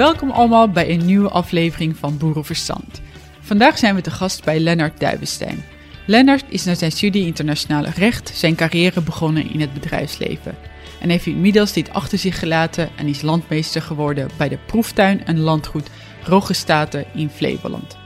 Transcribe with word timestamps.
Welkom 0.00 0.30
allemaal 0.30 0.68
bij 0.68 0.90
een 0.90 1.04
nieuwe 1.04 1.28
aflevering 1.28 1.96
van 1.96 2.18
Boerenverstand. 2.18 3.00
Vandaag 3.40 3.78
zijn 3.78 3.94
we 3.94 4.00
te 4.00 4.10
gast 4.10 4.44
bij 4.44 4.60
Lennart 4.60 5.00
Duivenstein. 5.00 5.64
Lennart 6.06 6.44
is 6.48 6.64
na 6.64 6.74
zijn 6.74 6.92
studie 6.92 7.26
internationale 7.26 7.90
recht 7.96 8.30
zijn 8.34 8.54
carrière 8.54 9.00
begonnen 9.02 9.52
in 9.52 9.60
het 9.60 9.72
bedrijfsleven. 9.72 10.54
En 11.00 11.10
heeft 11.10 11.26
inmiddels 11.26 11.72
dit 11.72 11.92
achter 11.92 12.18
zich 12.18 12.38
gelaten 12.38 12.90
en 12.96 13.06
is 13.06 13.22
landmeester 13.22 13.82
geworden 13.82 14.28
bij 14.36 14.48
de 14.48 14.58
proeftuin 14.66 15.26
en 15.26 15.40
landgoed 15.40 15.90
Roggestaten 16.24 17.04
in 17.14 17.30
Flevoland. 17.30 17.96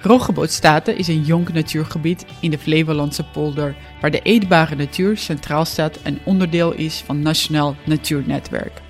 Roggebootstaten 0.00 0.96
is 0.96 1.08
een 1.08 1.22
jong 1.22 1.52
natuurgebied 1.52 2.24
in 2.40 2.50
de 2.50 2.58
Flevolandse 2.58 3.24
polder 3.24 3.76
waar 4.00 4.10
de 4.10 4.22
eetbare 4.22 4.74
natuur 4.74 5.16
centraal 5.16 5.64
staat 5.64 5.98
en 6.02 6.18
onderdeel 6.24 6.72
is 6.72 7.02
van 7.06 7.20
Nationaal 7.22 7.76
Natuurnetwerk. 7.84 8.84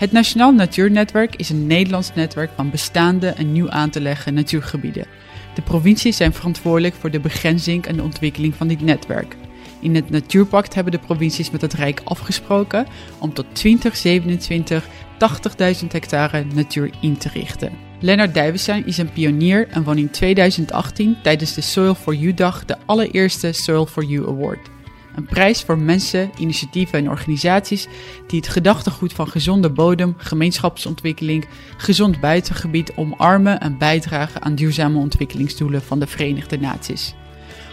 Het 0.00 0.12
Nationaal 0.12 0.52
Natuurnetwerk 0.52 1.36
is 1.36 1.50
een 1.50 1.66
Nederlands 1.66 2.14
netwerk 2.14 2.50
van 2.56 2.70
bestaande 2.70 3.26
en 3.28 3.52
nieuw 3.52 3.70
aan 3.70 3.90
te 3.90 4.00
leggen 4.00 4.34
natuurgebieden. 4.34 5.06
De 5.54 5.62
provincies 5.62 6.16
zijn 6.16 6.32
verantwoordelijk 6.32 6.94
voor 6.94 7.10
de 7.10 7.20
begrenzing 7.20 7.86
en 7.86 7.96
de 7.96 8.02
ontwikkeling 8.02 8.54
van 8.54 8.68
dit 8.68 8.80
netwerk. 8.80 9.36
In 9.80 9.94
het 9.94 10.10
Natuurpact 10.10 10.74
hebben 10.74 10.92
de 10.92 10.98
provincies 10.98 11.50
met 11.50 11.60
het 11.60 11.72
Rijk 11.72 12.00
afgesproken 12.04 12.86
om 13.18 13.32
tot 13.32 13.46
2027 13.52 14.84
80.000 14.84 15.86
hectare 15.88 16.44
natuur 16.54 16.90
in 17.00 17.16
te 17.16 17.28
richten. 17.28 17.72
Lennart 17.98 18.34
Duivenstein 18.34 18.86
is 18.86 18.98
een 18.98 19.12
pionier 19.12 19.68
en 19.68 19.82
won 19.82 19.98
in 19.98 20.10
2018 20.10 21.16
tijdens 21.22 21.54
de 21.54 21.60
Soil 21.60 21.94
for 21.94 22.14
You 22.14 22.34
dag 22.34 22.64
de 22.64 22.76
allereerste 22.86 23.52
Soil 23.52 23.86
for 23.86 24.04
You 24.04 24.28
Award. 24.28 24.79
Een 25.14 25.26
prijs 25.26 25.62
voor 25.62 25.78
mensen, 25.78 26.30
initiatieven 26.38 26.98
en 26.98 27.08
organisaties 27.08 27.86
die 28.26 28.38
het 28.38 28.48
gedachtegoed 28.48 29.12
van 29.12 29.28
gezonde 29.28 29.70
bodem, 29.70 30.14
gemeenschapsontwikkeling, 30.16 31.46
gezond 31.76 32.20
buitengebied 32.20 32.92
omarmen 32.96 33.60
en 33.60 33.78
bijdragen 33.78 34.42
aan 34.42 34.54
duurzame 34.54 34.98
ontwikkelingsdoelen 34.98 35.82
van 35.82 35.98
de 35.98 36.06
Verenigde 36.06 36.58
Naties. 36.58 37.14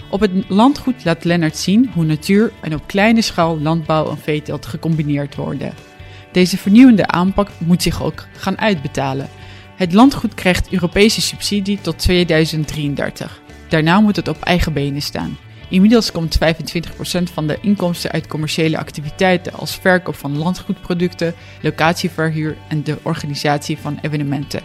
Op 0.09 0.20
het 0.20 0.31
landgoed 0.48 1.06
laat 1.06 1.23
Lennart 1.23 1.58
zien 1.58 1.89
hoe 1.94 2.06
natuur 2.06 2.52
en 2.61 2.73
op 2.73 2.88
kleine 2.88 3.22
schaal 3.22 3.59
landbouw 3.59 4.09
en 4.09 4.17
veeteelt 4.17 4.66
gecombineerd 4.66 5.36
worden. 5.36 5.73
Deze 6.31 6.58
vernieuwende 6.58 7.08
aanpak 7.08 7.50
moet 7.58 7.81
zich 7.81 8.04
ook 8.04 8.26
gaan 8.38 8.59
uitbetalen. 8.59 9.30
Het 9.76 9.94
landgoed 9.94 10.33
krijgt 10.33 10.73
Europese 10.73 11.22
subsidie 11.22 11.81
tot 11.81 12.00
2033. 12.00 13.42
Daarna 13.70 14.00
moet 14.00 14.16
het 14.16 14.28
op 14.28 14.42
eigen 14.42 14.73
benen 14.73 15.02
staan. 15.02 15.38
Inmiddels 15.70 16.12
komt 16.12 16.38
25% 16.38 16.40
van 17.34 17.48
de 17.48 17.58
inkomsten 17.62 18.12
uit 18.12 18.28
commerciële 18.28 18.78
activiteiten 18.78 19.54
als 19.54 19.76
verkoop 19.76 20.16
van 20.16 20.38
landgoedproducten, 20.38 21.34
locatieverhuur 21.62 22.58
en 22.68 22.84
de 22.84 22.98
organisatie 23.04 23.78
van 23.78 24.00
evenementen. 24.02 24.62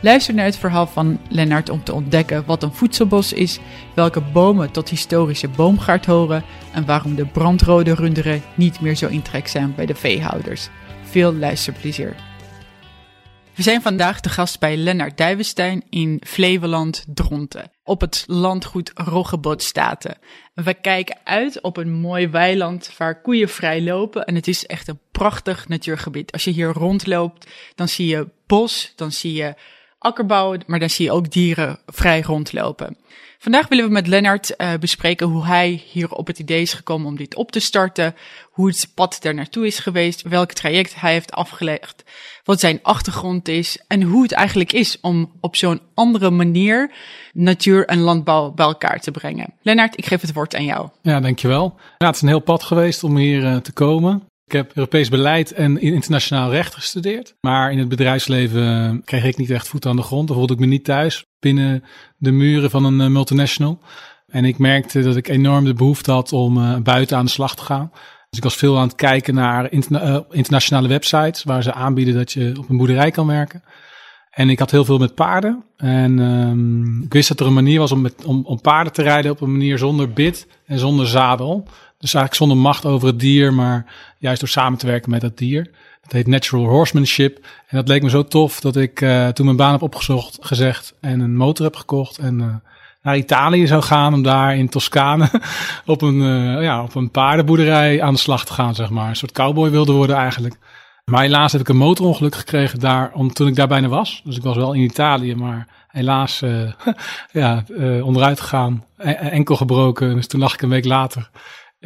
Luister 0.00 0.34
naar 0.34 0.44
het 0.44 0.56
verhaal 0.56 0.86
van 0.86 1.20
Lennart 1.28 1.70
om 1.70 1.84
te 1.84 1.94
ontdekken 1.94 2.44
wat 2.46 2.62
een 2.62 2.72
voedselbos 2.72 3.32
is, 3.32 3.58
welke 3.94 4.20
bomen 4.20 4.70
tot 4.70 4.88
historische 4.88 5.48
boomgaard 5.48 6.06
horen 6.06 6.44
en 6.72 6.86
waarom 6.86 7.14
de 7.14 7.26
brandrode 7.26 7.94
runderen 7.94 8.42
niet 8.54 8.80
meer 8.80 8.94
zo 8.94 9.06
in 9.08 9.22
zijn 9.44 9.74
bij 9.74 9.86
de 9.86 9.94
veehouders. 9.94 10.68
Veel 11.04 11.34
luisterplezier. 11.34 12.14
We 13.54 13.62
zijn 13.62 13.82
vandaag 13.82 14.20
de 14.20 14.28
gast 14.28 14.60
bij 14.60 14.76
Lennart 14.76 15.16
Duivenstein 15.16 15.84
in 15.90 16.20
Flevoland, 16.24 17.04
Dronten, 17.14 17.70
op 17.86 18.00
het 18.00 18.24
landgoed 18.26 18.90
Roggebootstaten. 18.94 20.18
We 20.54 20.74
kijken 20.74 21.18
uit 21.24 21.60
op 21.60 21.76
een 21.76 21.92
mooi 21.92 22.28
weiland 22.28 22.96
waar 22.96 23.20
koeien 23.20 23.48
vrij 23.48 23.82
lopen 23.82 24.24
en 24.24 24.34
het 24.34 24.48
is 24.48 24.66
echt 24.66 24.88
een 24.88 25.00
prachtig 25.10 25.68
natuurgebied. 25.68 26.32
Als 26.32 26.44
je 26.44 26.50
hier 26.50 26.72
rondloopt, 26.72 27.50
dan 27.74 27.88
zie 27.88 28.06
je 28.06 28.28
bos, 28.46 28.92
dan 28.96 29.12
zie 29.12 29.32
je 29.32 29.54
akkerbouw, 29.98 30.56
maar 30.66 30.78
dan 30.78 30.90
zie 30.90 31.04
je 31.04 31.12
ook 31.12 31.30
dieren 31.30 31.78
vrij 31.86 32.20
rondlopen. 32.20 32.96
Vandaag 33.38 33.68
willen 33.68 33.84
we 33.84 33.90
met 33.90 34.06
Lennart 34.06 34.54
uh, 34.58 34.74
bespreken 34.80 35.26
hoe 35.26 35.44
hij 35.44 35.82
hier 35.90 36.10
op 36.12 36.26
het 36.26 36.38
idee 36.38 36.62
is 36.62 36.72
gekomen 36.72 37.06
om 37.06 37.16
dit 37.16 37.34
op 37.34 37.52
te 37.52 37.60
starten, 37.60 38.14
hoe 38.50 38.68
het 38.68 38.90
pad 38.94 39.16
daar 39.20 39.34
naartoe 39.34 39.66
is 39.66 39.78
geweest, 39.78 40.22
welk 40.22 40.52
traject 40.52 41.00
hij 41.00 41.12
heeft 41.12 41.32
afgelegd, 41.32 42.04
wat 42.44 42.60
zijn 42.60 42.78
achtergrond 42.82 43.48
is 43.48 43.84
en 43.88 44.02
hoe 44.02 44.22
het 44.22 44.32
eigenlijk 44.32 44.72
is 44.72 45.00
om 45.00 45.32
op 45.40 45.56
zo'n 45.56 45.80
andere 45.94 46.30
manier 46.30 46.90
natuur 47.32 47.86
en 47.86 47.98
landbouw 47.98 48.50
bij 48.50 48.66
elkaar 48.66 49.00
te 49.00 49.10
brengen. 49.10 49.54
Lennart, 49.62 49.98
ik 49.98 50.06
geef 50.06 50.20
het 50.20 50.32
woord 50.32 50.54
aan 50.54 50.64
jou. 50.64 50.88
Ja, 51.02 51.20
dankjewel. 51.20 51.74
Het 51.98 52.14
is 52.14 52.22
een 52.22 52.28
heel 52.28 52.40
pad 52.40 52.62
geweest 52.62 53.04
om 53.04 53.16
hier 53.16 53.42
uh, 53.42 53.56
te 53.56 53.72
komen. 53.72 54.26
Ik 54.46 54.52
heb 54.52 54.72
Europees 54.74 55.08
beleid 55.08 55.52
en 55.52 55.80
internationaal 55.80 56.50
recht 56.50 56.74
gestudeerd. 56.74 57.34
Maar 57.40 57.72
in 57.72 57.78
het 57.78 57.88
bedrijfsleven 57.88 59.02
kreeg 59.04 59.24
ik 59.24 59.36
niet 59.36 59.50
echt 59.50 59.68
voet 59.68 59.86
aan 59.86 59.96
de 59.96 60.02
grond. 60.02 60.26
Dan 60.28 60.36
voelde 60.36 60.52
ik 60.52 60.58
me 60.58 60.66
niet 60.66 60.84
thuis 60.84 61.24
binnen 61.38 61.84
de 62.16 62.30
muren 62.30 62.70
van 62.70 62.84
een 62.84 63.12
multinational. 63.12 63.80
En 64.26 64.44
ik 64.44 64.58
merkte 64.58 65.02
dat 65.02 65.16
ik 65.16 65.28
enorm 65.28 65.64
de 65.64 65.74
behoefte 65.74 66.12
had 66.12 66.32
om 66.32 66.56
uh, 66.56 66.76
buiten 66.76 67.16
aan 67.16 67.24
de 67.24 67.30
slag 67.30 67.56
te 67.56 67.62
gaan. 67.62 67.90
Dus 68.28 68.38
ik 68.38 68.42
was 68.42 68.56
veel 68.56 68.76
aan 68.76 68.86
het 68.86 68.96
kijken 68.96 69.34
naar 69.34 69.72
interna 69.72 70.24
internationale 70.30 70.88
websites 70.88 71.42
waar 71.42 71.62
ze 71.62 71.72
aanbieden 71.72 72.14
dat 72.14 72.32
je 72.32 72.54
op 72.58 72.68
een 72.68 72.76
boerderij 72.76 73.10
kan 73.10 73.26
werken. 73.26 73.62
En 74.30 74.50
ik 74.50 74.58
had 74.58 74.70
heel 74.70 74.84
veel 74.84 74.98
met 74.98 75.14
paarden. 75.14 75.64
En 75.76 76.18
um, 76.18 77.02
ik 77.02 77.12
wist 77.12 77.28
dat 77.28 77.40
er 77.40 77.46
een 77.46 77.52
manier 77.52 77.78
was 77.78 77.92
om, 77.92 78.00
met, 78.00 78.24
om, 78.24 78.44
om 78.44 78.60
paarden 78.60 78.92
te 78.92 79.02
rijden 79.02 79.30
op 79.30 79.40
een 79.40 79.52
manier 79.52 79.78
zonder 79.78 80.12
bit 80.12 80.46
en 80.66 80.78
zonder 80.78 81.06
zadel. 81.06 81.68
Dus 81.98 82.14
eigenlijk 82.14 82.34
zonder 82.34 82.56
macht 82.56 82.84
over 82.84 83.08
het 83.08 83.20
dier, 83.20 83.54
maar 83.54 83.86
juist 84.18 84.40
door 84.40 84.48
samen 84.48 84.78
te 84.78 84.86
werken 84.86 85.10
met 85.10 85.20
dat 85.20 85.38
dier. 85.38 85.70
Dat 86.06 86.12
heet 86.12 86.26
natural 86.26 86.66
horsemanship. 86.66 87.46
En 87.66 87.76
dat 87.76 87.88
leek 87.88 88.02
me 88.02 88.10
zo 88.10 88.24
tof 88.24 88.60
dat 88.60 88.76
ik 88.76 89.00
uh, 89.00 89.28
toen 89.28 89.44
mijn 89.44 89.56
baan 89.56 89.72
heb 89.72 89.82
opgezocht, 89.82 90.38
gezegd 90.40 90.94
en 91.00 91.20
een 91.20 91.36
motor 91.36 91.64
heb 91.64 91.76
gekocht. 91.76 92.18
En 92.18 92.38
uh, 92.38 92.54
naar 93.02 93.16
Italië 93.16 93.66
zou 93.66 93.82
gaan 93.82 94.14
om 94.14 94.22
daar 94.22 94.56
in 94.56 94.68
Toscane 94.68 95.30
op 95.86 96.02
een, 96.02 96.20
uh, 96.20 96.62
ja, 96.62 96.82
op 96.82 96.94
een 96.94 97.10
paardenboerderij 97.10 98.02
aan 98.02 98.12
de 98.12 98.20
slag 98.20 98.44
te 98.44 98.52
gaan, 98.52 98.74
zeg 98.74 98.90
maar. 98.90 99.08
Een 99.08 99.16
soort 99.16 99.32
cowboy 99.32 99.70
wilde 99.70 99.92
worden 99.92 100.16
eigenlijk. 100.16 100.56
Maar 101.04 101.22
helaas 101.22 101.52
heb 101.52 101.60
ik 101.60 101.68
een 101.68 101.76
motorongeluk 101.76 102.34
gekregen 102.34 102.78
daar, 102.78 103.12
om, 103.12 103.32
toen 103.32 103.48
ik 103.48 103.54
daar 103.54 103.68
bijna 103.68 103.88
was. 103.88 104.20
Dus 104.24 104.36
ik 104.36 104.42
was 104.42 104.56
wel 104.56 104.72
in 104.72 104.80
Italië, 104.80 105.34
maar 105.34 105.66
helaas 105.88 106.42
ja, 107.32 107.64
onderuit 108.02 108.40
gegaan. 108.40 108.84
Enkel 108.96 109.56
gebroken. 109.56 110.14
Dus 110.14 110.26
toen 110.26 110.40
lag 110.40 110.54
ik 110.54 110.62
een 110.62 110.68
week 110.68 110.84
later 110.84 111.30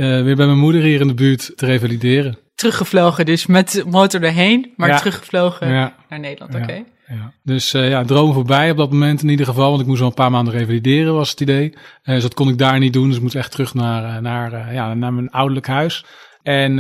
uh, 0.00 0.22
weer 0.22 0.37
bij 0.37 0.47
mijn 0.47 0.59
moeder 0.59 0.83
hier 0.83 1.00
in 1.00 1.06
de 1.06 1.15
buurt 1.15 1.53
te 1.56 1.66
revalideren. 1.66 2.38
Teruggevlogen, 2.55 3.27
dus 3.27 3.47
met 3.47 3.84
motor 3.87 4.22
erheen, 4.22 4.72
maar 4.77 4.88
ja. 4.88 4.97
teruggevlogen 4.97 5.72
ja. 5.72 5.94
naar 6.09 6.21
Nederland, 6.21 6.55
oké. 6.55 6.62
Okay. 6.62 6.84
Ja. 7.06 7.33
Dus 7.43 7.75
uh, 7.75 7.88
ja, 7.88 8.05
droom 8.05 8.33
voorbij 8.33 8.71
op 8.71 8.77
dat 8.77 8.91
moment 8.91 9.22
in 9.22 9.28
ieder 9.28 9.47
geval. 9.47 9.69
Want 9.69 9.81
ik 9.81 9.87
moest 9.87 10.00
al 10.00 10.06
een 10.06 10.15
paar 10.15 10.31
maanden 10.31 10.55
revalideren, 10.55 11.15
was 11.15 11.31
het 11.31 11.41
idee. 11.41 11.71
Uh, 11.71 12.15
dus 12.15 12.22
dat 12.22 12.34
kon 12.34 12.49
ik 12.49 12.59
daar 12.59 12.78
niet 12.78 12.93
doen. 12.93 13.06
Dus 13.06 13.16
ik 13.16 13.22
moest 13.22 13.34
echt 13.34 13.50
terug 13.50 13.75
naar, 13.75 14.22
naar, 14.22 14.75
ja, 14.75 14.94
naar 14.94 15.12
mijn 15.12 15.31
ouderlijk 15.31 15.66
huis. 15.66 16.05
En 16.43 16.77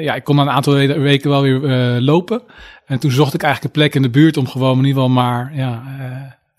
ja, 0.00 0.14
ik 0.14 0.24
kon 0.24 0.36
na 0.36 0.42
een 0.42 0.50
aantal 0.50 0.74
weken 0.74 1.30
wel 1.30 1.42
weer 1.42 1.60
lopen. 2.00 2.42
En 2.86 2.98
toen 2.98 3.10
zocht 3.10 3.34
ik 3.34 3.42
eigenlijk 3.42 3.74
een 3.74 3.80
plek 3.80 3.94
in 3.94 4.02
de 4.02 4.10
buurt 4.10 4.36
om 4.36 4.46
gewoon 4.46 4.78
in 4.78 4.84
ieder 4.84 5.02
geval 5.02 5.08
maar 5.08 5.50
ja, 5.54 5.82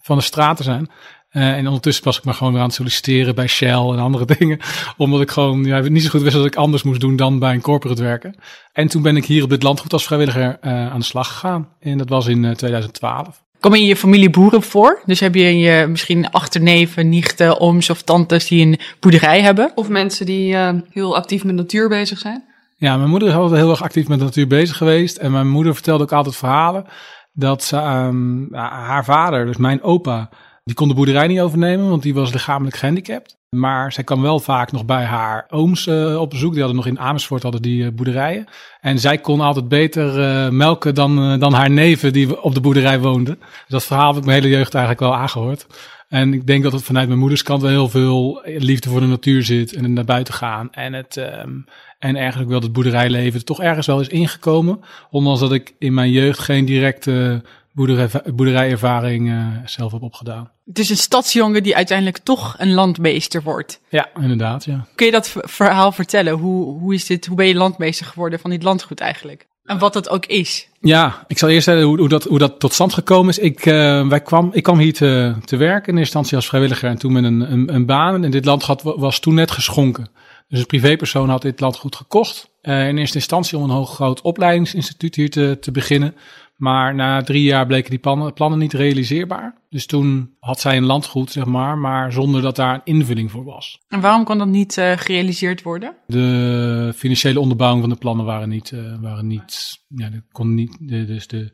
van 0.01 0.17
de 0.17 0.23
straat 0.23 0.57
te 0.57 0.63
zijn. 0.63 0.89
Uh, 1.31 1.51
en 1.51 1.65
ondertussen 1.65 2.03
was 2.03 2.17
ik 2.17 2.23
maar 2.23 2.33
gewoon 2.33 2.51
weer 2.51 2.61
aan 2.61 2.67
het 2.67 2.75
solliciteren 2.75 3.35
bij 3.35 3.47
Shell 3.47 3.69
en 3.69 3.99
andere 3.99 4.25
dingen. 4.37 4.59
Omdat 4.97 5.21
ik 5.21 5.31
gewoon 5.31 5.63
ja, 5.63 5.79
niet 5.79 6.03
zo 6.03 6.09
goed 6.09 6.21
wist 6.21 6.35
wat 6.35 6.45
ik 6.45 6.55
anders 6.55 6.83
moest 6.83 6.99
doen 6.99 7.15
dan 7.15 7.39
bij 7.39 7.53
een 7.53 7.61
corporate 7.61 8.03
werken. 8.03 8.35
En 8.73 8.87
toen 8.87 9.01
ben 9.01 9.17
ik 9.17 9.25
hier 9.25 9.43
op 9.43 9.49
dit 9.49 9.63
landgoed 9.63 9.93
als 9.93 10.05
vrijwilliger 10.05 10.57
uh, 10.61 10.91
aan 10.91 10.99
de 10.99 11.05
slag 11.05 11.27
gegaan. 11.27 11.67
En 11.79 11.97
dat 11.97 12.09
was 12.09 12.27
in 12.27 12.43
uh, 12.43 12.51
2012. 12.51 13.43
Kom 13.59 13.75
je 13.75 13.81
in 13.81 13.85
je 13.85 13.95
familie 13.95 14.29
boeren 14.29 14.61
voor? 14.61 15.01
Dus 15.05 15.19
heb 15.19 15.35
je, 15.35 15.59
je 15.59 15.87
misschien 15.87 16.31
achterneven, 16.31 17.09
nichten, 17.09 17.59
ooms 17.59 17.89
of 17.89 18.01
tantes 18.01 18.47
die 18.47 18.65
een 18.65 18.79
boerderij 18.99 19.41
hebben? 19.41 19.71
Of 19.75 19.89
mensen 19.89 20.25
die 20.25 20.53
uh, 20.53 20.69
heel 20.89 21.15
actief 21.15 21.43
met 21.43 21.55
natuur 21.55 21.89
bezig 21.89 22.19
zijn? 22.19 22.43
Ja, 22.77 22.97
mijn 22.97 23.09
moeder 23.09 23.27
is 23.27 23.33
altijd 23.33 23.61
heel 23.61 23.69
erg 23.69 23.83
actief 23.83 24.07
met 24.07 24.19
de 24.19 24.25
natuur 24.25 24.47
bezig 24.47 24.77
geweest. 24.77 25.17
En 25.17 25.31
mijn 25.31 25.49
moeder 25.49 25.73
vertelde 25.73 26.03
ook 26.03 26.11
altijd 26.11 26.35
verhalen 26.35 26.85
dat 27.33 27.63
ze, 27.63 27.77
um, 27.77 28.47
haar 28.55 29.05
vader, 29.05 29.45
dus 29.45 29.57
mijn 29.57 29.83
opa 29.83 30.29
die 30.69 30.77
kon 30.77 30.87
de 30.87 30.93
boerderij 30.93 31.27
niet 31.27 31.39
overnemen, 31.39 31.89
want 31.89 32.01
die 32.01 32.13
was 32.13 32.33
lichamelijk 32.33 32.75
gehandicapt. 32.75 33.37
Maar 33.49 33.91
zij 33.91 34.03
kwam 34.03 34.21
wel 34.21 34.39
vaak 34.39 34.71
nog 34.71 34.85
bij 34.85 35.03
haar 35.03 35.45
ooms 35.49 35.87
uh, 35.87 36.21
op 36.21 36.29
bezoek. 36.29 36.51
Die 36.51 36.59
hadden 36.59 36.77
nog 36.77 36.87
in 36.87 36.99
Amersfoort 36.99 37.43
hadden 37.43 37.61
die 37.61 37.83
uh, 37.83 37.91
boerderijen. 37.91 38.45
En 38.81 38.99
zij 38.99 39.17
kon 39.17 39.41
altijd 39.41 39.67
beter 39.67 40.19
uh, 40.19 40.49
melken 40.49 40.95
dan, 40.95 41.39
dan 41.39 41.53
haar 41.53 41.69
neven 41.69 42.13
die 42.13 42.41
op 42.41 42.53
de 42.53 42.61
boerderij 42.61 42.99
woonden. 42.99 43.39
Dus 43.39 43.67
dat 43.67 43.85
verhaal 43.85 44.07
heb 44.07 44.17
ik 44.17 44.25
mijn 44.25 44.41
hele 44.41 44.55
jeugd 44.55 44.73
eigenlijk 44.73 45.03
wel 45.03 45.15
aangehoord. 45.15 45.67
En 46.07 46.33
ik 46.33 46.47
denk 46.47 46.63
dat 46.63 46.71
het 46.71 46.83
vanuit 46.83 47.07
mijn 47.07 47.19
moeders 47.19 47.43
kant 47.43 47.61
wel 47.61 47.71
heel 47.71 47.89
veel 47.89 48.41
liefde 48.45 48.89
voor 48.89 48.99
de 48.99 49.05
natuur 49.05 49.43
zit. 49.43 49.73
En 49.73 49.93
naar 49.93 50.05
buiten 50.05 50.33
gaan. 50.33 50.71
En, 50.71 50.93
het, 50.93 51.15
um, 51.17 51.65
en 51.99 52.15
eigenlijk 52.15 52.49
wel 52.49 52.61
het 52.61 52.73
boerderijleven 52.73 53.45
toch 53.45 53.61
ergens 53.61 53.87
wel 53.87 53.99
is 53.99 54.07
ingekomen. 54.07 54.79
Ondanks 55.09 55.39
dat 55.39 55.51
ik 55.51 55.75
in 55.79 55.93
mijn 55.93 56.11
jeugd 56.11 56.39
geen 56.39 56.65
directe 56.65 57.41
boerderij, 57.79 58.09
boerderijervaring 58.33 59.29
uh, 59.29 59.47
zelf 59.65 59.91
heb 59.91 60.01
opgedaan. 60.01 60.51
Het 60.65 60.79
is 60.79 60.89
een 60.89 60.97
stadsjongen 60.97 61.63
die 61.63 61.75
uiteindelijk 61.75 62.17
toch 62.17 62.55
een 62.57 62.73
landmeester 62.73 63.43
wordt. 63.43 63.81
Ja, 63.89 64.09
inderdaad, 64.21 64.65
ja. 64.65 64.87
Kun 64.95 65.05
je 65.05 65.11
dat 65.11 65.35
verhaal 65.41 65.91
vertellen? 65.91 66.33
Hoe, 66.33 66.79
hoe, 66.79 66.93
is 66.93 67.05
dit, 67.05 67.25
hoe 67.25 67.35
ben 67.35 67.47
je 67.47 67.55
landmeester 67.55 68.05
geworden 68.05 68.39
van 68.39 68.49
dit 68.49 68.63
landgoed 68.63 68.99
eigenlijk? 68.99 69.47
En 69.63 69.79
wat 69.79 69.93
dat 69.93 70.09
ook 70.09 70.25
is. 70.25 70.67
Ja, 70.79 71.23
ik 71.27 71.37
zal 71.37 71.49
eerst 71.49 71.63
zeggen 71.63 71.83
hoe, 71.83 71.97
hoe, 71.97 72.09
dat, 72.09 72.23
hoe 72.23 72.39
dat 72.39 72.59
tot 72.59 72.73
stand 72.73 72.93
gekomen 72.93 73.29
is. 73.29 73.39
Ik, 73.39 73.65
uh, 73.65 74.07
wij 74.07 74.21
kwam, 74.21 74.49
ik 74.53 74.63
kwam 74.63 74.77
hier 74.77 74.93
te, 74.93 75.35
te 75.45 75.57
werken 75.57 75.91
in 75.91 75.97
eerste 75.97 75.99
instantie 75.99 76.35
als 76.35 76.47
vrijwilliger 76.47 76.89
en 76.89 76.97
toen 76.97 77.11
met 77.11 77.23
een, 77.23 77.51
een, 77.51 77.73
een 77.73 77.85
baan. 77.85 78.23
En 78.23 78.31
dit 78.31 78.45
landgoed 78.45 78.81
was 78.81 79.19
toen 79.19 79.33
net 79.33 79.51
geschonken. 79.51 80.09
Dus 80.47 80.59
een 80.59 80.65
privépersoon 80.65 81.29
had 81.29 81.41
dit 81.41 81.59
landgoed 81.59 81.95
gekocht. 81.95 82.49
Uh, 82.61 82.87
in 82.87 82.97
eerste 82.97 83.17
instantie 83.17 83.57
om 83.57 83.63
een 83.63 83.69
hoog 83.69 83.93
groot 83.93 84.21
opleidingsinstituut 84.21 85.15
hier 85.15 85.29
te, 85.29 85.57
te 85.61 85.71
beginnen. 85.71 86.15
Maar 86.59 86.95
na 86.95 87.21
drie 87.21 87.43
jaar 87.43 87.65
bleken 87.65 87.89
die 87.89 87.99
plannen, 87.99 88.33
plannen 88.33 88.59
niet 88.59 88.73
realiseerbaar. 88.73 89.61
Dus 89.69 89.85
toen 89.85 90.35
had 90.39 90.59
zij 90.59 90.77
een 90.77 90.85
landgoed, 90.85 91.31
zeg 91.31 91.45
maar, 91.45 91.77
maar 91.77 92.11
zonder 92.11 92.41
dat 92.41 92.55
daar 92.55 92.73
een 92.73 92.81
invulling 92.83 93.31
voor 93.31 93.43
was. 93.43 93.79
En 93.87 94.01
waarom 94.01 94.23
kon 94.23 94.37
dat 94.37 94.47
niet 94.47 94.77
uh, 94.77 94.91
gerealiseerd 94.97 95.61
worden? 95.61 95.95
De 96.07 96.93
financiële 96.95 97.39
onderbouwing 97.39 97.81
van 97.81 97.89
de 97.89 97.99
plannen 97.99 98.25
waren 98.25 98.49
niet, 98.49 98.71
uh, 98.71 99.01
waren 99.01 99.27
niet, 99.27 99.79
ja, 99.87 100.09
kon 100.31 100.53
niet, 100.53 100.77
de, 100.79 101.05
dus 101.05 101.27
de 101.27 101.51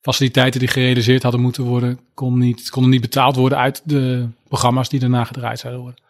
faciliteiten 0.00 0.60
die 0.60 0.68
gerealiseerd 0.68 1.22
hadden 1.22 1.40
moeten 1.40 1.64
worden, 1.64 2.00
kon 2.14 2.38
niet, 2.38 2.70
konden 2.70 2.90
niet 2.90 3.00
betaald 3.00 3.36
worden 3.36 3.58
uit 3.58 3.82
de 3.84 4.28
programma's 4.48 4.88
die 4.88 5.00
daarna 5.00 5.24
gedraaid 5.24 5.58
zouden 5.58 5.82
worden. 5.82 6.04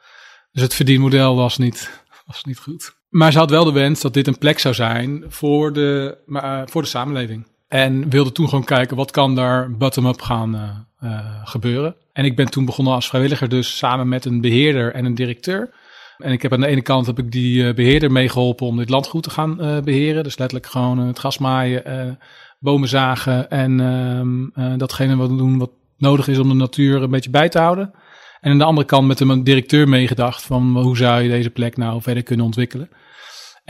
Dus 0.52 0.62
het 0.62 0.74
verdienmodel 0.74 1.36
was 1.36 1.58
niet, 1.58 2.04
was 2.26 2.44
niet 2.44 2.58
goed. 2.58 3.00
Maar 3.08 3.32
ze 3.32 3.38
had 3.38 3.50
wel 3.50 3.64
de 3.64 3.72
wens 3.72 4.00
dat 4.00 4.14
dit 4.14 4.26
een 4.26 4.38
plek 4.38 4.58
zou 4.58 4.74
zijn 4.74 5.24
voor 5.28 5.72
de, 5.72 6.18
uh, 6.26 6.62
voor 6.64 6.82
de 6.82 6.88
samenleving. 6.88 7.50
En 7.72 8.10
wilde 8.10 8.32
toen 8.32 8.48
gewoon 8.48 8.64
kijken 8.64 8.96
wat 8.96 9.10
kan 9.10 9.34
daar 9.34 9.70
bottom-up 9.70 10.20
gaan 10.20 10.54
uh, 10.54 11.10
uh, 11.10 11.20
gebeuren. 11.44 11.94
En 12.12 12.24
ik 12.24 12.36
ben 12.36 12.50
toen 12.50 12.64
begonnen 12.64 12.94
als 12.94 13.08
vrijwilliger 13.08 13.48
dus 13.48 13.76
samen 13.76 14.08
met 14.08 14.24
een 14.24 14.40
beheerder 14.40 14.94
en 14.94 15.04
een 15.04 15.14
directeur. 15.14 15.74
En 16.18 16.32
ik 16.32 16.42
heb 16.42 16.52
aan 16.52 16.60
de 16.60 16.66
ene 16.66 16.82
kant 16.82 17.06
heb 17.06 17.18
ik 17.18 17.32
die 17.32 17.62
uh, 17.62 17.74
beheerder 17.74 18.12
meegeholpen 18.12 18.66
om 18.66 18.76
dit 18.76 18.88
landgoed 18.88 19.22
te 19.22 19.30
gaan 19.30 19.56
beheren. 19.84 20.22
Dus 20.22 20.38
letterlijk 20.38 20.70
gewoon 20.70 20.98
het 20.98 21.18
gras 21.18 21.38
maaien, 21.38 22.18
bomen 22.58 22.88
zagen 22.88 23.50
en 23.50 23.80
ehm, 23.80 24.78
datgene 24.78 25.16
wat 25.16 25.28
doen 25.28 25.58
wat 25.58 25.70
nodig 25.98 26.28
is 26.28 26.38
om 26.38 26.48
de 26.48 26.54
natuur 26.54 27.02
een 27.02 27.10
beetje 27.10 27.30
bij 27.30 27.48
te 27.48 27.58
houden. 27.58 27.92
En 28.40 28.50
aan 28.50 28.58
de 28.58 28.64
andere 28.64 28.86
kant 28.86 29.06
met 29.06 29.20
een 29.20 29.44
directeur 29.44 29.88
meegedacht 29.88 30.42
van 30.42 30.76
hoe 30.76 30.96
zou 30.96 31.22
je 31.22 31.28
deze 31.28 31.50
plek 31.50 31.76
nou 31.76 32.02
verder 32.02 32.22
kunnen 32.22 32.46
ontwikkelen. 32.46 32.88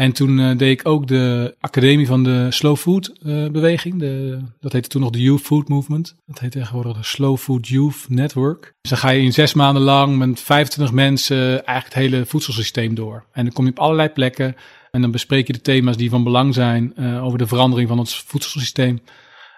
En 0.02 0.12
toen 0.12 0.38
uh, 0.38 0.56
deed 0.56 0.80
ik 0.80 0.88
ook 0.88 1.06
de 1.06 1.54
academie 1.60 2.06
van 2.06 2.22
de 2.22 2.46
Slow 2.50 2.76
Food 2.76 3.12
uh, 3.22 3.48
beweging. 3.50 3.98
De, 3.98 4.38
dat 4.60 4.72
heette 4.72 4.88
toen 4.88 5.00
nog 5.00 5.10
de 5.10 5.22
Youth 5.22 5.40
Food 5.40 5.68
Movement. 5.68 6.14
Dat 6.26 6.38
heet 6.38 6.50
tegenwoordig 6.50 6.96
de 6.96 7.02
Slow 7.02 7.36
Food 7.36 7.68
Youth 7.68 8.04
Network. 8.08 8.74
Dus 8.80 8.90
dan 8.90 8.98
ga 8.98 9.10
je 9.10 9.22
in 9.22 9.32
zes 9.32 9.54
maanden 9.54 9.82
lang 9.82 10.16
met 10.16 10.40
25 10.40 10.94
mensen 10.94 11.36
eigenlijk 11.64 11.84
het 11.84 11.94
hele 11.94 12.26
voedselsysteem 12.26 12.94
door. 12.94 13.24
En 13.32 13.44
dan 13.44 13.52
kom 13.52 13.64
je 13.64 13.70
op 13.70 13.78
allerlei 13.78 14.08
plekken 14.08 14.56
en 14.90 15.00
dan 15.00 15.10
bespreek 15.10 15.46
je 15.46 15.52
de 15.52 15.60
thema's 15.60 15.96
die 15.96 16.10
van 16.10 16.24
belang 16.24 16.54
zijn 16.54 16.92
uh, 16.96 17.24
over 17.24 17.38
de 17.38 17.46
verandering 17.46 17.88
van 17.88 17.98
ons 17.98 18.24
voedselsysteem. 18.26 19.00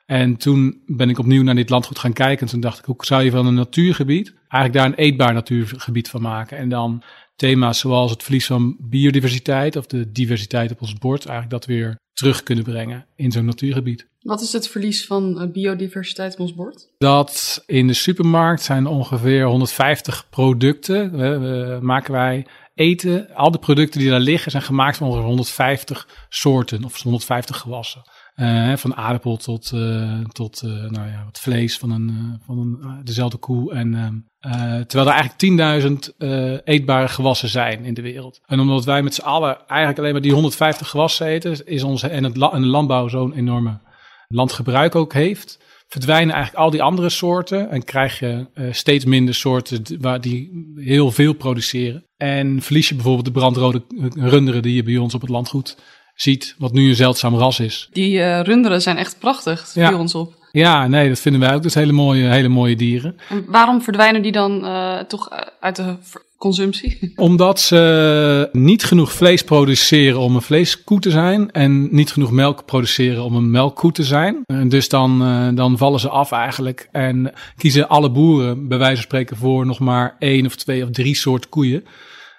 En 0.06 0.36
toen 0.36 0.82
ben 0.86 1.10
ik 1.10 1.18
opnieuw 1.18 1.42
naar 1.42 1.54
dit 1.54 1.70
landgoed 1.70 1.98
gaan 1.98 2.12
kijken. 2.12 2.46
En 2.46 2.52
toen 2.52 2.60
dacht 2.60 2.78
ik, 2.78 2.84
hoe 2.84 2.96
zou 2.98 3.22
je 3.22 3.30
van 3.30 3.46
een 3.46 3.54
natuurgebied 3.54 4.34
eigenlijk 4.48 4.72
daar 4.72 4.86
een 4.86 5.04
eetbaar 5.04 5.32
natuurgebied 5.32 6.08
van 6.08 6.22
maken? 6.22 6.58
En 6.58 6.68
dan 6.68 7.02
thema's 7.36 7.78
zoals 7.78 8.10
het 8.10 8.22
verlies 8.22 8.46
van 8.46 8.76
biodiversiteit 8.80 9.76
of 9.76 9.86
de 9.86 10.12
diversiteit 10.12 10.70
op 10.70 10.80
ons 10.80 10.94
bord, 10.94 11.26
eigenlijk 11.26 11.50
dat 11.50 11.66
weer 11.66 11.96
terug 12.12 12.42
kunnen 12.42 12.64
brengen 12.64 13.06
in 13.16 13.32
zo'n 13.32 13.44
natuurgebied. 13.44 14.06
Wat 14.20 14.40
is 14.40 14.52
het 14.52 14.68
verlies 14.68 15.06
van 15.06 15.50
biodiversiteit 15.52 16.32
op 16.32 16.40
ons 16.40 16.54
bord? 16.54 16.88
Dat 16.98 17.62
in 17.66 17.86
de 17.86 17.92
supermarkt 17.92 18.62
zijn 18.62 18.86
ongeveer 18.86 19.44
150 19.44 20.26
producten, 20.30 21.16
we, 21.16 21.38
we, 21.38 21.78
maken 21.82 22.12
wij 22.12 22.46
eten. 22.74 23.34
Al 23.34 23.50
de 23.50 23.58
producten 23.58 24.00
die 24.00 24.10
daar 24.10 24.20
liggen 24.20 24.50
zijn 24.50 24.62
gemaakt 24.62 24.96
van 24.96 25.06
ongeveer 25.06 25.26
150 25.26 26.08
soorten 26.28 26.84
of 26.84 27.02
150 27.02 27.58
gewassen. 27.58 28.02
Uh, 28.36 28.76
van 28.76 28.96
aardappel 28.96 29.36
tot, 29.36 29.70
uh, 29.74 30.20
tot 30.20 30.62
uh, 30.64 30.70
nou 30.70 31.08
ja, 31.08 31.22
wat 31.24 31.40
vlees 31.40 31.78
van, 31.78 31.90
een, 31.90 32.40
van 32.46 32.58
een, 32.58 33.04
dezelfde 33.04 33.36
koe. 33.36 33.72
En, 33.72 33.94
ehm, 34.40 34.84
terwijl 34.86 35.10
er 35.10 35.36
eigenlijk 35.38 36.08
10.000 36.18 36.64
eetbare 36.64 37.08
gewassen 37.08 37.48
zijn 37.48 37.84
in 37.84 37.94
de 37.94 38.02
wereld. 38.02 38.40
En 38.46 38.60
omdat 38.60 38.84
wij 38.84 39.02
met 39.02 39.14
z'n 39.14 39.22
allen 39.22 39.58
eigenlijk 39.66 39.98
alleen 39.98 40.12
maar 40.12 40.22
die 40.22 40.32
150 40.32 40.88
gewassen 40.88 41.26
eten, 41.26 41.66
is 41.66 41.82
onze, 41.82 42.08
en, 42.08 42.24
het, 42.24 42.36
en 42.52 42.60
de 42.60 42.66
landbouw 42.68 43.08
zo'n 43.08 43.34
enorme 43.34 43.80
landgebruik 44.28 44.94
ook 44.94 45.12
heeft, 45.12 45.58
verdwijnen 45.88 46.34
eigenlijk 46.34 46.64
al 46.64 46.70
die 46.70 46.82
andere 46.82 47.08
soorten 47.08 47.70
en 47.70 47.84
krijg 47.84 48.18
je 48.18 48.46
steeds 48.70 49.04
minder 49.04 49.34
soorten 49.34 50.00
waar 50.00 50.20
die 50.20 50.72
heel 50.76 51.10
veel 51.10 51.32
produceren. 51.32 52.04
En 52.16 52.62
verlies 52.62 52.88
je 52.88 52.94
bijvoorbeeld 52.94 53.26
de 53.26 53.32
brandrode 53.40 53.84
runderen 54.14 54.62
die 54.62 54.74
je 54.74 54.82
bij 54.82 54.96
ons 54.96 55.14
op 55.14 55.20
het 55.20 55.30
landgoed 55.30 55.76
ziet, 56.14 56.54
wat 56.58 56.72
nu 56.72 56.88
een 56.88 56.94
zeldzaam 56.94 57.34
ras 57.34 57.60
is. 57.60 57.88
Die 57.92 58.18
uh, 58.18 58.40
runderen 58.40 58.82
zijn 58.82 58.96
echt 58.96 59.18
prachtig, 59.18 59.70
ja. 59.74 59.88
viel 59.88 59.98
ons 59.98 60.14
op. 60.14 60.34
Ja, 60.52 60.86
nee, 60.86 61.08
dat 61.08 61.20
vinden 61.20 61.40
wij 61.40 61.54
ook. 61.54 61.62
Dus 61.62 61.74
hele 61.74 61.92
mooie, 61.92 62.28
hele 62.28 62.48
mooie 62.48 62.76
dieren. 62.76 63.16
En 63.28 63.44
waarom 63.46 63.82
verdwijnen 63.82 64.22
die 64.22 64.32
dan 64.32 64.64
uh, 64.64 64.98
toch 64.98 65.28
uit 65.60 65.76
de 65.76 65.96
consumptie? 66.38 67.12
Omdat 67.16 67.60
ze 67.60 68.48
niet 68.52 68.84
genoeg 68.84 69.12
vlees 69.12 69.44
produceren 69.44 70.18
om 70.20 70.34
een 70.34 70.42
vleeskoe 70.42 71.00
te 71.00 71.10
zijn 71.10 71.50
en 71.50 71.94
niet 71.94 72.12
genoeg 72.12 72.30
melk 72.30 72.64
produceren 72.64 73.24
om 73.24 73.34
een 73.36 73.50
melkkoe 73.50 73.92
te 73.92 74.04
zijn. 74.04 74.42
En 74.46 74.68
dus 74.68 74.88
dan, 74.88 75.18
dan 75.54 75.78
vallen 75.78 76.00
ze 76.00 76.08
af 76.08 76.32
eigenlijk 76.32 76.88
en 76.92 77.32
kiezen 77.56 77.88
alle 77.88 78.10
boeren 78.10 78.68
bij 78.68 78.78
wijze 78.78 78.94
van 78.94 79.04
spreken 79.04 79.36
voor 79.36 79.66
nog 79.66 79.78
maar 79.78 80.16
één 80.18 80.46
of 80.46 80.56
twee 80.56 80.82
of 80.84 80.90
drie 80.90 81.16
soorten 81.16 81.50
koeien 81.50 81.84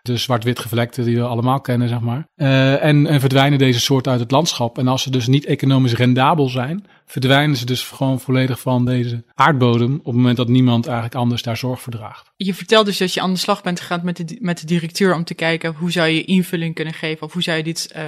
de 0.05 0.17
zwart-wit 0.17 0.59
gevlekte 0.59 1.03
die 1.03 1.15
we 1.15 1.23
allemaal 1.23 1.61
kennen, 1.61 1.89
zeg 1.89 1.99
maar. 1.99 2.27
Uh, 2.35 2.83
en, 2.83 3.07
en 3.07 3.19
verdwijnen 3.19 3.59
deze 3.59 3.79
soorten 3.79 4.11
uit 4.11 4.21
het 4.21 4.31
landschap. 4.31 4.77
En 4.77 4.87
als 4.87 5.01
ze 5.01 5.09
dus 5.09 5.27
niet 5.27 5.45
economisch 5.45 5.93
rendabel 5.93 6.49
zijn, 6.49 6.85
verdwijnen 7.05 7.55
ze 7.55 7.65
dus 7.65 7.83
gewoon 7.83 8.19
volledig 8.19 8.59
van 8.59 8.85
deze 8.85 9.23
aardbodem 9.33 9.93
op 9.93 10.05
het 10.05 10.15
moment 10.15 10.37
dat 10.37 10.47
niemand 10.47 10.85
eigenlijk 10.85 11.15
anders 11.15 11.41
daar 11.41 11.57
zorg 11.57 11.81
voor 11.81 11.93
draagt. 11.93 12.31
Je 12.37 12.53
vertelt 12.53 12.85
dus 12.85 12.97
dat 12.97 13.13
je 13.13 13.21
aan 13.21 13.33
de 13.33 13.39
slag 13.39 13.63
bent 13.63 13.79
gegaan 13.79 14.01
met 14.03 14.17
de, 14.17 14.37
met 14.39 14.59
de 14.59 14.65
directeur 14.65 15.15
om 15.15 15.23
te 15.23 15.33
kijken 15.33 15.73
hoe 15.73 15.91
zou 15.91 16.07
je 16.07 16.23
invulling 16.23 16.75
kunnen 16.75 16.93
geven 16.93 17.25
of 17.25 17.33
hoe 17.33 17.41
zou 17.41 17.57
je 17.57 17.63
dit 17.63 17.93
uh, 17.95 18.01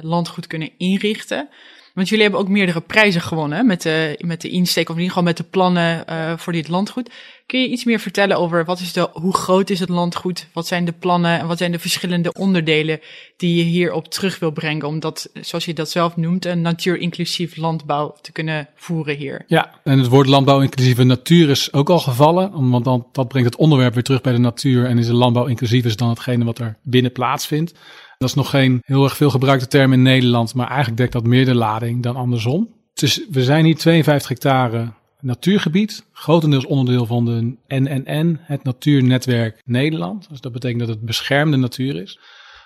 landgoed 0.00 0.46
kunnen 0.46 0.70
inrichten. 0.78 1.48
Want 1.94 2.08
jullie 2.08 2.24
hebben 2.24 2.40
ook 2.40 2.48
meerdere 2.48 2.80
prijzen 2.80 3.20
gewonnen 3.20 3.66
met 3.66 3.82
de, 3.82 4.18
met 4.24 4.40
de 4.40 4.48
insteek, 4.48 4.88
of 4.88 4.94
in 4.94 5.02
ieder 5.02 5.16
geval 5.16 5.28
met 5.28 5.36
de 5.36 5.44
plannen 5.44 6.04
uh, 6.10 6.32
voor 6.36 6.52
dit 6.52 6.68
landgoed. 6.68 7.10
Kun 7.46 7.60
je 7.60 7.68
iets 7.68 7.84
meer 7.84 8.00
vertellen 8.00 8.38
over 8.38 8.64
wat 8.64 8.80
is 8.80 8.92
de, 8.92 9.08
hoe 9.12 9.34
groot 9.34 9.70
is 9.70 9.80
het 9.80 9.88
landgoed? 9.88 10.46
Wat 10.52 10.66
zijn 10.66 10.84
de 10.84 10.92
plannen 10.92 11.38
en 11.38 11.46
wat 11.46 11.58
zijn 11.58 11.72
de 11.72 11.78
verschillende 11.78 12.32
onderdelen 12.32 13.00
die 13.36 13.56
je 13.56 13.62
hierop 13.62 14.08
terug 14.08 14.38
wil 14.38 14.50
brengen? 14.50 14.86
Om 14.86 15.00
dat, 15.00 15.30
zoals 15.40 15.64
je 15.64 15.74
dat 15.74 15.90
zelf 15.90 16.16
noemt, 16.16 16.44
een 16.44 16.60
natuurinclusief 16.60 17.56
landbouw 17.56 18.14
te 18.20 18.32
kunnen 18.32 18.68
voeren 18.74 19.16
hier. 19.16 19.44
Ja, 19.46 19.80
en 19.84 19.98
het 19.98 20.08
woord 20.08 20.26
landbouw 20.26 20.60
inclusieve 20.60 21.04
natuur 21.04 21.50
is 21.50 21.72
ook 21.72 21.90
al 21.90 21.98
gevallen. 21.98 22.70
Want 22.70 22.84
dan, 22.84 23.06
dat 23.12 23.28
brengt 23.28 23.48
het 23.50 23.58
onderwerp 23.58 23.94
weer 23.94 24.02
terug 24.02 24.20
bij 24.20 24.32
de 24.32 24.38
natuur. 24.38 24.86
En 24.86 24.98
is 24.98 25.06
de 25.06 25.14
landbouw 25.14 25.46
inclusief 25.46 25.84
is 25.84 25.96
dan 25.96 26.08
hetgene 26.08 26.44
wat 26.44 26.58
er 26.58 26.76
binnen 26.82 27.12
plaatsvindt. 27.12 27.74
Dat 28.22 28.30
is 28.30 28.36
nog 28.36 28.50
geen 28.50 28.80
heel 28.84 29.04
erg 29.04 29.16
veel 29.16 29.30
gebruikte 29.30 29.66
term 29.66 29.92
in 29.92 30.02
Nederland, 30.02 30.54
maar 30.54 30.66
eigenlijk 30.66 30.96
dekt 30.96 31.12
dat 31.12 31.26
meer 31.26 31.44
de 31.44 31.54
lading 31.54 32.02
dan 32.02 32.16
andersom. 32.16 32.68
Dus 32.94 33.26
we 33.30 33.44
zijn 33.44 33.64
hier 33.64 33.76
52 33.76 34.28
hectare 34.28 34.92
natuurgebied, 35.20 36.06
grotendeels 36.12 36.66
onderdeel 36.66 37.06
van 37.06 37.24
de 37.24 37.56
NNN, 37.68 38.38
het 38.42 38.64
Natuurnetwerk 38.64 39.62
Nederland. 39.64 40.28
Dus 40.28 40.40
dat 40.40 40.52
betekent 40.52 40.80
dat 40.80 40.88
het 40.88 41.00
beschermde 41.00 41.56
natuur 41.56 41.96
is. 42.02 42.18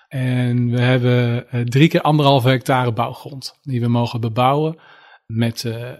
En 0.09 0.71
we 0.71 0.81
hebben 0.81 1.47
uh, 1.53 1.61
drie 1.61 1.89
keer 1.89 2.01
anderhalve 2.01 2.49
hectare 2.49 2.93
bouwgrond 2.93 3.59
die 3.63 3.81
we 3.81 3.89
mogen 3.89 4.21
bebouwen 4.21 4.79
met 5.27 5.65
uh, 5.65 5.93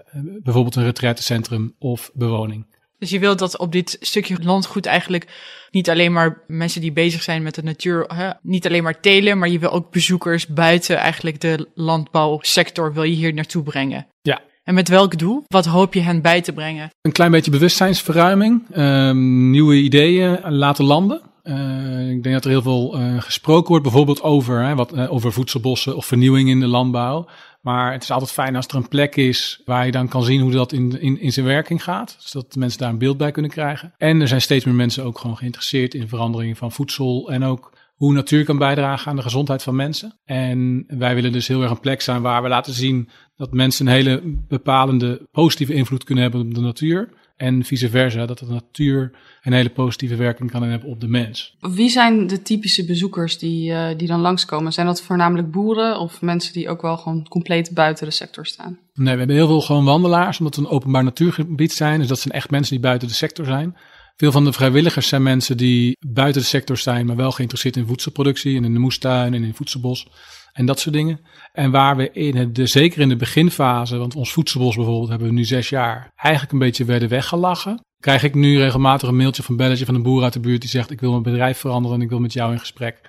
bijvoorbeeld 0.43 0.77
een 0.77 0.85
retraitecentrum 0.85 1.75
of 1.79 2.11
bewoning. 2.15 2.76
Dus 2.99 3.11
je 3.11 3.19
wilt 3.19 3.39
dat 3.39 3.59
op 3.59 3.73
dit 3.73 3.97
stukje 4.01 4.37
landgoed 4.43 4.87
eigenlijk 4.87 5.27
niet 5.71 5.91
alleen 5.91 6.13
maar 6.13 6.43
mensen 6.47 6.81
die 6.81 6.93
bezig 6.93 7.23
zijn 7.23 7.43
met 7.43 7.55
de 7.55 7.63
natuur, 7.63 8.05
hè, 8.15 8.31
niet 8.43 8.67
alleen 8.67 8.83
maar 8.83 9.01
telen, 9.01 9.39
maar 9.39 9.49
je 9.49 9.59
wil 9.59 9.71
ook 9.71 9.93
bezoekers 9.93 10.47
buiten 10.47 10.97
eigenlijk 10.97 11.41
de 11.41 11.69
landbouwsector 11.75 12.93
wil 12.93 13.03
je 13.03 13.15
hier 13.15 13.35
naartoe 13.35 13.63
brengen. 13.63 14.07
Ja. 14.23 14.41
En 14.65 14.75
met 14.75 14.89
welk 14.89 15.19
doel? 15.19 15.45
Wat 15.47 15.67
hoop 15.67 15.95
je 15.95 16.01
hen 16.01 16.23
bij 16.23 16.41
te 16.41 16.53
brengen? 16.53 16.91
Een 17.03 17.13
klein 17.13 17.31
beetje 17.31 17.51
bewustzijnsverruiming, 17.51 18.77
um, 18.77 19.51
nieuwe 19.51 19.75
ideeën 19.75 20.41
laten 20.45 20.85
landen. 20.85 21.21
Uh, 21.49 22.11
ik 22.11 22.23
denk 22.23 22.35
dat 22.35 22.45
er 22.45 22.51
heel 22.51 22.63
veel 22.63 23.01
uh, 23.01 23.21
gesproken 23.21 23.69
wordt, 23.69 23.83
bijvoorbeeld 23.83 24.23
over, 24.23 24.65
hè, 24.65 24.75
wat, 24.75 24.95
uh, 24.95 25.13
over 25.13 25.33
voedselbossen 25.33 25.97
of 25.97 26.07
vernieuwing 26.07 26.49
in 26.49 26.61
de 26.61 26.67
landbouw. 26.67 27.29
Maar 27.61 27.93
het 27.93 28.03
is 28.03 28.11
altijd 28.11 28.31
fijn 28.31 28.57
als 28.57 28.67
er 28.67 28.75
een 28.75 28.89
plek 28.89 29.17
is 29.17 29.63
waar 29.65 29.87
je 29.87 29.93
dan 29.93 30.09
kan 30.09 30.23
zien 30.23 30.41
hoe 30.41 30.51
dat 30.51 30.73
in, 30.73 31.01
in, 31.01 31.21
in 31.21 31.33
zijn 31.33 31.47
werking 31.47 31.83
gaat. 31.83 32.17
Zodat 32.19 32.57
mensen 32.57 32.79
daar 32.79 32.91
een 32.91 32.99
beeld 32.99 33.17
bij 33.17 33.31
kunnen 33.31 33.51
krijgen. 33.51 33.95
En 33.99 34.21
er 34.21 34.29
zijn 34.29 34.41
steeds 34.41 34.65
meer 34.65 34.75
mensen 34.75 35.05
ook 35.05 35.19
gewoon 35.19 35.37
geïnteresseerd 35.37 35.95
in 35.95 36.09
verandering 36.09 36.59
van 36.59 36.73
voedsel. 36.73 37.31
En 37.31 37.45
ook 37.45 37.73
hoe 37.95 38.13
natuur 38.13 38.45
kan 38.45 38.59
bijdragen 38.59 39.11
aan 39.11 39.17
de 39.17 39.23
gezondheid 39.23 39.63
van 39.63 39.77
mensen. 39.77 40.15
En 40.25 40.85
wij 40.89 41.15
willen 41.15 41.33
dus 41.33 41.49
heel 41.49 41.63
erg 41.63 41.71
een 41.71 41.81
plek 41.81 42.01
zijn 42.01 42.23
waar 42.23 42.43
we 42.43 42.49
laten 42.49 42.73
zien 42.73 43.09
dat 43.37 43.53
mensen 43.53 43.87
een 43.87 43.93
hele 43.93 44.21
bepalende 44.49 45.29
positieve 45.33 45.75
invloed 45.75 46.05
kunnen 46.05 46.25
hebben 46.25 46.41
op 46.41 46.55
de 46.55 46.61
natuur. 46.61 47.09
En 47.37 47.65
vice 47.65 47.89
versa, 47.89 48.27
dat 48.27 48.39
de 48.39 48.47
natuur 48.47 49.13
een 49.43 49.53
hele 49.53 49.71
positieve 49.71 50.17
werking 50.17 50.51
kan 50.51 50.63
hebben 50.63 50.89
op 50.89 51.01
de 51.01 51.09
mens. 51.09 51.57
Wie 51.61 51.89
zijn 51.89 52.27
de 52.27 52.43
typische 52.43 52.85
bezoekers 52.85 53.39
die, 53.39 53.71
uh, 53.71 53.89
die 53.97 54.09
dan 54.09 54.21
langskomen? 54.21 54.73
Zijn 54.73 54.87
dat 54.87 55.03
voornamelijk 55.03 55.51
boeren 55.51 55.99
of 55.99 56.23
mensen 56.23 56.53
die 56.53 56.69
ook 56.69 56.83
wel 56.83 56.97
gewoon 56.97 57.29
compleet 57.29 57.71
buiten 57.75 58.07
de 58.07 58.13
sector 58.13 58.47
staan? 58.47 58.79
Nee, 58.95 59.13
we 59.13 59.19
hebben 59.19 59.37
heel 59.37 59.47
veel 59.47 59.61
gewoon 59.61 59.85
wandelaars, 59.85 60.39
omdat 60.39 60.57
we 60.57 60.63
een 60.63 60.69
openbaar 60.69 61.05
natuurgebied 61.05 61.73
zijn. 61.73 61.99
Dus 61.99 62.09
dat 62.09 62.21
zijn 62.21 62.35
echt 62.35 62.51
mensen 62.51 62.73
die 62.73 62.85
buiten 62.85 63.09
de 63.09 63.15
sector 63.15 63.45
zijn. 63.45 63.77
Veel 64.17 64.33
van 64.33 64.45
de 64.45 64.53
vrijwilligers 64.53 65.09
zijn 65.09 65.23
mensen 65.23 65.57
die 65.57 65.97
buiten 66.09 66.43
de 66.43 66.49
sector 66.49 66.77
zijn, 66.77 67.07
maar 67.07 67.17
wel 67.17 67.33
geïnteresseerd 67.33 67.77
in 67.77 67.87
voedselproductie 67.87 68.57
en 68.57 68.65
in 68.65 68.73
de 68.73 68.79
moestuin 68.79 69.35
en 69.35 69.45
in 69.45 69.55
voedselbos 69.55 70.07
en 70.53 70.67
dat 70.67 70.81
soort 70.81 70.95
dingen. 70.95 71.21
En 71.53 71.71
waar 71.71 71.97
we 71.97 72.11
in 72.13 72.37
het, 72.37 72.55
de, 72.55 72.67
zeker 72.67 73.01
in 73.01 73.09
de 73.09 73.17
beginfase, 73.17 73.97
want 73.97 74.15
ons 74.15 74.33
voedselbos 74.33 74.77
bijvoorbeeld 74.77 75.09
hebben 75.09 75.29
we 75.29 75.35
nu 75.35 75.45
zes 75.45 75.69
jaar, 75.69 76.11
eigenlijk 76.15 76.53
een 76.53 76.59
beetje 76.59 76.85
werden 76.85 77.09
weggelachen. 77.09 77.81
Krijg 78.01 78.23
ik 78.23 78.35
nu 78.35 78.59
regelmatig 78.59 79.09
een 79.09 79.17
mailtje 79.17 79.43
van 79.43 79.57
belletje 79.57 79.85
van 79.85 79.95
een 79.95 80.03
boer 80.03 80.23
uit 80.23 80.33
de 80.33 80.41
buurt 80.41 80.61
die 80.61 80.71
zegt: 80.71 80.91
Ik 80.91 81.01
wil 81.01 81.11
mijn 81.11 81.23
bedrijf 81.23 81.59
veranderen 81.59 81.97
en 81.97 82.03
ik 82.03 82.09
wil 82.09 82.21
met 82.21 82.33
jou 82.33 82.53
in 82.53 82.59
gesprek. 82.59 83.01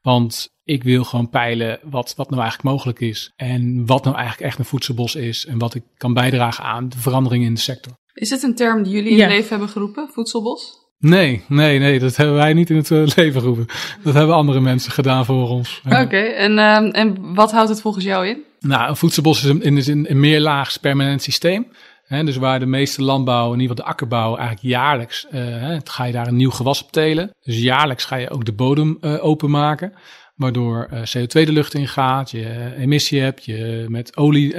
Want 0.00 0.48
ik 0.64 0.82
wil 0.82 1.04
gewoon 1.04 1.28
peilen 1.28 1.80
wat, 1.82 2.14
wat 2.16 2.30
nou 2.30 2.42
eigenlijk 2.42 2.74
mogelijk 2.74 3.00
is. 3.00 3.32
En 3.36 3.86
wat 3.86 4.04
nou 4.04 4.16
eigenlijk 4.16 4.46
echt 4.46 4.58
een 4.58 4.64
voedselbos 4.64 5.14
is. 5.14 5.46
En 5.46 5.58
wat 5.58 5.74
ik 5.74 5.82
kan 5.96 6.14
bijdragen 6.14 6.64
aan 6.64 6.88
de 6.88 6.98
verandering 6.98 7.44
in 7.44 7.54
de 7.54 7.60
sector. 7.60 7.92
Is 8.16 8.30
het 8.30 8.42
een 8.42 8.54
term 8.54 8.82
die 8.82 8.92
jullie 8.92 9.10
in 9.10 9.20
het 9.20 9.28
leven 9.28 9.48
hebben 9.48 9.68
geroepen, 9.68 10.08
voedselbos? 10.12 10.84
Nee, 10.98 11.44
nee, 11.48 11.78
nee, 11.78 11.98
dat 11.98 12.16
hebben 12.16 12.34
wij 12.34 12.52
niet 12.52 12.70
in 12.70 12.76
het 12.76 12.90
eh, 12.90 13.06
leven 13.16 13.40
geroepen. 13.40 13.66
Dat 14.02 14.14
hebben 14.14 14.34
andere 14.34 14.60
mensen 14.60 14.92
gedaan 14.92 15.24
voor 15.24 15.48
ons. 15.48 15.82
Oké, 15.84 16.16
en, 16.16 16.52
uh, 16.52 16.96
en 17.00 17.34
wat 17.34 17.52
houdt 17.52 17.68
het 17.68 17.80
volgens 17.80 18.04
jou 18.04 18.26
in? 18.26 18.42
Nou, 18.60 18.88
een 18.88 18.96
voedselbos 18.96 19.44
is 19.44 19.48
een, 19.48 19.76
is 19.76 19.86
een, 19.86 20.10
een 20.10 20.20
meerlaags 20.20 20.76
permanent 20.76 21.22
systeem. 21.22 21.66
Hè, 22.06 22.24
dus 22.24 22.36
waar 22.36 22.58
de 22.58 22.66
meeste 22.66 23.02
landbouw, 23.02 23.52
in 23.52 23.60
ieder 23.60 23.76
geval 23.76 23.84
de 23.84 23.90
akkerbouw, 23.90 24.36
eigenlijk 24.36 24.60
jaarlijks 24.60 25.26
uh, 25.30 25.76
ga 25.84 26.04
je 26.04 26.12
daar 26.12 26.26
een 26.26 26.36
nieuw 26.36 26.50
gewas 26.50 26.82
op 26.82 26.92
telen. 26.92 27.30
Dus 27.40 27.58
jaarlijks 27.58 28.04
ga 28.04 28.16
je 28.16 28.30
ook 28.30 28.44
de 28.44 28.52
bodem 28.52 28.98
uh, 29.00 29.24
openmaken. 29.24 29.92
Waardoor 30.36 30.88
uh, 30.92 30.98
CO2 30.98 31.26
de 31.26 31.52
lucht 31.52 31.74
in 31.74 31.88
gaat, 31.88 32.30
je 32.30 32.74
emissie 32.76 33.20
hebt, 33.20 33.44
je 33.44 33.86
met 33.88 34.16
olie, 34.16 34.54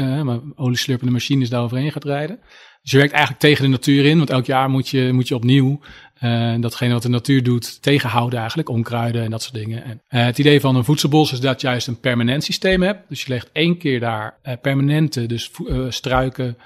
olieslurpende 0.55 1.13
machines 1.13 1.49
daaroverheen 1.49 1.91
gaat 1.91 2.03
rijden. 2.03 2.39
Dus 2.87 2.91
je 2.95 2.97
werkt 3.01 3.13
eigenlijk 3.13 3.43
tegen 3.43 3.63
de 3.63 3.69
natuur 3.69 4.05
in, 4.05 4.17
want 4.17 4.29
elk 4.29 4.45
jaar 4.45 4.69
moet 4.69 4.89
je, 4.89 5.13
moet 5.13 5.27
je 5.27 5.35
opnieuw 5.35 5.79
uh, 6.21 6.55
datgene 6.59 6.93
wat 6.93 7.01
de 7.01 7.09
natuur 7.09 7.43
doet 7.43 7.81
tegenhouden 7.81 8.39
eigenlijk, 8.39 8.69
onkruiden 8.69 9.23
en 9.23 9.31
dat 9.31 9.41
soort 9.41 9.53
dingen. 9.53 9.83
En, 9.83 10.01
uh, 10.09 10.25
het 10.25 10.37
idee 10.37 10.59
van 10.59 10.75
een 10.75 10.83
voedselbos 10.83 11.31
is 11.31 11.39
dat 11.39 11.61
je 11.61 11.67
juist 11.67 11.87
een 11.87 11.99
permanent 11.99 12.43
systeem 12.43 12.81
hebt. 12.81 13.09
Dus 13.09 13.21
je 13.21 13.29
legt 13.29 13.49
één 13.51 13.77
keer 13.77 13.99
daar 13.99 14.37
uh, 14.43 14.53
permanente, 14.61 15.25
dus 15.25 15.51
struiken, 15.89 16.57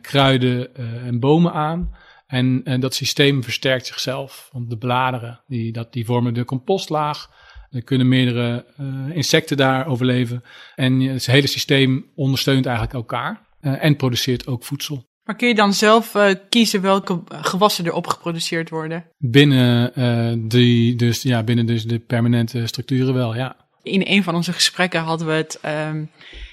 kruiden 0.00 0.76
en 0.76 1.20
bomen 1.20 1.52
aan. 1.52 1.96
En, 2.26 2.60
en 2.64 2.80
dat 2.80 2.94
systeem 2.94 3.42
versterkt 3.44 3.86
zichzelf. 3.86 4.48
Want 4.52 4.70
de 4.70 4.76
bladeren, 4.76 5.40
die, 5.46 5.72
dat, 5.72 5.92
die 5.92 6.04
vormen 6.04 6.34
de 6.34 6.44
compostlaag. 6.44 7.30
Er 7.72 7.82
kunnen 7.82 8.08
meerdere 8.08 8.64
insecten 9.12 9.56
daar 9.56 9.86
overleven. 9.86 10.42
En 10.74 11.00
het 11.00 11.26
hele 11.26 11.46
systeem 11.46 12.06
ondersteunt 12.14 12.66
eigenlijk 12.66 12.96
elkaar. 12.96 13.40
en 13.60 13.96
produceert 13.96 14.46
ook 14.46 14.64
voedsel. 14.64 15.10
Maar 15.24 15.36
kun 15.36 15.48
je 15.48 15.54
dan 15.54 15.72
zelf 15.72 16.14
uh, 16.14 16.30
kiezen 16.48 16.80
welke 16.80 17.22
gewassen 17.26 17.86
erop 17.86 18.06
geproduceerd 18.06 18.70
worden? 18.70 19.04
Binnen, 19.18 20.48
die, 20.48 20.96
dus, 20.96 21.22
ja, 21.22 21.42
binnen 21.42 21.66
dus 21.66 21.84
de 21.84 21.98
permanente 21.98 22.66
structuren 22.66 23.14
wel, 23.14 23.34
ja. 23.34 23.56
In 23.82 24.02
een 24.04 24.22
van 24.22 24.34
onze 24.34 24.52
gesprekken 24.52 25.00
hadden 25.00 25.26
we 25.26 25.32
het 25.32 25.60
um, 25.90 26.10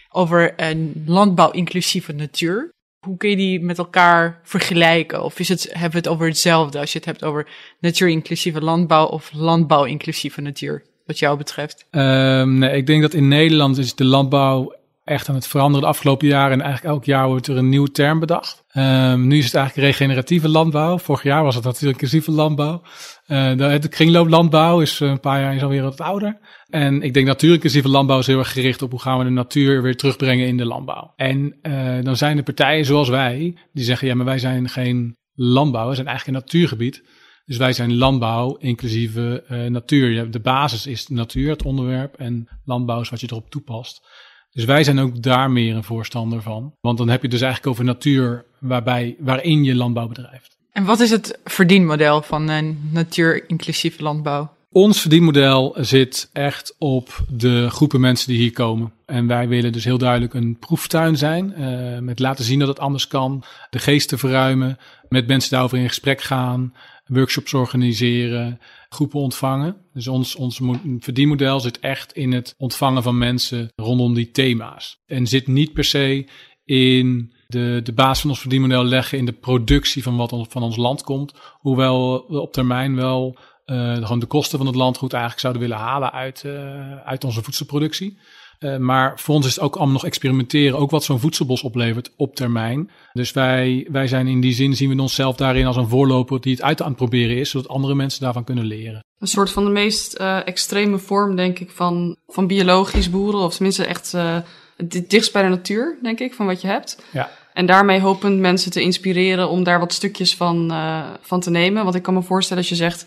over 0.09 0.53
een 0.55 1.03
landbouw 1.05 1.51
inclusieve 1.51 2.13
natuur. 2.13 2.69
Hoe 3.05 3.17
kun 3.17 3.29
je 3.29 3.35
die 3.35 3.61
met 3.61 3.77
elkaar 3.77 4.39
vergelijken? 4.43 5.23
Of 5.23 5.39
is 5.39 5.49
het, 5.49 5.63
hebben 5.71 5.91
we 5.91 5.97
het 5.97 6.07
over 6.07 6.27
hetzelfde 6.27 6.79
als 6.79 6.91
je 6.91 6.97
het 6.97 7.07
hebt 7.07 7.23
over 7.23 7.47
natuur-inclusieve 7.79 8.61
landbouw 8.61 9.05
of 9.05 9.31
landbouw-inclusieve 9.33 10.41
natuur, 10.41 10.85
wat 11.09 11.19
jou 11.19 11.37
betreft? 11.37 11.87
Um, 11.91 12.57
nee, 12.57 12.77
ik 12.77 12.85
denk 12.85 13.01
dat 13.01 13.13
in 13.13 13.27
Nederland 13.27 13.77
is 13.77 13.95
de 13.95 14.05
landbouw 14.05 14.77
echt 15.03 15.29
aan 15.29 15.35
het 15.35 15.47
veranderen 15.47 15.81
de 15.81 15.87
afgelopen 15.87 16.27
jaren. 16.27 16.51
En 16.51 16.61
eigenlijk 16.61 16.93
elk 16.93 17.05
jaar 17.05 17.27
wordt 17.27 17.47
er 17.47 17.57
een 17.57 17.69
nieuwe 17.69 17.91
term 17.91 18.19
bedacht. 18.19 18.63
Um, 18.73 19.27
nu 19.27 19.37
is 19.37 19.45
het 19.45 19.53
eigenlijk 19.53 19.87
regeneratieve 19.87 20.49
landbouw. 20.49 20.97
Vorig 20.97 21.23
jaar 21.23 21.43
was 21.43 21.55
het 21.55 21.63
natuurlijk 21.63 22.01
inclusieve 22.01 22.31
landbouw. 22.31 22.81
Uh, 23.27 23.57
de, 23.57 23.87
kringlooplandbouw 23.89 24.81
is 24.81 24.99
een 24.99 25.19
paar 25.19 25.41
jaar 25.41 25.55
is 25.55 25.63
alweer 25.63 25.83
wat 25.83 26.01
ouder. 26.01 26.39
En 26.67 27.01
ik 27.01 27.13
denk 27.13 27.41
inclusieve 27.41 27.89
landbouw 27.89 28.19
is 28.19 28.27
heel 28.27 28.39
erg 28.39 28.51
gericht 28.51 28.81
op 28.81 28.91
hoe 28.91 29.01
gaan 29.01 29.17
we 29.17 29.23
de 29.23 29.29
natuur 29.29 29.81
weer 29.81 29.95
terugbrengen 29.95 30.47
in 30.47 30.57
de 30.57 30.65
landbouw. 30.65 31.13
En 31.15 31.57
uh, 31.61 32.03
dan 32.03 32.17
zijn 32.17 32.37
er 32.37 32.43
partijen 32.43 32.85
zoals 32.85 33.09
wij 33.09 33.57
die 33.73 33.83
zeggen, 33.83 34.07
ja, 34.07 34.15
maar 34.15 34.25
wij 34.25 34.39
zijn 34.39 34.69
geen 34.69 35.17
landbouw, 35.33 35.89
we 35.89 35.95
zijn 35.95 36.07
eigenlijk 36.07 36.37
een 36.37 36.43
natuurgebied. 36.43 37.03
Dus 37.49 37.57
wij 37.57 37.73
zijn 37.73 37.97
landbouw 37.97 38.55
inclusieve 38.55 39.43
uh, 39.51 39.65
natuur. 39.65 40.31
De 40.31 40.39
basis 40.39 40.87
is 40.87 41.07
natuur, 41.07 41.49
het 41.49 41.63
onderwerp, 41.63 42.15
en 42.15 42.47
landbouw 42.65 43.01
is 43.01 43.09
wat 43.09 43.19
je 43.19 43.27
erop 43.29 43.49
toepast. 43.49 44.07
Dus 44.51 44.65
wij 44.65 44.83
zijn 44.83 44.99
ook 44.99 45.21
daar 45.21 45.51
meer 45.51 45.75
een 45.75 45.83
voorstander 45.83 46.41
van. 46.41 46.73
Want 46.81 46.97
dan 46.97 47.09
heb 47.09 47.21
je 47.21 47.27
dus 47.27 47.41
eigenlijk 47.41 47.71
over 47.71 47.85
natuur 47.85 48.45
waarbij, 48.59 49.15
waarin 49.19 49.63
je 49.63 49.75
landbouw 49.75 50.07
bedrijft. 50.07 50.57
En 50.71 50.85
wat 50.85 50.99
is 50.99 51.09
het 51.09 51.39
verdienmodel 51.43 52.21
van 52.21 52.49
een 52.49 52.89
natuur-inclusieve 52.91 54.03
landbouw? 54.03 54.51
Ons 54.71 55.01
verdienmodel 55.01 55.75
zit 55.79 56.29
echt 56.33 56.75
op 56.77 57.23
de 57.29 57.69
groepen 57.69 57.99
mensen 57.99 58.27
die 58.27 58.41
hier 58.41 58.51
komen. 58.51 58.91
En 59.05 59.27
wij 59.27 59.47
willen 59.47 59.71
dus 59.71 59.83
heel 59.83 59.97
duidelijk 59.97 60.33
een 60.33 60.57
proeftuin 60.59 61.17
zijn. 61.17 61.53
Uh, 61.57 61.99
met 61.99 62.19
laten 62.19 62.45
zien 62.45 62.59
dat 62.59 62.67
het 62.67 62.79
anders 62.79 63.07
kan. 63.07 63.43
De 63.69 63.79
geest 63.79 64.09
te 64.09 64.17
verruimen. 64.17 64.77
Met 65.07 65.27
mensen 65.27 65.51
daarover 65.51 65.77
in 65.77 65.87
gesprek 65.87 66.21
gaan. 66.21 66.73
Workshops 67.09 67.53
organiseren 67.53 68.59
groepen 68.89 69.19
ontvangen. 69.19 69.75
Dus 69.93 70.07
ons, 70.07 70.35
ons 70.35 70.61
verdienmodel 70.99 71.59
zit 71.59 71.79
echt 71.79 72.13
in 72.13 72.31
het 72.31 72.53
ontvangen 72.57 73.03
van 73.03 73.17
mensen 73.17 73.71
rondom 73.75 74.13
die 74.13 74.31
thema's. 74.31 75.01
En 75.05 75.27
zit 75.27 75.47
niet 75.47 75.73
per 75.73 75.83
se 75.83 76.27
in 76.65 77.33
de, 77.47 77.79
de 77.83 77.93
basis 77.93 78.21
van 78.21 78.29
ons 78.29 78.39
verdienmodel 78.39 78.83
leggen 78.83 79.17
in 79.17 79.25
de 79.25 79.33
productie 79.33 80.03
van 80.03 80.17
wat 80.17 80.47
van 80.49 80.63
ons 80.63 80.75
land 80.75 81.03
komt. 81.03 81.33
Hoewel 81.59 82.25
we 82.27 82.39
op 82.39 82.53
termijn 82.53 82.95
wel 82.95 83.37
uh, 83.65 83.95
gewoon 83.95 84.19
de 84.19 84.25
kosten 84.25 84.57
van 84.57 84.67
het 84.67 84.75
landgoed 84.75 85.13
eigenlijk 85.13 85.41
zouden 85.41 85.61
willen 85.61 85.77
halen 85.77 86.11
uit, 86.11 86.43
uh, 86.45 86.97
uit 86.97 87.23
onze 87.23 87.43
voedselproductie. 87.43 88.19
Uh, 88.59 88.77
maar 88.77 89.19
voor 89.19 89.35
ons 89.35 89.45
is 89.45 89.55
het 89.55 89.63
ook 89.63 89.75
allemaal 89.75 89.93
nog 89.93 90.05
experimenteren, 90.05 90.77
ook 90.77 90.91
wat 90.91 91.03
zo'n 91.03 91.19
voedselbos 91.19 91.61
oplevert 91.61 92.11
op 92.15 92.35
termijn. 92.35 92.91
Dus 93.13 93.31
wij, 93.31 93.87
wij 93.91 94.07
zijn 94.07 94.27
in 94.27 94.41
die 94.41 94.53
zin, 94.53 94.75
zien 94.75 94.89
we 94.95 95.01
onszelf 95.01 95.35
daarin 95.35 95.65
als 95.65 95.75
een 95.75 95.87
voorloper 95.87 96.41
die 96.41 96.53
het 96.53 96.61
uit 96.61 96.81
aan 96.81 96.87
het 96.87 96.95
proberen 96.95 97.37
is, 97.37 97.49
zodat 97.49 97.69
andere 97.69 97.95
mensen 97.95 98.21
daarvan 98.21 98.43
kunnen 98.43 98.65
leren. 98.65 99.03
Een 99.19 99.27
soort 99.27 99.51
van 99.51 99.63
de 99.63 99.69
meest 99.69 100.19
uh, 100.19 100.47
extreme 100.47 100.97
vorm, 100.97 101.35
denk 101.35 101.59
ik, 101.59 101.71
van, 101.71 102.17
van 102.27 102.47
biologisch 102.47 103.09
boeren, 103.09 103.39
of 103.39 103.53
tenminste 103.53 103.85
echt 103.85 104.13
uh, 104.15 104.37
het 104.77 105.09
dichtst 105.09 105.33
bij 105.33 105.43
de 105.43 105.49
natuur, 105.49 105.97
denk 106.01 106.19
ik, 106.19 106.33
van 106.33 106.45
wat 106.45 106.61
je 106.61 106.67
hebt. 106.67 107.03
Ja. 107.11 107.29
En 107.53 107.65
daarmee 107.65 107.99
hopend 107.99 108.39
mensen 108.39 108.71
te 108.71 108.81
inspireren 108.81 109.49
om 109.49 109.63
daar 109.63 109.79
wat 109.79 109.93
stukjes 109.93 110.35
van, 110.35 110.73
van 111.21 111.39
te 111.39 111.49
nemen. 111.49 111.83
Want 111.83 111.95
ik 111.95 112.01
kan 112.01 112.13
me 112.13 112.21
voorstellen 112.21 112.61
als 112.61 112.71
je 112.71 112.75
zegt, 112.75 113.05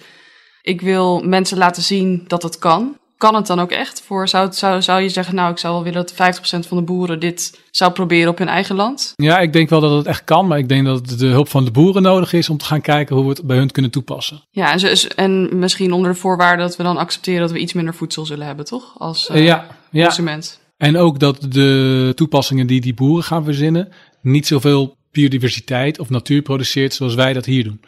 ik 0.62 0.80
wil 0.80 1.22
mensen 1.22 1.58
laten 1.58 1.82
zien 1.82 2.24
dat 2.26 2.42
het 2.42 2.58
kan 2.58 2.96
kan 3.22 3.34
het 3.34 3.46
dan 3.46 3.60
ook 3.60 3.70
echt? 3.70 4.02
Voor, 4.06 4.28
zou, 4.28 4.52
zou, 4.52 4.82
zou 4.82 5.02
je 5.02 5.08
zeggen, 5.08 5.34
nou, 5.34 5.50
ik 5.50 5.58
zou 5.58 5.74
wel 5.74 5.82
willen 5.82 6.06
dat 6.06 6.38
50% 6.64 6.68
van 6.68 6.76
de 6.76 6.82
boeren 6.82 7.20
dit 7.20 7.60
zou 7.70 7.92
proberen 7.92 8.30
op 8.30 8.38
hun 8.38 8.48
eigen 8.48 8.76
land? 8.76 9.12
Ja, 9.16 9.38
ik 9.38 9.52
denk 9.52 9.68
wel 9.68 9.80
dat 9.80 9.96
het 9.96 10.06
echt 10.06 10.24
kan, 10.24 10.46
maar 10.46 10.58
ik 10.58 10.68
denk 10.68 10.84
dat 10.84 11.08
de 11.08 11.26
hulp 11.26 11.48
van 11.48 11.64
de 11.64 11.70
boeren 11.70 12.02
nodig 12.02 12.32
is 12.32 12.48
om 12.48 12.56
te 12.56 12.64
gaan 12.64 12.80
kijken 12.80 13.16
hoe 13.16 13.24
we 13.24 13.30
het 13.30 13.42
bij 13.42 13.56
hun 13.56 13.70
kunnen 13.70 13.90
toepassen. 13.90 14.42
Ja, 14.50 14.72
en, 14.72 14.98
en 15.16 15.58
misschien 15.58 15.92
onder 15.92 16.12
de 16.12 16.18
voorwaarde 16.18 16.62
dat 16.62 16.76
we 16.76 16.82
dan 16.82 16.96
accepteren 16.96 17.40
dat 17.40 17.50
we 17.50 17.58
iets 17.58 17.72
minder 17.72 17.94
voedsel 17.94 18.26
zullen 18.26 18.46
hebben, 18.46 18.64
toch? 18.64 18.94
Als 18.98 19.30
uh, 19.30 19.44
ja, 19.44 19.66
ja. 19.90 20.04
consument. 20.04 20.60
En 20.76 20.96
ook 20.96 21.18
dat 21.18 21.46
de 21.48 22.12
toepassingen 22.14 22.66
die 22.66 22.80
die 22.80 22.94
boeren 22.94 23.24
gaan 23.24 23.44
verzinnen 23.44 23.92
niet 24.22 24.46
zoveel 24.46 24.96
biodiversiteit 25.10 25.98
of 25.98 26.10
natuur 26.10 26.42
produceert 26.42 26.94
zoals 26.94 27.14
wij 27.14 27.32
dat 27.32 27.44
hier 27.44 27.64
doen. 27.64 27.80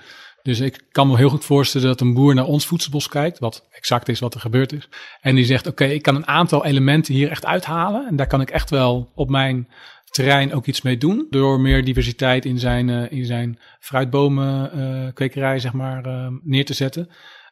Dus 0.44 0.60
ik 0.60 0.84
kan 0.90 1.08
me 1.08 1.16
heel 1.16 1.28
goed 1.28 1.44
voorstellen 1.44 1.86
dat 1.86 2.00
een 2.00 2.14
boer 2.14 2.34
naar 2.34 2.44
ons 2.44 2.66
voedselbos 2.66 3.08
kijkt, 3.08 3.38
wat 3.38 3.66
exact 3.70 4.08
is 4.08 4.20
wat 4.20 4.34
er 4.34 4.40
gebeurd 4.40 4.72
is. 4.72 4.88
En 5.20 5.34
die 5.34 5.44
zegt, 5.44 5.66
oké, 5.66 5.84
ik 5.84 6.02
kan 6.02 6.14
een 6.14 6.26
aantal 6.26 6.64
elementen 6.64 7.14
hier 7.14 7.30
echt 7.30 7.44
uithalen. 7.44 8.06
En 8.06 8.16
daar 8.16 8.26
kan 8.26 8.40
ik 8.40 8.50
echt 8.50 8.70
wel 8.70 9.10
op 9.14 9.30
mijn 9.30 9.68
terrein 10.04 10.54
ook 10.54 10.66
iets 10.66 10.82
mee 10.82 10.98
doen. 10.98 11.26
Door 11.30 11.60
meer 11.60 11.84
diversiteit 11.84 12.44
in 12.44 12.58
zijn, 12.58 12.88
uh, 12.88 13.12
in 13.12 13.24
zijn 13.24 13.58
fruitbomenkwekerij, 13.80 15.58
zeg 15.58 15.72
maar, 15.72 16.06
uh, 16.06 16.26
neer 16.42 16.64
te 16.64 16.74
zetten. 16.74 17.08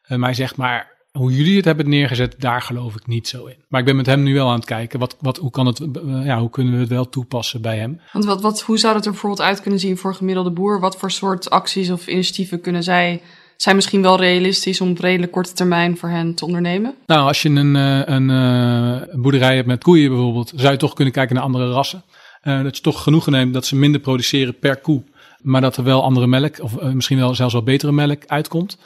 maar 0.07 0.19
hij 0.19 0.35
zegt, 0.35 0.57
maar 0.57 1.02
hoe 1.19 1.33
jullie 1.37 1.57
het 1.57 1.65
hebben 1.65 1.89
neergezet, 1.89 2.35
daar 2.39 2.63
geloof 2.63 2.95
ik 2.95 3.07
niet 3.07 3.29
zo 3.29 3.45
in. 3.45 3.57
Maar 3.69 3.81
ik 3.81 3.87
ben 3.87 3.97
met 3.97 4.07
hem 4.07 4.23
nu 4.23 4.35
wel 4.35 4.49
aan 4.49 4.55
het 4.55 4.65
kijken, 4.65 4.99
wat, 4.99 5.17
wat, 5.21 5.37
hoe, 5.37 5.51
kan 5.51 5.67
het, 5.67 5.81
ja, 6.25 6.41
hoe 6.41 6.51
kunnen 6.51 6.75
we 6.75 6.81
het 6.81 6.89
wel 6.89 7.09
toepassen 7.09 7.63
bij 7.63 7.79
hem? 7.79 8.01
Want 8.13 8.25
wat, 8.25 8.41
wat, 8.41 8.63
hoe 8.63 8.79
zou 8.79 8.95
het 8.95 9.05
er 9.05 9.11
bijvoorbeeld 9.11 9.43
uit 9.43 9.61
kunnen 9.61 9.81
zien 9.81 9.97
voor 9.97 10.15
gemiddelde 10.15 10.51
boer? 10.51 10.81
Wat 10.81 10.97
voor 10.97 11.11
soort 11.11 11.51
acties 11.51 11.91
of 11.91 12.07
initiatieven 12.07 12.61
kunnen 12.61 12.83
zij, 12.83 13.23
zijn 13.57 13.77
misschien 13.77 14.03
wel 14.03 14.17
realistisch 14.17 14.81
om 14.81 14.91
op 14.91 14.99
redelijk 14.99 15.33
korte 15.33 15.53
termijn 15.53 15.97
voor 15.97 16.09
hen 16.09 16.35
te 16.35 16.45
ondernemen? 16.45 16.95
Nou, 17.07 17.27
als 17.27 17.43
je 17.43 17.49
een, 17.49 17.75
een, 17.75 18.29
een 18.29 19.23
boerderij 19.23 19.55
hebt 19.55 19.67
met 19.67 19.83
koeien 19.83 20.11
bijvoorbeeld, 20.11 20.53
zou 20.55 20.73
je 20.73 20.79
toch 20.79 20.95
kunnen 20.95 21.15
kijken 21.15 21.35
naar 21.35 21.45
andere 21.45 21.71
rassen. 21.71 22.03
Uh, 22.43 22.63
dat 22.63 22.77
je 22.77 22.83
toch 22.83 23.03
genoegen 23.03 23.33
neemt 23.33 23.55
dat 23.55 23.67
ze 23.67 23.77
minder 23.77 24.01
produceren 24.01 24.59
per 24.59 24.77
koe 24.77 25.03
maar 25.43 25.61
dat 25.61 25.77
er 25.77 25.85
wel 25.85 26.03
andere 26.03 26.27
melk, 26.27 26.61
of 26.61 26.81
misschien 26.81 27.19
wel 27.19 27.35
zelfs 27.35 27.53
wel 27.53 27.63
betere 27.63 27.93
melk 27.93 28.23
uitkomt. 28.27 28.79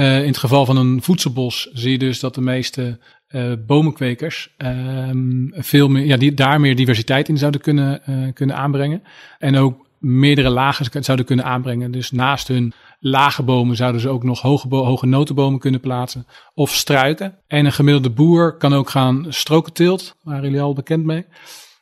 Uh, 0.00 0.20
in 0.20 0.26
het 0.26 0.38
geval 0.38 0.64
van 0.64 0.76
een 0.76 1.02
voedselbos 1.02 1.68
zie 1.72 1.90
je 1.90 1.98
dus 1.98 2.20
dat 2.20 2.34
de 2.34 2.40
meeste 2.40 2.98
uh, 3.28 3.52
bomenkwekers 3.66 4.54
um, 4.58 5.52
veel 5.54 5.88
meer, 5.88 6.04
ja, 6.04 6.16
die 6.16 6.34
daar 6.34 6.60
meer 6.60 6.76
diversiteit 6.76 7.28
in 7.28 7.38
zouden 7.38 7.60
kunnen, 7.60 8.02
kunnen 8.34 8.56
aanbrengen. 8.56 9.02
En 9.38 9.56
ook 9.56 9.86
meerdere 9.98 10.50
lagen 10.50 11.04
zouden 11.04 11.26
kunnen 11.26 11.44
aanbrengen. 11.44 11.90
Dus 11.90 12.10
naast 12.10 12.48
hun 12.48 12.72
lage 13.00 13.42
bomen 13.42 13.76
zouden 13.76 14.00
ze 14.00 14.08
ook 14.08 14.22
nog 14.22 14.40
hoge, 14.40 14.68
hoge 14.68 15.06
notenbomen 15.06 15.60
kunnen 15.60 15.80
plaatsen. 15.80 16.26
Of 16.54 16.74
struiken. 16.74 17.38
En 17.46 17.64
een 17.64 17.72
gemiddelde 17.72 18.10
boer 18.10 18.56
kan 18.56 18.74
ook 18.74 18.90
gaan 18.90 19.26
strokenteelt. 19.28 20.16
Waren 20.22 20.44
jullie 20.44 20.60
al 20.60 20.74
bekend 20.74 21.04
mee? 21.04 21.24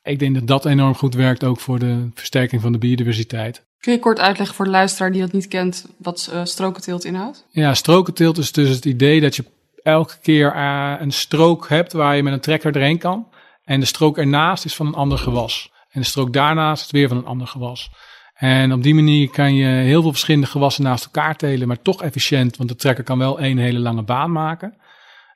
Ik 0.03 0.19
denk 0.19 0.35
dat 0.35 0.47
dat 0.47 0.65
enorm 0.65 0.95
goed 0.95 1.15
werkt 1.15 1.45
ook 1.45 1.61
voor 1.61 1.79
de 1.79 2.11
versterking 2.15 2.63
van 2.63 2.73
de 2.73 2.79
biodiversiteit. 2.79 3.68
Kun 3.81 3.93
je 3.93 3.99
kort 3.99 4.21
uitleggen 4.21 4.57
voor 4.57 4.65
de 4.65 4.71
luisteraar 4.71 5.13
die 5.13 5.21
dat 5.21 5.33
niet 5.33 5.49
kent 5.49 5.87
wat 5.99 6.31
uh, 6.33 6.45
strokenteelt 6.45 7.05
inhoudt? 7.05 7.47
Ja, 7.51 7.75
strokenteelt 7.75 8.39
is 8.39 8.53
dus 8.53 8.69
het 8.69 8.85
idee 8.85 9.21
dat 9.21 9.37
je 9.37 9.45
elke 9.83 10.15
keer 10.23 10.55
uh, 10.57 10.95
een 10.99 11.13
strook 11.13 11.69
hebt 11.69 11.93
waar 11.93 12.17
je 12.17 12.23
met 12.23 12.33
een 12.33 12.41
trekker 12.41 12.77
erheen 12.77 12.99
kan. 12.99 13.29
En 13.65 13.81
de 13.81 13.87
strook 13.87 14.19
ernaast 14.19 14.65
is 14.65 14.75
van 14.75 14.87
een 14.87 14.95
ander 14.95 15.19
gewas. 15.19 15.73
En 15.91 16.01
de 16.01 16.07
strook 16.07 16.33
daarnaast 16.33 16.85
is 16.85 16.91
weer 16.91 17.09
van 17.09 17.17
een 17.17 17.27
ander 17.27 17.47
gewas. 17.47 17.91
En 18.35 18.73
op 18.73 18.83
die 18.83 18.95
manier 18.95 19.31
kan 19.31 19.55
je 19.55 19.67
heel 19.67 20.01
veel 20.01 20.11
verschillende 20.11 20.47
gewassen 20.47 20.85
naast 20.85 21.05
elkaar 21.05 21.37
telen, 21.37 21.69
maar 21.69 21.83
toch 21.83 22.03
efficiënt, 22.03 22.57
want 22.57 22.69
de 22.69 22.77
trekker 22.77 23.05
kan 23.05 23.19
wel 23.19 23.39
één 23.41 23.59
hele 23.59 23.79
lange 23.79 24.03
baan 24.03 24.33
maken. 24.33 24.77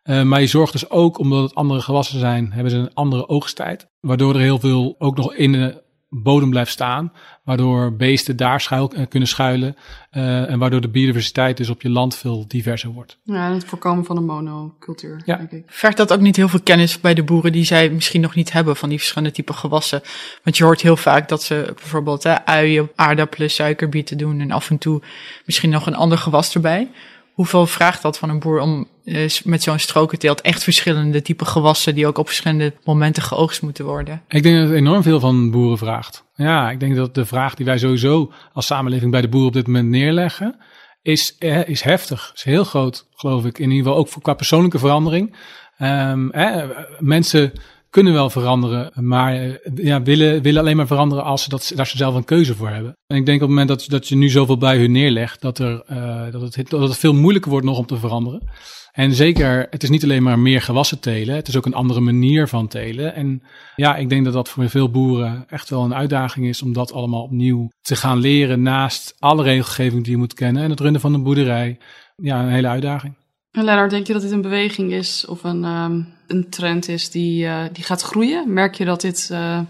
Uh, 0.04 0.22
maar 0.22 0.40
je 0.40 0.46
zorgt 0.46 0.72
dus 0.72 0.90
ook, 0.90 1.18
omdat 1.18 1.42
het 1.42 1.54
andere 1.54 1.80
gewassen 1.80 2.18
zijn, 2.18 2.52
hebben 2.52 2.70
ze 2.70 2.78
een 2.78 2.94
andere 2.94 3.28
oogsttijd. 3.28 3.86
Waardoor 4.00 4.34
er 4.34 4.40
heel 4.40 4.58
veel 4.58 4.94
ook 4.98 5.16
nog 5.16 5.34
in 5.34 5.52
de 5.52 5.81
bodem 6.14 6.50
blijft 6.50 6.70
staan. 6.70 7.12
Waardoor 7.44 7.96
beesten 7.96 8.36
daar 8.36 8.60
schuil, 8.60 8.92
uh, 8.94 9.06
kunnen 9.08 9.28
schuilen. 9.28 9.76
Uh, 10.12 10.50
en 10.50 10.58
waardoor 10.58 10.80
de 10.80 10.88
biodiversiteit 10.88 11.56
dus 11.56 11.68
op 11.68 11.82
je 11.82 11.90
land 11.90 12.16
veel 12.16 12.44
diverser 12.48 12.90
wordt. 12.90 13.18
Ja, 13.24 13.46
en 13.46 13.52
het 13.52 13.64
voorkomen 13.64 14.04
van 14.04 14.16
een 14.16 14.24
monocultuur, 14.24 15.22
ja. 15.24 15.36
denk 15.36 15.50
ik. 15.50 15.64
Vergt 15.66 15.96
dat 15.96 16.12
ook 16.12 16.20
niet 16.20 16.36
heel 16.36 16.48
veel 16.48 16.62
kennis 16.62 17.00
bij 17.00 17.14
de 17.14 17.22
boeren 17.22 17.52
die 17.52 17.64
zij 17.64 17.90
misschien 17.90 18.20
nog 18.20 18.34
niet 18.34 18.52
hebben 18.52 18.76
van 18.76 18.88
die 18.88 18.98
verschillende 18.98 19.34
typen 19.34 19.54
gewassen? 19.54 20.02
Want 20.42 20.56
je 20.56 20.64
hoort 20.64 20.80
heel 20.80 20.96
vaak 20.96 21.28
dat 21.28 21.42
ze 21.42 21.72
bijvoorbeeld 21.76 22.22
hè, 22.22 22.44
uien, 22.44 22.90
aardappelen, 22.94 23.50
suikerbieten 23.50 24.18
doen 24.18 24.40
en 24.40 24.50
af 24.50 24.70
en 24.70 24.78
toe 24.78 25.02
misschien 25.44 25.70
nog 25.70 25.86
een 25.86 25.96
ander 25.96 26.18
gewas 26.18 26.54
erbij. 26.54 26.90
Hoeveel 27.32 27.66
vraagt 27.66 28.02
dat 28.02 28.18
van 28.18 28.28
een 28.28 28.38
boer 28.38 28.60
om 28.60 28.88
uh, 29.04 29.30
met 29.44 29.62
zo'n 29.62 29.78
strokenteelt 29.78 30.40
echt 30.40 30.62
verschillende 30.62 31.22
type 31.22 31.44
gewassen 31.44 31.94
die 31.94 32.06
ook 32.06 32.18
op 32.18 32.26
verschillende 32.26 32.74
momenten 32.84 33.22
geoogst 33.22 33.62
moeten 33.62 33.84
worden? 33.84 34.22
Ik 34.28 34.42
denk 34.42 34.56
dat 34.56 34.68
het 34.68 34.76
enorm 34.76 35.02
veel 35.02 35.20
van 35.20 35.50
boeren 35.50 35.78
vraagt. 35.78 36.24
Ja, 36.34 36.70
ik 36.70 36.80
denk 36.80 36.96
dat 36.96 37.14
de 37.14 37.26
vraag 37.26 37.54
die 37.54 37.66
wij 37.66 37.78
sowieso 37.78 38.32
als 38.52 38.66
samenleving 38.66 39.10
bij 39.10 39.20
de 39.20 39.28
boer 39.28 39.46
op 39.46 39.52
dit 39.52 39.66
moment 39.66 39.88
neerleggen, 39.88 40.56
is, 41.02 41.36
eh, 41.38 41.68
is 41.68 41.82
heftig. 41.82 42.30
Is 42.34 42.42
heel 42.42 42.64
groot, 42.64 43.06
geloof 43.14 43.44
ik. 43.44 43.58
In 43.58 43.70
ieder 43.70 43.84
geval 43.84 43.98
ook 43.98 44.08
voor, 44.08 44.22
qua 44.22 44.34
persoonlijke 44.34 44.78
verandering. 44.78 45.36
Um, 45.78 46.30
eh, 46.30 46.64
mensen 46.98 47.52
kunnen 47.92 48.12
wel 48.12 48.30
veranderen, 48.30 48.92
maar 48.94 49.58
ja, 49.74 50.02
willen, 50.02 50.42
willen 50.42 50.60
alleen 50.60 50.76
maar 50.76 50.86
veranderen 50.86 51.24
als 51.24 51.42
ze 51.42 51.48
dat, 51.48 51.72
daar 51.74 51.86
ze 51.86 51.96
zelf 51.96 52.14
een 52.14 52.24
keuze 52.24 52.54
voor 52.54 52.68
hebben. 52.68 52.96
En 53.06 53.16
ik 53.16 53.26
denk 53.26 53.42
op 53.42 53.48
het 53.48 53.58
moment 53.58 53.68
dat, 53.68 53.84
dat 53.88 54.08
je 54.08 54.16
nu 54.16 54.28
zoveel 54.28 54.56
bij 54.56 54.78
hun 54.78 54.92
neerlegt, 54.92 55.40
dat, 55.40 55.58
er, 55.58 55.82
uh, 55.90 56.32
dat, 56.32 56.54
het, 56.54 56.70
dat 56.70 56.88
het 56.88 56.98
veel 56.98 57.14
moeilijker 57.14 57.50
wordt 57.50 57.66
nog 57.66 57.78
om 57.78 57.86
te 57.86 57.96
veranderen. 57.96 58.50
En 58.92 59.12
zeker, 59.14 59.66
het 59.70 59.82
is 59.82 59.90
niet 59.90 60.02
alleen 60.02 60.22
maar 60.22 60.38
meer 60.38 60.62
gewassen 60.62 61.00
telen, 61.00 61.34
het 61.34 61.48
is 61.48 61.56
ook 61.56 61.66
een 61.66 61.74
andere 61.74 62.00
manier 62.00 62.48
van 62.48 62.68
telen. 62.68 63.14
En 63.14 63.42
ja, 63.76 63.96
ik 63.96 64.08
denk 64.08 64.24
dat 64.24 64.32
dat 64.32 64.48
voor 64.48 64.68
veel 64.68 64.90
boeren 64.90 65.44
echt 65.48 65.70
wel 65.70 65.84
een 65.84 65.94
uitdaging 65.94 66.46
is 66.46 66.62
om 66.62 66.72
dat 66.72 66.92
allemaal 66.92 67.22
opnieuw 67.22 67.68
te 67.80 67.96
gaan 67.96 68.18
leren 68.18 68.62
naast 68.62 69.14
alle 69.18 69.42
regelgeving 69.42 70.02
die 70.02 70.12
je 70.12 70.18
moet 70.18 70.34
kennen 70.34 70.62
en 70.62 70.70
het 70.70 70.80
runnen 70.80 71.00
van 71.00 71.14
een 71.14 71.22
boerderij. 71.22 71.78
Ja, 72.16 72.42
een 72.42 72.48
hele 72.48 72.68
uitdaging. 72.68 73.14
En 73.52 73.64
Lennart, 73.64 73.90
denk 73.90 74.06
je 74.06 74.12
dat 74.12 74.22
dit 74.22 74.30
een 74.30 74.40
beweging 74.40 74.92
is 74.92 75.26
of 75.26 75.44
een, 75.44 75.64
um, 75.64 76.08
een 76.26 76.48
trend 76.48 76.88
is 76.88 77.10
die, 77.10 77.44
uh, 77.44 77.64
die 77.72 77.84
gaat 77.84 78.02
groeien? 78.02 78.52
Merk 78.52 78.74
je 78.74 78.84
dat 78.84 79.00
dit, 79.00 79.28
uh, 79.32 79.60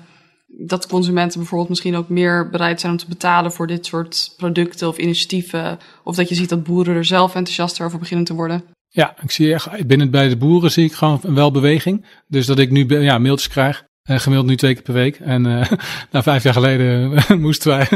dat 0.46 0.86
consumenten 0.86 1.38
bijvoorbeeld 1.38 1.68
misschien 1.68 1.96
ook 1.96 2.08
meer 2.08 2.50
bereid 2.50 2.80
zijn 2.80 2.92
om 2.92 2.98
te 2.98 3.08
betalen 3.08 3.52
voor 3.52 3.66
dit 3.66 3.86
soort 3.86 4.34
producten 4.36 4.88
of 4.88 4.98
initiatieven? 4.98 5.78
Of 6.04 6.16
dat 6.16 6.28
je 6.28 6.34
ziet 6.34 6.48
dat 6.48 6.64
boeren 6.64 6.94
er 6.94 7.04
zelf 7.04 7.34
enthousiaster 7.34 7.86
over 7.86 7.98
beginnen 7.98 8.24
te 8.24 8.34
worden? 8.34 8.64
Ja, 8.88 9.16
ik 9.22 9.30
zie 9.30 9.52
echt, 9.52 9.86
binnen 9.86 10.10
bij 10.10 10.28
de 10.28 10.36
boeren 10.36 10.72
zie 10.72 10.84
ik 10.84 10.92
gewoon 10.92 11.20
wel 11.22 11.50
beweging. 11.50 12.06
Dus 12.26 12.46
dat 12.46 12.58
ik 12.58 12.70
nu 12.70 13.00
ja, 13.00 13.18
mailtjes 13.18 13.48
krijg. 13.48 13.84
Uh, 14.10 14.18
gemiddeld 14.18 14.48
nu 14.48 14.56
twee 14.56 14.74
keer 14.74 14.82
per 14.82 14.94
week. 14.94 15.16
En 15.16 15.44
uh, 15.58 15.70
nou, 16.10 16.24
vijf 16.24 16.42
jaar 16.42 16.52
geleden 16.52 17.22
moesten 17.40 17.70
wij, 17.70 17.88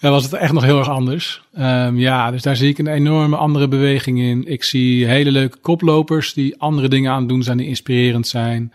was 0.10 0.24
het 0.24 0.32
echt 0.32 0.52
nog 0.52 0.64
heel 0.64 0.78
erg 0.78 0.88
anders. 0.88 1.42
Um, 1.58 1.98
ja, 1.98 2.30
dus 2.30 2.42
daar 2.42 2.56
zie 2.56 2.68
ik 2.68 2.78
een 2.78 2.86
enorme 2.86 3.36
andere 3.36 3.68
beweging 3.68 4.20
in. 4.20 4.44
Ik 4.46 4.64
zie 4.64 5.06
hele 5.06 5.30
leuke 5.30 5.58
koplopers 5.58 6.32
die 6.32 6.60
andere 6.60 6.88
dingen 6.88 7.12
aan 7.12 7.18
het 7.18 7.28
doen 7.28 7.42
zijn, 7.42 7.56
die 7.56 7.66
inspirerend 7.66 8.28
zijn. 8.28 8.72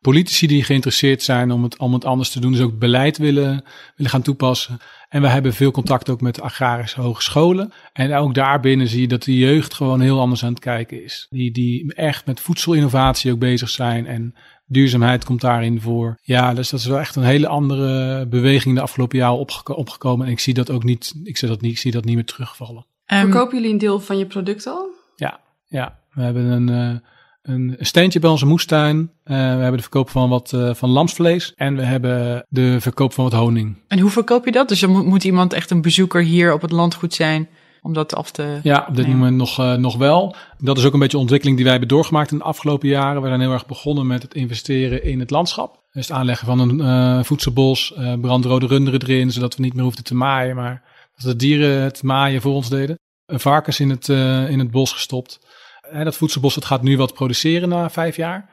Politici 0.00 0.46
die 0.46 0.64
geïnteresseerd 0.64 1.22
zijn 1.22 1.50
om 1.50 1.62
het, 1.62 1.78
om 1.78 1.92
het 1.92 2.04
anders 2.04 2.30
te 2.30 2.40
doen, 2.40 2.52
dus 2.52 2.60
ook 2.60 2.78
beleid 2.78 3.18
willen, 3.18 3.64
willen 3.96 4.10
gaan 4.10 4.22
toepassen. 4.22 4.78
En 5.08 5.22
we 5.22 5.28
hebben 5.28 5.54
veel 5.54 5.70
contact 5.70 6.10
ook 6.10 6.20
met 6.20 6.40
agrarische 6.40 7.00
hogescholen. 7.00 7.72
En 7.92 8.14
ook 8.14 8.34
daarbinnen 8.34 8.88
zie 8.88 9.00
je 9.00 9.08
dat 9.08 9.22
de 9.22 9.36
jeugd 9.36 9.74
gewoon 9.74 10.00
heel 10.00 10.20
anders 10.20 10.44
aan 10.44 10.52
het 10.52 10.60
kijken 10.60 11.04
is. 11.04 11.26
Die, 11.30 11.50
die 11.50 11.94
echt 11.94 12.26
met 12.26 12.40
voedselinnovatie 12.40 13.32
ook 13.32 13.38
bezig 13.38 13.68
zijn 13.68 14.06
en 14.06 14.34
duurzaamheid 14.72 15.24
komt 15.24 15.40
daarin 15.40 15.80
voor. 15.80 16.18
Ja, 16.22 16.54
dus 16.54 16.70
dat 16.70 16.80
is 16.80 16.86
wel 16.86 16.98
echt 16.98 17.16
een 17.16 17.22
hele 17.22 17.48
andere 17.48 18.26
beweging 18.26 18.74
de 18.74 18.80
afgelopen 18.80 19.18
jaren 19.18 19.38
opgeko 19.38 19.72
opgekomen. 19.72 20.26
En 20.26 20.32
ik 20.32 20.40
zie 20.40 20.54
dat 20.54 20.70
ook 20.70 20.84
niet, 20.84 21.14
ik 21.24 21.36
zie 21.36 21.48
dat 21.48 21.60
niet, 21.60 21.72
ik 21.72 21.78
zie 21.78 21.92
dat 21.92 22.04
niet 22.04 22.14
meer 22.14 22.24
terugvallen. 22.24 22.86
Um, 23.06 23.20
Verkopen 23.20 23.56
jullie 23.56 23.72
een 23.72 23.78
deel 23.78 24.00
van 24.00 24.18
je 24.18 24.26
product 24.26 24.66
al? 24.66 24.88
Ja, 25.16 25.40
ja. 25.66 26.00
We 26.12 26.22
hebben 26.22 26.44
een, 26.44 26.68
uh, 26.68 26.98
een 27.42 27.76
steentje 27.78 28.18
bij 28.18 28.30
onze 28.30 28.46
moestuin. 28.46 28.98
Uh, 28.98 29.08
we 29.24 29.34
hebben 29.34 29.76
de 29.76 29.82
verkoop 29.82 30.10
van 30.10 30.28
wat 30.28 30.52
uh, 30.54 30.74
van 30.74 30.90
lamsvlees. 30.90 31.52
En 31.56 31.76
we 31.76 31.82
hebben 31.82 32.46
de 32.48 32.80
verkoop 32.80 33.12
van 33.12 33.24
wat 33.24 33.32
honing. 33.32 33.76
En 33.88 33.98
hoe 33.98 34.10
verkoop 34.10 34.44
je 34.44 34.52
dat? 34.52 34.68
Dus 34.68 34.80
dan 34.80 34.90
moet, 34.90 35.06
moet 35.06 35.24
iemand 35.24 35.52
echt 35.52 35.70
een 35.70 35.82
bezoeker 35.82 36.22
hier 36.22 36.52
op 36.52 36.62
het 36.62 36.70
landgoed 36.70 37.14
zijn 37.14 37.48
om 37.82 37.92
dat 37.92 38.14
af 38.14 38.30
te. 38.30 38.60
Ja, 38.62 38.86
op 38.88 38.96
dit 38.96 39.06
nemen. 39.06 39.18
moment 39.18 39.36
nog, 39.36 39.60
uh, 39.60 39.74
nog 39.74 39.96
wel. 39.96 40.34
Dat 40.58 40.78
is 40.78 40.84
ook 40.84 40.92
een 40.92 40.98
beetje 40.98 41.16
de 41.16 41.22
ontwikkeling 41.22 41.56
die 41.56 41.66
wij 41.66 41.76
hebben 41.78 41.96
doorgemaakt 41.96 42.30
in 42.30 42.38
de 42.38 42.44
afgelopen 42.44 42.88
jaren. 42.88 43.22
We 43.22 43.28
zijn 43.28 43.40
heel 43.40 43.52
erg 43.52 43.66
begonnen 43.66 44.06
met 44.06 44.22
het 44.22 44.34
investeren 44.34 45.04
in 45.04 45.20
het 45.20 45.30
landschap. 45.30 45.80
Dus 45.92 46.08
het 46.08 46.16
aanleggen 46.16 46.46
van 46.46 46.58
een 46.58 46.78
uh, 46.78 47.24
voedselbos, 47.24 47.94
uh, 47.98 48.14
brandrode 48.20 48.66
runderen 48.66 49.02
erin, 49.02 49.30
zodat 49.30 49.56
we 49.56 49.62
niet 49.62 49.74
meer 49.74 49.84
hoefden 49.84 50.04
te 50.04 50.14
maaien, 50.14 50.56
maar 50.56 50.82
dat 51.14 51.24
de 51.24 51.36
dieren 51.36 51.82
het 51.82 52.02
maaien 52.02 52.40
voor 52.40 52.54
ons 52.54 52.68
deden. 52.68 52.98
Een 53.26 53.40
varkens 53.40 53.80
in 53.80 53.90
het, 53.90 54.08
in 54.48 54.58
het 54.58 54.70
bos 54.70 54.92
gestopt. 54.92 55.46
En 55.90 56.04
dat 56.04 56.16
voedselbos 56.16 56.54
dat 56.54 56.64
gaat 56.64 56.82
nu 56.82 56.96
wat 56.96 57.14
produceren 57.14 57.68
na 57.68 57.90
vijf 57.90 58.16
jaar. 58.16 58.50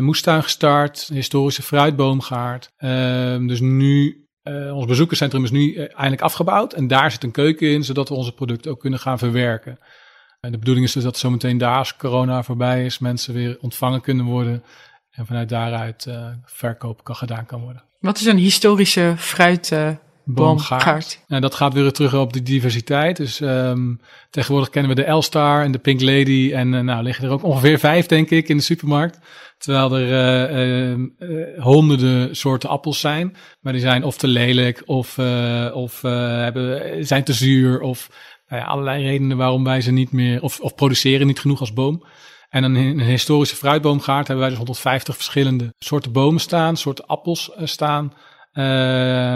moestuin 0.00 0.42
gestart, 0.42 1.10
historische 1.12 1.62
fruitboomgaard. 1.62 2.70
dus 3.46 3.60
nu 3.60 4.23
uh, 4.44 4.76
ons 4.76 4.86
bezoekerscentrum 4.86 5.44
is 5.44 5.50
nu 5.50 5.74
uh, 5.74 5.80
eindelijk 5.80 6.22
afgebouwd 6.22 6.72
en 6.72 6.86
daar 6.86 7.10
zit 7.10 7.22
een 7.22 7.30
keuken 7.30 7.68
in, 7.70 7.84
zodat 7.84 8.08
we 8.08 8.14
onze 8.14 8.32
producten 8.32 8.70
ook 8.70 8.80
kunnen 8.80 8.98
gaan 8.98 9.18
verwerken. 9.18 9.78
En 10.40 10.52
de 10.52 10.58
bedoeling 10.58 10.86
is 10.86 10.92
dus 10.92 11.02
dat 11.02 11.18
zometeen 11.18 11.58
daar 11.58 11.78
als 11.78 11.96
corona 11.96 12.42
voorbij 12.42 12.84
is, 12.84 12.98
mensen 12.98 13.34
weer 13.34 13.58
ontvangen 13.60 14.00
kunnen 14.00 14.24
worden 14.24 14.64
en 15.10 15.26
vanuit 15.26 15.48
daaruit 15.48 16.06
uh, 16.08 16.26
verkoop 16.44 17.04
kan 17.04 17.16
gedaan 17.16 17.46
kan 17.46 17.60
worden. 17.60 17.84
Wat 18.00 18.18
is 18.18 18.26
een 18.26 18.36
historische 18.36 19.14
fruitboomgaard? 20.24 21.24
Nou, 21.26 21.40
dat 21.40 21.54
gaat 21.54 21.72
weer 21.74 21.92
terug 21.92 22.14
op 22.14 22.32
de 22.32 22.42
diversiteit. 22.42 23.16
Dus 23.16 23.40
um, 23.40 24.00
tegenwoordig 24.30 24.70
kennen 24.70 24.94
we 24.94 25.02
de 25.02 25.06
Elstar 25.06 25.62
en 25.62 25.72
de 25.72 25.78
Pink 25.78 26.00
Lady 26.00 26.52
en 26.54 26.84
nou 26.84 27.02
liggen 27.02 27.24
er 27.24 27.30
ook 27.30 27.42
ongeveer 27.42 27.78
vijf 27.78 28.06
denk 28.06 28.30
ik 28.30 28.48
in 28.48 28.56
de 28.56 28.62
supermarkt. 28.62 29.18
Terwijl 29.58 29.98
er 29.98 30.48
uh, 30.48 30.96
uh, 31.18 31.62
honderden 31.62 32.36
soorten 32.36 32.68
appels 32.68 33.00
zijn. 33.00 33.36
Maar 33.60 33.72
die 33.72 33.82
zijn 33.82 34.04
of 34.04 34.16
te 34.16 34.26
lelijk 34.26 34.82
of, 34.84 35.18
of 35.72 36.02
hebben, 36.02 37.06
zijn 37.06 37.24
te 37.24 37.32
zuur. 37.32 37.80
Of 37.80 38.08
nou 38.46 38.62
ja, 38.62 38.68
allerlei 38.68 39.02
redenen 39.02 39.36
waarom 39.36 39.64
wij 39.64 39.80
ze 39.80 39.92
niet 39.92 40.12
meer. 40.12 40.42
Of, 40.42 40.60
of 40.60 40.74
produceren 40.74 41.26
niet 41.26 41.40
genoeg 41.40 41.60
als 41.60 41.72
boom. 41.72 42.04
En 42.48 42.64
een, 42.64 42.74
een 42.74 43.00
historische 43.00 43.56
fruitboomgaard 43.56 44.26
hebben 44.26 44.38
wij 44.38 44.48
dus 44.48 44.58
150 44.58 45.14
verschillende 45.14 45.74
soorten 45.78 46.12
bomen 46.12 46.40
staan, 46.40 46.76
soorten 46.76 47.06
appels 47.06 47.50
staan. 47.62 48.12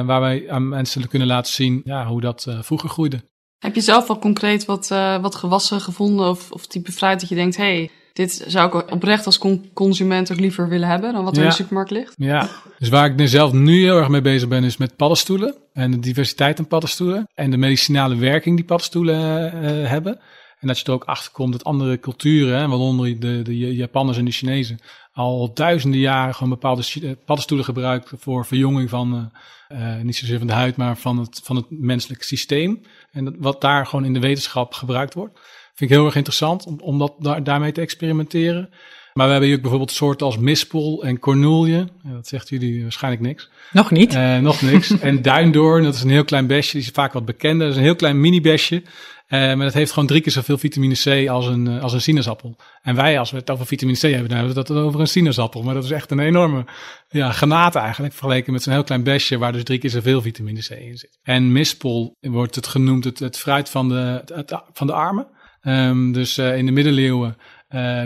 Waar 0.07 0.20
wij 0.20 0.50
aan 0.50 0.68
mensen 0.68 1.09
kunnen 1.09 1.28
laten 1.28 1.52
zien 1.52 1.81
ja, 1.85 2.07
hoe 2.07 2.20
dat 2.20 2.46
vroeger 2.61 2.88
groeide. 2.88 3.20
Heb 3.59 3.74
je 3.74 3.81
zelf 3.81 4.09
al 4.09 4.18
concreet 4.18 4.64
wat, 4.64 4.88
wat 5.20 5.35
gewassen 5.35 5.81
gevonden 5.81 6.28
of, 6.28 6.50
of 6.50 6.66
type 6.66 6.92
fruit 6.92 7.20
dat 7.20 7.28
je 7.28 7.35
denkt, 7.35 7.57
hey, 7.57 7.90
dit 8.18 8.44
zou 8.46 8.78
ik 8.78 8.92
oprecht 8.92 9.26
als 9.26 9.40
consument 9.74 10.33
ook 10.33 10.40
liever 10.40 10.68
willen 10.68 10.88
hebben 10.88 11.12
dan 11.12 11.24
wat 11.24 11.33
er 11.33 11.38
ja. 11.38 11.44
in 11.44 11.50
de 11.50 11.57
supermarkt 11.57 11.90
ligt. 11.90 12.14
Ja, 12.16 12.48
dus 12.78 12.88
waar 12.88 13.18
ik 13.18 13.28
zelf 13.28 13.52
nu 13.52 13.83
heel 13.83 13.96
erg 13.96 14.09
mee 14.09 14.20
bezig 14.20 14.48
ben, 14.48 14.64
is 14.64 14.76
met 14.76 14.96
paddenstoelen 14.96 15.54
en 15.72 15.90
de 15.90 15.98
diversiteit 15.98 16.59
aan 16.59 16.66
paddenstoelen 16.66 17.28
en 17.35 17.50
de 17.50 17.57
medicinale 17.57 18.16
werking 18.16 18.57
die 18.57 18.64
paddenstoelen 18.64 19.54
uh, 19.54 19.88
hebben. 19.88 20.20
En 20.59 20.68
dat 20.68 20.78
je 20.78 20.85
er 20.85 20.92
ook 20.92 21.04
achter 21.04 21.33
komt 21.33 21.52
dat 21.52 21.64
andere 21.64 22.00
culturen, 22.00 22.59
hè, 22.59 22.68
waaronder 22.68 23.20
de, 23.20 23.42
de 23.42 23.74
Japanners 23.74 24.18
en 24.18 24.24
de 24.24 24.31
Chinezen, 24.31 24.78
al 25.18 25.50
duizenden 25.54 26.00
jaren 26.00 26.35
gewoon 26.35 26.48
bepaalde 26.48 27.16
paddenstoelen 27.24 27.66
gebruikt 27.66 28.12
voor 28.16 28.46
verjonging 28.46 28.90
van, 28.90 29.31
uh, 29.72 30.00
niet 30.02 30.16
zozeer 30.16 30.38
van 30.38 30.46
de 30.46 30.52
huid, 30.52 30.76
maar 30.76 30.96
van 30.96 31.18
het, 31.18 31.40
van 31.44 31.57
het 31.57 31.66
menselijk 31.68 32.22
systeem. 32.22 32.83
En 33.11 33.24
dat, 33.24 33.35
wat 33.38 33.61
daar 33.61 33.87
gewoon 33.87 34.04
in 34.04 34.12
de 34.12 34.20
wetenschap 34.20 34.72
gebruikt 34.72 35.14
wordt. 35.14 35.40
Vind 35.74 35.90
ik 35.90 35.96
heel 35.96 36.07
erg 36.07 36.16
interessant 36.16 36.66
om, 36.66 36.81
om 36.81 36.98
dat 36.98 37.14
daar, 37.18 37.44
daarmee 37.44 37.72
te 37.72 37.81
experimenteren. 37.81 38.70
Maar 39.12 39.26
we 39.26 39.33
hebben 39.33 39.48
hier 39.48 39.57
ook 39.57 39.62
bijvoorbeeld 39.62 39.92
soorten 39.92 40.26
als 40.26 40.38
mispel 40.38 41.04
en 41.04 41.18
cornoelje. 41.18 41.88
dat 42.02 42.26
zegt 42.26 42.48
jullie 42.48 42.83
waarschijnlijk 42.83 43.22
niks. 43.22 43.50
Nog 43.72 43.90
niet? 43.90 44.14
Uh, 44.14 44.38
nog 44.38 44.62
niks. 44.62 44.98
en 45.00 45.22
duindoorn, 45.22 45.83
dat 45.83 45.94
is 45.94 46.02
een 46.02 46.11
heel 46.11 46.24
klein 46.24 46.46
besje. 46.46 46.72
Die 46.76 46.87
is 46.87 46.92
vaak 46.92 47.12
wat 47.12 47.24
bekender. 47.24 47.66
Dat 47.66 47.70
is 47.70 47.76
een 47.76 47.87
heel 47.87 47.96
klein 47.96 48.20
mini-besje. 48.20 48.83
Uh, 49.29 49.41
maar 49.41 49.57
dat 49.57 49.75
heeft 49.75 49.93
gewoon 49.93 50.09
drie 50.09 50.21
keer 50.21 50.33
zoveel 50.33 50.59
vitamine 50.59 50.95
C 50.95 51.29
als 51.29 51.47
een, 51.47 51.67
uh, 51.67 51.83
als 51.83 51.93
een 51.93 52.01
sinaasappel. 52.01 52.57
En 52.83 52.95
wij, 52.95 53.19
als 53.19 53.31
we 53.31 53.37
het 53.37 53.51
over 53.51 53.67
vitamine 53.67 53.99
C 53.99 54.01
hebben, 54.01 54.29
dan 54.29 54.37
hebben 54.37 54.55
we 54.55 54.61
het 54.61 54.71
over 54.71 55.01
een 55.01 55.09
sinaasappel. 55.09 55.62
Maar 55.62 55.75
dat 55.75 55.85
is 55.85 55.91
echt 55.91 56.11
een 56.11 56.19
enorme 56.19 56.64
ja, 57.09 57.33
granaat 57.33 57.75
eigenlijk, 57.75 58.14
vergeleken 58.14 58.53
met 58.53 58.62
zo'n 58.62 58.73
heel 58.73 58.85
klein 58.85 59.03
besje 59.03 59.38
waar 59.38 59.53
dus 59.53 59.64
drie 59.64 59.79
keer 59.79 59.91
zoveel 59.91 60.23
vitamine 60.23 60.61
C 60.61 60.71
in 60.71 60.97
zit. 60.97 61.19
En 61.23 61.53
mispel 61.53 62.17
wordt 62.21 62.55
het 62.55 62.67
genoemd 62.67 63.05
het, 63.05 63.19
het 63.19 63.38
fruit 63.38 63.69
van 63.69 63.88
de, 63.88 64.23
het, 64.35 64.62
van 64.73 64.87
de 64.87 64.93
armen. 64.93 65.27
Um, 65.62 66.12
dus 66.12 66.38
uh, 66.38 66.57
in 66.57 66.67
de 66.67 66.73
middeleeuwen 66.73 67.37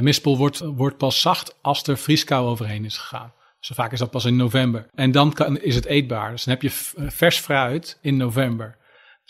mispel 0.01 0.37
wordt, 0.37 0.59
wordt 0.59 0.97
pas 0.97 1.21
zacht 1.21 1.57
als 1.61 1.83
er 1.83 1.99
vrieskou 1.99 2.47
overheen 2.47 2.85
is 2.85 2.97
gegaan. 2.97 3.33
Zo 3.63 3.75
vaak 3.75 3.93
is 3.93 3.99
dat 3.99 4.11
pas 4.11 4.25
in 4.25 4.37
november. 4.37 4.87
En 4.95 5.11
dan 5.11 5.33
kan, 5.33 5.59
is 5.59 5.75
het 5.75 5.85
eetbaar. 5.85 6.31
Dus 6.31 6.45
dan 6.45 6.55
heb 6.55 6.63
je 6.63 6.91
eh, 6.97 7.09
vers 7.09 7.39
fruit 7.39 7.99
in 8.01 8.17
november. 8.17 8.77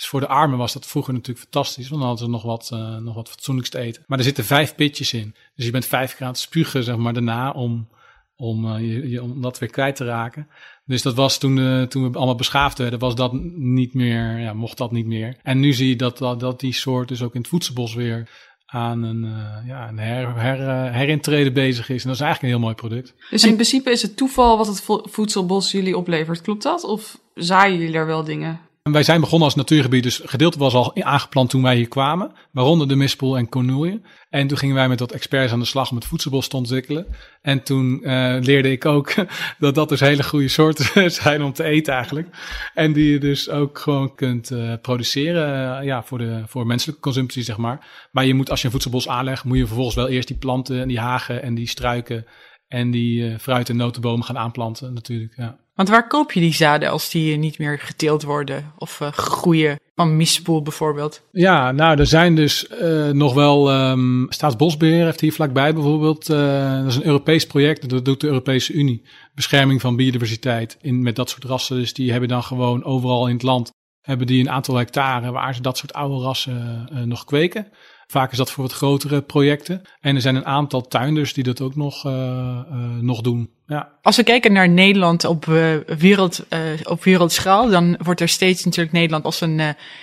Dus 0.03 0.11
voor 0.11 0.21
de 0.21 0.29
armen 0.29 0.59
was 0.59 0.73
dat 0.73 0.87
vroeger 0.87 1.13
natuurlijk 1.13 1.41
fantastisch, 1.41 1.89
want 1.89 2.01
dan 2.01 2.11
hadden 2.11 2.27
ze 2.27 2.33
nog 2.33 2.43
wat, 2.43 2.71
uh, 2.73 2.97
nog 2.97 3.15
wat 3.15 3.29
fatsoenlijks 3.29 3.71
te 3.71 3.79
eten. 3.79 4.03
Maar 4.07 4.19
er 4.19 4.25
zitten 4.25 4.45
vijf 4.45 4.75
pitjes 4.75 5.13
in. 5.13 5.35
Dus 5.55 5.65
je 5.65 5.71
bent 5.71 5.87
vijf 5.87 6.15
keer 6.15 6.27
aan 6.27 6.33
het 6.33 6.41
spugen, 6.41 6.85
zeg 6.85 6.97
maar, 6.97 7.13
daarna 7.13 7.51
om, 7.51 7.89
om, 8.37 8.65
uh, 8.65 8.81
je, 8.81 9.09
je, 9.09 9.23
om 9.23 9.43
dat 9.43 9.59
weer 9.59 9.71
kwijt 9.71 9.97
te 9.97 10.05
raken. 10.05 10.49
Dus 10.85 11.03
dat 11.03 11.15
was 11.15 11.39
toen, 11.39 11.57
uh, 11.57 11.83
toen 11.83 12.11
we 12.11 12.17
allemaal 12.17 12.35
beschaafd 12.35 12.79
werden, 12.79 12.99
was 12.99 13.15
dat 13.15 13.33
niet 13.57 13.95
meer, 13.95 14.39
ja, 14.39 14.53
mocht 14.53 14.79
dat 14.79 14.93
niet 14.93 15.07
meer. 15.07 15.39
En 15.43 15.61
nu 15.61 15.73
zie 15.73 15.89
je 15.89 15.97
dat, 15.97 16.19
dat, 16.19 16.61
die 16.61 16.73
soort 16.73 17.09
dus 17.09 17.23
ook 17.23 17.35
in 17.35 17.41
het 17.41 17.51
voedselbos 17.51 17.95
weer 17.95 18.31
aan 18.67 19.03
een, 19.03 19.25
uh, 19.25 19.67
ja, 19.67 19.89
een 19.89 19.99
her, 19.99 20.37
her, 20.37 20.93
herintreden 20.93 21.53
bezig 21.53 21.89
is. 21.89 22.03
En 22.03 22.09
dat 22.09 22.17
is 22.17 22.23
eigenlijk 22.23 22.43
een 22.43 22.59
heel 22.59 22.69
mooi 22.69 22.75
product. 22.75 23.15
Dus 23.31 23.45
in 23.45 23.55
principe 23.55 23.91
is 23.91 24.03
het 24.03 24.17
toeval 24.17 24.57
wat 24.57 24.67
het 24.67 24.85
voedselbos 25.05 25.71
jullie 25.71 25.97
oplevert. 25.97 26.41
Klopt 26.41 26.63
dat? 26.63 26.85
Of 26.85 27.19
zaaien 27.35 27.79
jullie 27.79 27.93
daar 27.93 28.07
wel 28.07 28.25
dingen? 28.25 28.71
Wij 28.91 29.03
zijn 29.03 29.21
begonnen 29.21 29.49
als 29.49 29.57
natuurgebied, 29.57 30.03
dus 30.03 30.21
gedeelte 30.25 30.59
was 30.59 30.75
al 30.75 31.03
aangeplant 31.03 31.51
toen 31.51 31.63
wij 31.63 31.77
hier 31.77 31.89
kwamen, 31.89 32.33
waaronder 32.51 32.89
de 32.89 32.97
mispel 32.97 33.37
en 33.37 33.49
cornoelje. 33.49 34.01
En 34.31 34.47
toen 34.47 34.59
gingen 34.59 34.75
wij 34.75 34.89
met 34.89 35.01
wat 35.01 35.13
experts 35.13 35.53
aan 35.53 35.59
de 35.59 35.65
slag 35.65 35.91
om 35.91 35.97
het 35.97 36.07
voedselbos 36.07 36.49
te 36.49 36.57
ontwikkelen. 36.57 37.07
En 37.43 37.63
toen 37.63 38.01
uh, 38.03 38.37
leerde 38.41 38.71
ik 38.71 38.85
ook 38.85 39.15
dat 39.59 39.75
dat 39.75 39.89
dus 39.89 40.01
hele 40.01 40.23
goede 40.23 40.49
soorten 40.49 41.11
zijn 41.23 41.43
om 41.43 41.53
te 41.53 41.65
eten 41.65 41.95
eigenlijk. 41.95 42.29
En 42.75 42.93
die 42.93 43.13
je 43.13 43.19
dus 43.19 43.51
ook 43.51 43.79
gewoon 43.79 44.15
kunt 44.15 44.51
uh, 44.51 44.75
produceren 44.81 45.79
uh, 45.81 45.87
ja, 45.87 46.03
voor, 46.03 46.19
de, 46.19 46.43
voor 46.47 46.67
menselijke 46.67 47.01
consumptie, 47.01 47.43
zeg 47.43 47.57
maar. 47.57 48.09
Maar 48.13 48.25
je 48.25 48.35
moet, 48.35 48.51
als 48.51 48.59
je 48.59 48.65
een 48.65 48.73
voedselbos 48.73 49.09
aanlegt, 49.09 49.45
moet 49.45 49.57
je 49.57 49.67
vervolgens 49.67 49.97
wel 49.97 50.09
eerst 50.09 50.29
die 50.29 50.37
planten 50.37 50.81
en 50.81 50.89
die 50.89 51.01
hagen 51.01 51.43
en 51.43 51.55
die 51.55 51.69
struiken 51.69 52.27
en 52.69 52.91
die 52.91 53.39
fruit- 53.39 53.69
en 53.69 53.77
notenbomen 53.77 54.25
gaan 54.25 54.39
aanplanten 54.39 54.93
natuurlijk, 54.93 55.37
ja. 55.37 55.62
Want 55.75 55.89
waar 55.89 56.07
koop 56.07 56.33
je 56.33 56.41
die 56.41 56.55
zaden 56.55 56.91
als 56.91 57.11
die 57.11 57.37
niet 57.37 57.59
meer 57.59 57.79
geteeld 57.79 58.23
worden 58.23 58.73
of 58.79 59.01
uh, 59.01 59.13
groeien? 59.13 59.81
Van 59.95 60.17
mispoel 60.17 60.63
bijvoorbeeld. 60.63 61.23
Ja, 61.31 61.73
nou, 61.73 61.99
er 61.99 62.07
zijn 62.07 62.35
dus 62.35 62.67
uh, 62.71 63.09
nog 63.11 63.35
wel. 63.35 63.73
Um, 63.91 64.27
Staatsbosbeheer 64.29 65.05
heeft 65.05 65.21
hier 65.21 65.33
vlakbij 65.33 65.75
bijvoorbeeld. 65.75 66.31
Uh, 66.31 66.79
dat 66.79 66.87
is 66.87 66.97
een 66.97 67.07
Europees 67.07 67.47
project. 67.47 67.89
Dat 67.89 68.05
doet 68.05 68.21
de 68.21 68.27
Europese 68.27 68.73
Unie. 68.73 69.03
Bescherming 69.35 69.81
van 69.81 69.97
biodiversiteit 69.97 70.79
in, 70.81 71.03
met 71.03 71.17
dat 71.17 71.31
soort 71.31 71.45
rassen. 71.45 71.77
Dus 71.77 71.93
die 71.93 72.11
hebben 72.11 72.29
dan 72.29 72.43
gewoon 72.43 72.85
overal 72.85 73.27
in 73.27 73.35
het 73.35 73.43
land. 73.43 73.71
Hebben 74.01 74.27
die 74.27 74.41
een 74.41 74.51
aantal 74.51 74.77
hectare 74.77 75.31
waar 75.31 75.55
ze 75.55 75.63
dat 75.63 75.79
soort 75.79 75.93
oude 75.93 76.25
rassen 76.25 76.89
nog 77.05 77.25
kweken. 77.25 77.67
Vaak 78.13 78.33
is 78.33 78.39
dat 78.39 78.51
voor 78.51 78.63
wat 78.63 78.73
grotere 78.73 79.23
projecten. 79.23 79.83
En 80.01 80.15
er 80.15 80.21
zijn 80.21 80.35
een 80.35 80.47
aantal 80.47 80.89
tuinders 80.89 81.35
die 81.35 81.45
dat 81.45 81.61
ook 81.61 81.77
nog, 81.77 82.07
uh, 82.07 82.13
uh, 82.13 82.59
nog 83.01 83.21
doen. 83.21 83.51
Ja. 83.67 83.93
Als 84.03 84.17
we 84.17 84.23
kijken 84.23 84.53
naar 84.53 84.69
Nederland 84.69 85.25
op, 85.25 85.47
uh, 85.47 85.75
wereld, 85.99 86.47
op 86.85 87.05
wereldschaal, 87.05 87.71
dan 87.71 87.99
wordt 88.03 88.21
er 88.21 88.29
steeds 88.29 88.65
natuurlijk 88.65 88.93
Nederland 88.93 89.25
als 89.25 89.41
een 89.41 89.61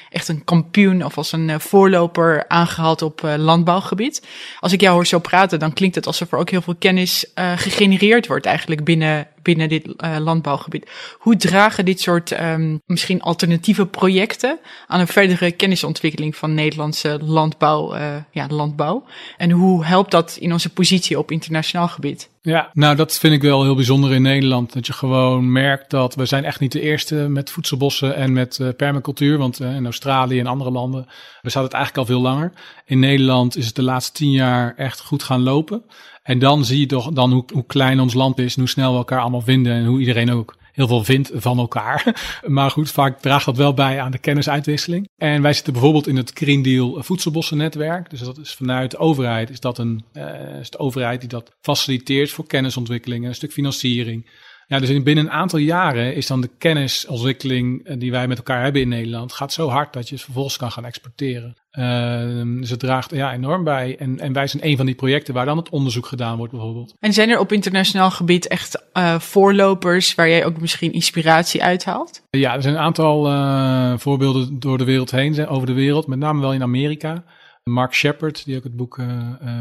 echt 0.09 0.27
een 0.27 0.43
kampioen 0.43 1.05
of 1.05 1.17
als 1.17 1.31
een 1.31 1.59
voorloper 1.59 2.47
aangehaald 2.47 3.01
op 3.01 3.21
landbouwgebied. 3.37 4.27
Als 4.59 4.73
ik 4.73 4.81
jou 4.81 4.93
hoor 4.93 5.07
zo 5.07 5.19
praten, 5.19 5.59
dan 5.59 5.73
klinkt 5.73 5.95
het 5.95 6.07
alsof 6.07 6.31
er 6.31 6.37
ook 6.37 6.49
heel 6.49 6.61
veel 6.61 6.75
kennis 6.75 7.31
gegenereerd 7.55 8.27
wordt 8.27 8.45
eigenlijk 8.45 8.83
binnen, 8.83 9.27
binnen 9.49 9.69
dit 9.69 9.87
landbouwgebied. 10.19 10.89
Hoe 11.17 11.35
dragen 11.35 11.85
dit 11.85 12.01
soort 12.01 12.41
um, 12.41 12.81
misschien 12.85 13.21
alternatieve 13.21 13.85
projecten 13.85 14.59
aan 14.87 14.99
een 14.99 15.07
verdere 15.07 15.51
kennisontwikkeling 15.51 16.35
van 16.35 16.53
Nederlandse 16.53 17.19
landbouw? 17.21 17.95
uh, 17.95 18.15
ja, 18.31 18.47
landbouw. 18.49 19.03
En 19.37 19.51
hoe 19.51 19.85
helpt 19.85 20.11
dat 20.11 20.37
in 20.39 20.51
onze 20.51 20.69
positie 20.69 21.17
op 21.17 21.31
internationaal 21.31 21.87
gebied? 21.87 22.29
Ja, 22.41 22.69
nou 22.73 22.95
dat 22.95 23.17
vind 23.17 23.33
ik 23.33 23.41
wel 23.41 23.63
heel 23.63 23.75
bijzonder 23.75 24.13
in 24.13 24.21
Nederland. 24.21 24.73
Dat 24.73 24.87
je 24.87 24.93
gewoon 24.93 25.51
merkt 25.51 25.89
dat 25.89 26.15
we 26.15 26.25
zijn 26.25 26.43
echt 26.43 26.59
niet 26.59 26.71
de 26.71 26.81
eerste 26.81 27.15
met 27.15 27.49
voedselbossen 27.49 28.15
en 28.15 28.33
met 28.33 28.57
uh, 28.61 28.69
permacultuur. 28.77 29.37
Want 29.37 29.61
uh, 29.61 29.75
in 29.75 29.85
Australië 29.85 30.39
en 30.39 30.47
andere 30.47 30.71
landen 30.71 31.05
bestaat 31.41 31.63
het 31.63 31.73
eigenlijk 31.73 32.07
al 32.07 32.15
veel 32.15 32.23
langer. 32.23 32.51
In 32.85 32.99
Nederland 32.99 33.57
is 33.57 33.65
het 33.65 33.75
de 33.75 33.83
laatste 33.83 34.11
tien 34.11 34.31
jaar 34.31 34.75
echt 34.75 34.99
goed 34.99 35.23
gaan 35.23 35.41
lopen. 35.41 35.83
En 36.23 36.39
dan 36.39 36.65
zie 36.65 36.79
je 36.79 36.85
toch 36.85 37.11
dan 37.11 37.31
hoe, 37.31 37.43
hoe 37.53 37.65
klein 37.65 37.99
ons 37.99 38.13
land 38.13 38.39
is 38.39 38.53
en 38.53 38.61
hoe 38.61 38.69
snel 38.69 38.91
we 38.91 38.97
elkaar 38.97 39.21
allemaal 39.21 39.41
vinden 39.41 39.73
en 39.73 39.85
hoe 39.85 39.99
iedereen 39.99 40.31
ook 40.31 40.55
heel 40.79 40.87
veel 40.87 41.03
vindt 41.03 41.31
van 41.33 41.57
elkaar. 41.57 42.03
Maar 42.47 42.71
goed, 42.71 42.91
vaak 42.91 43.19
draagt 43.19 43.45
dat 43.45 43.57
wel 43.57 43.73
bij 43.73 44.01
aan 44.01 44.11
de 44.11 44.17
kennisuitwisseling. 44.17 45.09
En 45.17 45.41
wij 45.41 45.53
zitten 45.53 45.73
bijvoorbeeld 45.73 46.07
in 46.07 46.15
het 46.15 46.31
Green 46.33 46.61
Deal 46.61 47.03
voedselbossennetwerk. 47.03 48.09
Dus 48.09 48.19
dat 48.19 48.37
is 48.37 48.53
vanuit 48.53 48.91
de 48.91 48.97
overheid, 48.97 49.49
is 49.49 49.59
dat 49.59 49.77
een, 49.77 50.03
uh, 50.13 50.59
is 50.59 50.69
de 50.69 50.79
overheid 50.79 51.19
die 51.19 51.29
dat 51.29 51.51
faciliteert 51.61 52.31
voor 52.31 52.47
kennisontwikkeling 52.47 53.23
en 53.23 53.29
een 53.29 53.35
stuk 53.35 53.51
financiering. 53.51 54.29
Ja, 54.69 54.79
dus 54.79 55.03
binnen 55.03 55.25
een 55.25 55.31
aantal 55.31 55.59
jaren 55.59 56.15
is 56.15 56.27
dan 56.27 56.41
de 56.41 56.49
kennisontwikkeling 56.57 57.85
eh, 57.85 57.99
die 57.99 58.11
wij 58.11 58.27
met 58.27 58.37
elkaar 58.37 58.63
hebben 58.63 58.81
in 58.81 58.87
Nederland, 58.87 59.33
gaat 59.33 59.53
zo 59.53 59.67
hard 59.67 59.93
dat 59.93 60.09
je 60.09 60.15
het 60.15 60.23
vervolgens 60.23 60.57
kan 60.57 60.71
gaan 60.71 60.85
exporteren. 60.85 61.55
Uh, 61.71 62.59
dus 62.59 62.69
het 62.69 62.79
draagt 62.79 63.11
ja, 63.11 63.33
enorm 63.33 63.63
bij. 63.63 63.95
En, 63.99 64.19
en 64.19 64.33
wij 64.33 64.47
zijn 64.47 64.65
een 64.65 64.77
van 64.77 64.85
die 64.85 64.95
projecten 64.95 65.33
waar 65.33 65.45
dan 65.45 65.57
het 65.57 65.69
onderzoek 65.69 66.05
gedaan 66.05 66.37
wordt 66.37 66.51
bijvoorbeeld. 66.51 66.93
En 66.99 67.13
zijn 67.13 67.29
er 67.29 67.39
op 67.39 67.51
internationaal 67.51 68.11
gebied 68.11 68.47
echt 68.47 68.83
uh, 68.93 69.19
voorlopers 69.19 70.15
waar 70.15 70.29
jij 70.29 70.45
ook 70.45 70.59
misschien 70.59 70.93
inspiratie 70.93 71.63
uithaalt? 71.63 72.21
Ja, 72.29 72.55
er 72.55 72.61
zijn 72.61 72.73
een 72.73 72.81
aantal 72.81 73.31
uh, 73.31 73.93
voorbeelden 73.97 74.59
door 74.59 74.77
de 74.77 74.83
wereld 74.83 75.11
heen, 75.11 75.47
over 75.47 75.67
de 75.67 75.73
wereld, 75.73 76.07
met 76.07 76.19
name 76.19 76.41
wel 76.41 76.53
in 76.53 76.63
Amerika. 76.63 77.23
Mark 77.63 77.93
Shepard, 77.93 78.45
die 78.45 78.57
ook 78.57 78.63
het 78.63 78.75
boek 78.75 79.01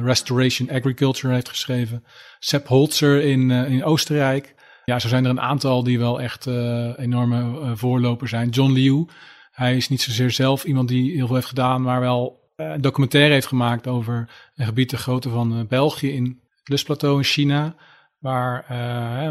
Restoration 0.03 0.71
Agriculture 0.71 1.35
heeft 1.35 1.49
geschreven. 1.49 2.05
Sepp 2.39 2.67
Holzer 2.67 3.23
in, 3.23 3.51
in 3.51 3.85
Oostenrijk. 3.85 4.57
Ja, 4.89 4.99
zo 4.99 5.09
zijn 5.09 5.25
er 5.25 5.31
een 5.31 5.41
aantal 5.41 5.83
die 5.83 5.99
wel 5.99 6.21
echt 6.21 6.47
uh, 6.47 6.99
enorme 6.99 7.41
uh, 7.41 7.71
voorlopers 7.75 8.31
zijn. 8.31 8.49
John 8.49 8.73
Liu, 8.73 9.07
hij 9.51 9.77
is 9.77 9.89
niet 9.89 10.01
zozeer 10.01 10.31
zelf 10.31 10.65
iemand 10.65 10.89
die 10.89 11.15
heel 11.15 11.27
veel 11.27 11.35
heeft 11.35 11.49
gedaan, 11.49 11.83
maar 11.83 12.01
wel 12.01 12.51
uh, 12.57 12.71
een 12.71 12.81
documentaire 12.81 13.33
heeft 13.33 13.47
gemaakt 13.47 13.87
over 13.87 14.31
een 14.55 14.67
gebied 14.67 14.91
de 14.91 14.97
grootte 14.97 15.29
van 15.29 15.67
België 15.69 16.13
in 16.13 16.25
het 16.25 16.69
Lustplateau 16.69 17.17
in 17.17 17.25
China. 17.25 17.75
Waar, 18.19 18.65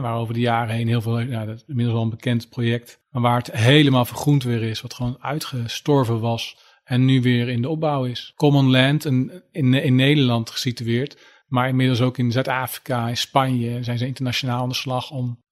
waar 0.01 0.15
over 0.15 0.33
de 0.33 0.39
jaren 0.39 0.75
heen 0.75 0.87
heel 0.87 1.01
veel, 1.01 1.19
ja, 1.19 1.45
dat 1.45 1.63
inmiddels 1.67 1.95
wel 1.95 2.03
een 2.05 2.09
bekend 2.09 2.49
project, 2.49 3.01
maar 3.09 3.21
waar 3.21 3.37
het 3.37 3.51
helemaal 3.51 4.05
vergroend 4.05 4.43
weer 4.43 4.63
is, 4.63 4.81
wat 4.81 4.93
gewoon 4.93 5.17
uitgestorven 5.19 6.19
was 6.19 6.57
en 6.83 7.05
nu 7.05 7.21
weer 7.21 7.49
in 7.49 7.61
de 7.61 7.69
opbouw 7.69 8.05
is. 8.05 8.33
Common 8.35 8.69
Land, 8.69 9.05
en 9.05 9.43
in, 9.51 9.73
in 9.73 9.95
Nederland 9.95 10.49
gesitueerd, 10.49 11.17
maar 11.47 11.67
inmiddels 11.67 12.01
ook 12.01 12.17
in 12.17 12.31
Zuid-Afrika, 12.31 13.07
in 13.07 13.17
Spanje 13.17 13.83
zijn 13.83 13.97
ze 13.97 14.05
internationaal 14.05 14.61
aan 14.61 14.69
de 14.69 14.75
slag 14.75 15.11
om 15.11 15.45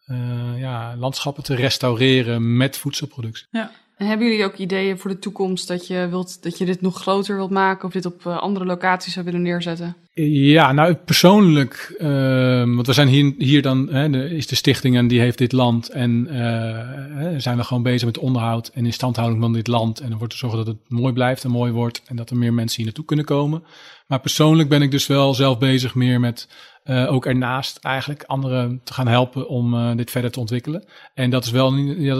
ja, 0.55 0.95
landschappen 0.95 1.43
te 1.43 1.55
restaureren 1.55 2.57
met 2.57 2.77
voedselproductie. 2.77 3.47
Ja. 3.51 3.71
En 3.97 4.07
hebben 4.07 4.27
jullie 4.27 4.45
ook 4.45 4.55
ideeën 4.55 4.97
voor 4.97 5.11
de 5.11 5.19
toekomst 5.19 5.67
dat 5.67 5.87
je, 5.87 6.07
wilt, 6.09 6.43
dat 6.43 6.57
je 6.57 6.65
dit 6.65 6.81
nog 6.81 7.01
groter 7.01 7.35
wilt 7.35 7.49
maken 7.49 7.87
of 7.87 7.93
dit 7.93 8.05
op 8.05 8.23
uh, 8.27 8.37
andere 8.37 8.65
locaties 8.65 9.13
zou 9.13 9.25
willen 9.25 9.41
neerzetten? 9.41 9.95
Ja, 10.23 10.71
nou 10.71 10.93
persoonlijk, 10.93 11.95
uh, 11.99 12.75
want 12.75 12.87
we 12.87 12.93
zijn 12.93 13.07
hier, 13.07 13.33
hier 13.37 13.61
dan, 13.61 13.89
hè, 13.89 14.09
de, 14.09 14.29
is 14.29 14.47
de 14.47 14.55
stichting 14.55 14.97
en 14.97 15.07
die 15.07 15.19
heeft 15.19 15.37
dit 15.37 15.51
land 15.51 15.89
en 15.89 16.27
uh, 16.29 17.39
zijn 17.39 17.57
we 17.57 17.63
gewoon 17.63 17.83
bezig 17.83 18.05
met 18.05 18.17
onderhoud 18.17 18.67
en 18.73 18.85
instandhouding 18.85 19.41
van 19.41 19.53
dit 19.53 19.67
land. 19.67 19.99
En 19.99 20.11
ervoor 20.11 20.27
te 20.27 20.37
zorgen 20.37 20.57
dat 20.57 20.67
het 20.67 20.77
mooi 20.87 21.13
blijft 21.13 21.43
en 21.43 21.51
mooi 21.51 21.71
wordt 21.71 22.01
en 22.05 22.15
dat 22.15 22.29
er 22.29 22.37
meer 22.37 22.53
mensen 22.53 22.75
hier 22.75 22.85
naartoe 22.85 23.05
kunnen 23.05 23.25
komen. 23.25 23.63
Maar 24.07 24.19
persoonlijk 24.19 24.69
ben 24.69 24.81
ik 24.81 24.91
dus 24.91 25.07
wel 25.07 25.33
zelf 25.33 25.57
bezig 25.57 25.95
meer 25.95 26.19
met 26.19 26.47
uh, 26.85 27.11
ook 27.11 27.25
ernaast 27.25 27.77
eigenlijk 27.77 28.23
anderen 28.23 28.81
te 28.83 28.93
gaan 28.93 29.07
helpen 29.07 29.47
om 29.47 29.97
dit 29.97 30.11
verder 30.11 30.31
te 30.31 30.39
ontwikkelen. 30.39 30.83
En 31.13 31.29
dat 31.29 31.45
is 31.45 31.51
wel, 31.51 31.73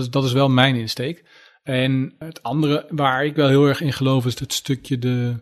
dat 0.09 0.23
is 0.23 0.33
wel 0.33 0.49
mijn 0.49 0.75
insteek. 0.75 1.23
En 1.65 2.13
het 2.19 2.43
andere 2.43 2.85
waar 2.89 3.25
ik 3.25 3.35
wel 3.35 3.47
heel 3.47 3.65
erg 3.65 3.81
in 3.81 3.93
geloof 3.93 4.25
is 4.25 4.39
het 4.39 4.53
stukje 4.53 4.99
de 4.99 5.35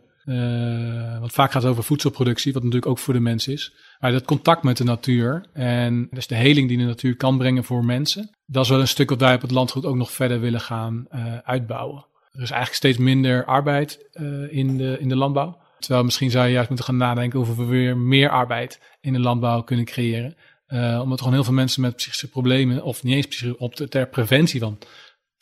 want 1.20 1.32
vaak 1.32 1.52
gaat 1.52 1.66
over 1.66 1.84
voedselproductie, 1.84 2.54
wat 2.54 2.64
natuurlijk 2.64 2.92
ook 2.92 3.00
voor 3.00 3.14
de 3.14 3.20
mens 3.20 3.48
is. 3.48 3.74
Maar 4.00 4.12
dat 4.12 4.26
contact 4.26 4.64
met 4.64 4.78
de 4.78 4.84
natuur 4.84 5.46
en 5.54 6.08
dus 6.12 6.28
de 6.28 6.36
heling 6.36 6.68
die 6.68 6.78
de 6.78 6.84
natuur 6.84 7.16
kan 7.16 7.38
brengen 7.38 7.64
voor 7.64 7.86
mensen. 7.86 8.30
Dat 8.46 8.64
is 8.64 8.70
wel 8.70 8.80
een 8.80 8.88
stuk 8.88 9.10
wat 9.10 9.20
wij 9.20 9.36
op 9.36 9.42
het 9.42 9.52
landgoed 9.52 9.86
ook 9.86 9.96
nog 9.96 10.12
verder 10.12 10.40
willen 10.40 10.62
gaan 10.62 11.08
uh, 11.16 11.38
uitbouwen. 11.38 12.06
Er 12.32 12.42
is 12.42 12.50
eigenlijk 12.50 12.74
steeds 12.74 12.98
minder 12.98 13.46
arbeid 13.46 14.10
uh, 14.14 14.54
in, 14.54 14.78
de, 14.78 14.98
in 15.00 15.10
de 15.10 15.16
landbouw. 15.16 15.62
Terwijl 15.80 16.04
misschien 16.04 16.32
zou 16.32 16.46
je 16.46 16.54
juist 16.54 16.70
moeten 16.70 16.88
gaan 16.88 16.98
nadenken 16.98 17.40
of 17.40 17.56
we 17.56 17.66
weer 17.66 17.98
meer 17.98 18.30
arbeid 18.30 18.80
in 19.02 19.14
de 19.14 19.20
landbouw 19.20 19.62
kunnen 19.62 19.86
creëren. 19.86 20.36
Omdat 20.70 21.12
er 21.12 21.18
gewoon 21.18 21.34
heel 21.34 21.44
veel 21.44 21.54
mensen 21.54 21.82
met 21.82 21.96
psychische 21.96 22.30
problemen, 22.30 22.84
of 22.84 23.04
niet 23.04 23.16
eens 23.16 23.28
psychische, 23.28 23.58
op 23.58 23.76
de, 23.76 23.88
ter 23.88 24.08
preventie 24.08 24.60
van 24.60 24.78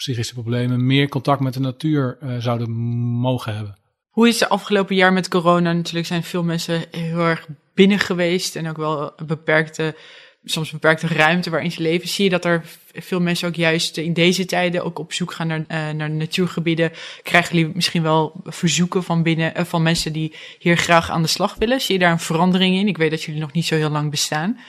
psychische 0.02 0.34
problemen, 0.34 0.86
meer 0.86 1.10
contact 1.10 1.42
met 1.42 1.54
de 1.54 1.60
natuur 1.60 2.18
uh, 2.24 2.36
zouden 2.38 2.72
mogen 3.20 3.56
hebben. 3.56 3.78
Hoe 4.10 4.28
is 4.28 4.40
het 4.40 4.50
afgelopen 4.50 4.96
jaar 4.96 5.14
met 5.14 5.28
corona? 5.28 5.74
Natuurlijk 5.74 6.08
zijn 6.08 6.24
veel 6.24 6.44
mensen 6.44 6.84
heel 6.92 7.20
erg 7.20 7.48
binnen 7.74 8.00
geweest 8.00 8.56
en 8.56 8.70
ook 8.70 8.78
wel 8.78 9.14
beperkte, 9.26 9.96
soms 10.44 10.72
beperkte 10.72 11.08
ruimte 11.08 11.50
waarin 11.50 11.72
ze 11.72 11.82
leven. 11.82 12.08
Zie 12.08 12.24
je 12.24 12.30
dat 12.30 12.46
er 12.46 12.64
veel 12.94 13.22
mensen 13.22 13.48
ook 13.48 13.56
juist 13.56 13.98
in 13.98 14.14
deze 14.14 14.46
tijden 14.46 14.84
ook 14.84 15.00
op 15.00 15.14
zoek 15.14 15.32
gaan 15.32 15.48
naar, 15.48 15.60
uh, 15.60 15.90
naar 15.90 16.10
natuurgebieden? 16.10 16.92
Krijgen 17.24 17.58
jullie 17.58 17.72
misschien 17.76 18.04
wel 18.04 18.42
verzoeken 18.44 19.04
van 19.04 19.24
binnen, 19.24 19.54
uh, 19.58 19.64
van 19.64 19.82
mensen 19.82 20.14
die 20.14 20.36
hier 20.60 20.78
graag 20.78 21.10
aan 21.10 21.22
de 21.22 21.28
slag 21.28 21.56
willen? 21.56 21.82
Zie 21.82 21.94
je 21.94 22.00
daar 22.00 22.12
een 22.12 22.20
verandering 22.20 22.76
in? 22.76 22.88
Ik 22.88 22.98
weet 22.98 23.12
dat 23.12 23.24
jullie 23.24 23.42
nog 23.42 23.54
niet 23.54 23.66
zo 23.66 23.76
heel 23.76 23.90
lang 23.90 24.10
bestaan. 24.12 24.60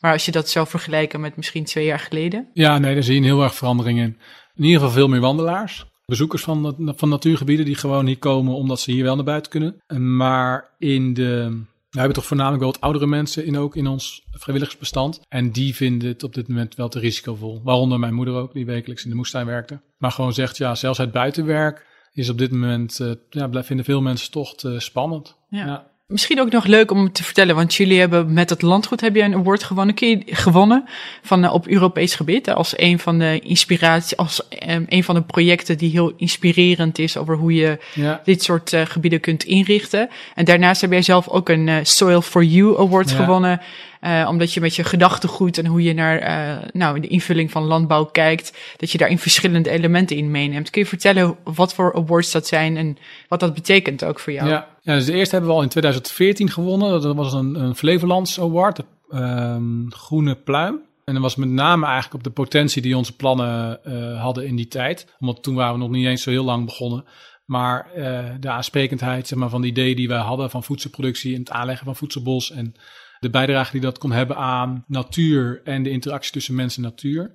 Maar 0.00 0.12
als 0.12 0.24
je 0.24 0.32
dat 0.32 0.48
zou 0.48 0.66
vergelijken 0.66 1.20
met 1.20 1.36
misschien 1.36 1.64
twee 1.64 1.84
jaar 1.84 1.98
geleden? 1.98 2.48
Ja, 2.52 2.78
nee, 2.78 2.94
daar 2.94 3.02
zie 3.02 3.14
je 3.14 3.20
een 3.20 3.26
heel 3.26 3.42
erg 3.42 3.54
verandering 3.54 3.98
in. 3.98 4.18
In 4.54 4.64
ieder 4.64 4.78
geval 4.78 4.94
veel 4.94 5.08
meer 5.08 5.20
wandelaars. 5.20 5.86
Bezoekers 6.06 6.42
van, 6.42 6.92
van 6.96 7.08
natuurgebieden 7.08 7.66
die 7.66 7.74
gewoon 7.74 8.06
hier 8.06 8.18
komen 8.18 8.54
omdat 8.54 8.80
ze 8.80 8.90
hier 8.90 9.04
wel 9.04 9.14
naar 9.14 9.24
buiten 9.24 9.50
kunnen. 9.50 9.82
Maar 10.16 10.74
in 10.78 11.14
de 11.14 11.62
we 11.90 11.98
hebben 11.98 12.16
toch 12.16 12.26
voornamelijk 12.26 12.62
wel 12.62 12.72
wat 12.72 12.80
oudere 12.80 13.06
mensen 13.06 13.46
in 13.46 13.58
ook 13.58 13.76
in 13.76 13.86
ons 13.86 14.26
vrijwilligersbestand. 14.30 15.20
En 15.28 15.50
die 15.50 15.74
vinden 15.74 16.08
het 16.08 16.22
op 16.22 16.34
dit 16.34 16.48
moment 16.48 16.74
wel 16.74 16.88
te 16.88 16.98
risicovol. 16.98 17.60
Waaronder 17.62 17.98
mijn 17.98 18.14
moeder 18.14 18.34
ook, 18.34 18.52
die 18.52 18.66
wekelijks 18.66 19.04
in 19.04 19.10
de 19.10 19.16
moestuin 19.16 19.46
werkte. 19.46 19.80
Maar 19.98 20.12
gewoon 20.12 20.32
zegt, 20.32 20.56
ja, 20.56 20.74
zelfs 20.74 20.98
het 20.98 21.12
buitenwerk 21.12 21.86
is 22.12 22.28
op 22.28 22.38
dit 22.38 22.50
moment, 22.50 22.98
uh, 23.00 23.12
ja, 23.30 23.62
vinden 23.62 23.84
veel 23.84 24.00
mensen 24.00 24.30
toch 24.30 24.54
te 24.54 24.80
spannend. 24.80 25.36
Ja. 25.48 25.66
ja. 25.66 25.89
Misschien 26.10 26.40
ook 26.40 26.50
nog 26.50 26.64
leuk 26.64 26.90
om 26.90 27.12
te 27.12 27.24
vertellen, 27.24 27.54
want 27.54 27.74
jullie 27.74 27.98
hebben 27.98 28.32
met 28.32 28.50
het 28.50 28.62
landgoed 28.62 29.00
heb 29.00 29.14
je 29.14 29.22
een 29.22 29.34
award 29.34 29.62
gewonnen, 29.62 29.94
gewonnen 30.26 30.84
van 31.22 31.44
uh, 31.44 31.52
op 31.52 31.66
Europees 31.66 32.14
gebied 32.14 32.50
als 32.50 32.72
een 32.76 32.98
van 32.98 33.18
de 33.18 33.38
inspiratie, 33.38 34.16
als 34.16 34.42
um, 34.68 34.86
een 34.88 35.04
van 35.04 35.14
de 35.14 35.22
projecten 35.22 35.78
die 35.78 35.90
heel 35.90 36.12
inspirerend 36.16 36.98
is 36.98 37.16
over 37.16 37.36
hoe 37.36 37.54
je 37.54 37.78
ja. 37.94 38.20
dit 38.24 38.42
soort 38.42 38.72
uh, 38.72 38.82
gebieden 38.84 39.20
kunt 39.20 39.44
inrichten. 39.44 40.08
En 40.34 40.44
daarnaast 40.44 40.80
heb 40.80 40.90
jij 40.90 41.02
zelf 41.02 41.28
ook 41.28 41.48
een 41.48 41.86
Soil 41.86 42.22
for 42.22 42.44
You 42.44 42.78
award 42.78 43.10
ja. 43.10 43.16
gewonnen 43.16 43.60
uh, 44.00 44.26
omdat 44.28 44.54
je 44.54 44.60
met 44.60 44.76
je 44.76 44.84
gedachtegoed 44.84 45.58
en 45.58 45.66
hoe 45.66 45.82
je 45.82 45.94
naar 45.94 46.22
uh, 46.22 46.62
nou, 46.72 47.00
de 47.00 47.08
invulling 47.08 47.50
van 47.50 47.62
landbouw 47.62 48.04
kijkt, 48.04 48.58
dat 48.76 48.90
je 48.90 48.98
daarin 48.98 49.18
verschillende 49.18 49.70
elementen 49.70 50.16
in 50.16 50.30
meeneemt. 50.30 50.70
Kun 50.70 50.82
je 50.82 50.88
vertellen 50.88 51.36
wat 51.44 51.74
voor 51.74 51.94
awards 51.94 52.30
dat 52.30 52.46
zijn 52.46 52.76
en 52.76 52.98
wat 53.28 53.40
dat 53.40 53.54
betekent 53.54 54.04
ook 54.04 54.20
voor 54.20 54.32
jou? 54.32 54.48
Ja, 54.48 54.68
dus 54.94 55.06
de 55.06 55.12
eerste 55.12 55.34
hebben 55.34 55.50
we 55.50 55.56
al 55.56 55.62
in 55.62 55.68
2014 55.68 56.50
gewonnen. 56.50 57.00
Dat 57.00 57.16
was 57.16 57.32
een, 57.32 57.54
een 57.54 57.74
Flevolands 57.74 58.40
Award, 58.40 58.76
de 58.76 58.84
um, 59.14 59.92
Groene 59.92 60.34
Pluim. 60.34 60.80
En 61.04 61.14
dat 61.14 61.22
was 61.22 61.36
met 61.36 61.48
name 61.48 61.84
eigenlijk 61.84 62.14
op 62.14 62.24
de 62.24 62.30
potentie 62.30 62.82
die 62.82 62.96
onze 62.96 63.16
plannen 63.16 63.80
uh, 63.84 64.22
hadden 64.22 64.46
in 64.46 64.56
die 64.56 64.68
tijd. 64.68 65.14
Omdat 65.18 65.42
toen 65.42 65.54
waren 65.54 65.72
we 65.74 65.78
nog 65.78 65.90
niet 65.90 66.06
eens 66.06 66.22
zo 66.22 66.30
heel 66.30 66.44
lang 66.44 66.64
begonnen. 66.64 67.04
Maar 67.44 67.90
uh, 67.96 68.24
de 68.40 68.50
aansprekendheid 68.50 69.26
zeg 69.26 69.38
maar, 69.38 69.48
van 69.48 69.60
de 69.60 69.66
ideeën 69.66 69.96
die 69.96 70.08
wij 70.08 70.18
hadden 70.18 70.50
van 70.50 70.64
voedselproductie 70.64 71.34
en 71.34 71.40
het 71.40 71.50
aanleggen 71.50 71.84
van 71.84 71.96
voedselbos 71.96 72.50
en 72.50 72.74
de 73.20 73.30
bijdrage 73.30 73.72
die 73.72 73.80
dat 73.80 73.98
kon 73.98 74.12
hebben 74.12 74.36
aan 74.36 74.84
natuur 74.86 75.60
en 75.64 75.82
de 75.82 75.90
interactie 75.90 76.32
tussen 76.32 76.54
mens 76.54 76.76
en 76.76 76.82
natuur, 76.82 77.32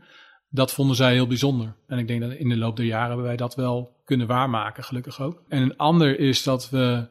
dat 0.50 0.74
vonden 0.74 0.96
zij 0.96 1.14
heel 1.14 1.28
bijzonder. 1.28 1.76
En 1.88 1.98
ik 1.98 2.08
denk 2.08 2.22
dat 2.22 2.32
in 2.32 2.50
de 2.50 2.58
loop 2.58 2.76
der 2.76 2.86
jaren 2.86 3.08
hebben 3.08 3.26
wij 3.26 3.36
dat 3.36 3.56
wel 3.56 3.96
kunnen 4.06 4.28
waarmaken, 4.28 4.84
gelukkig 4.84 5.22
ook. 5.22 5.44
En 5.48 5.62
een 5.62 5.78
ander 5.78 6.20
is 6.20 6.44
dat 6.44 6.70
we 6.70 7.08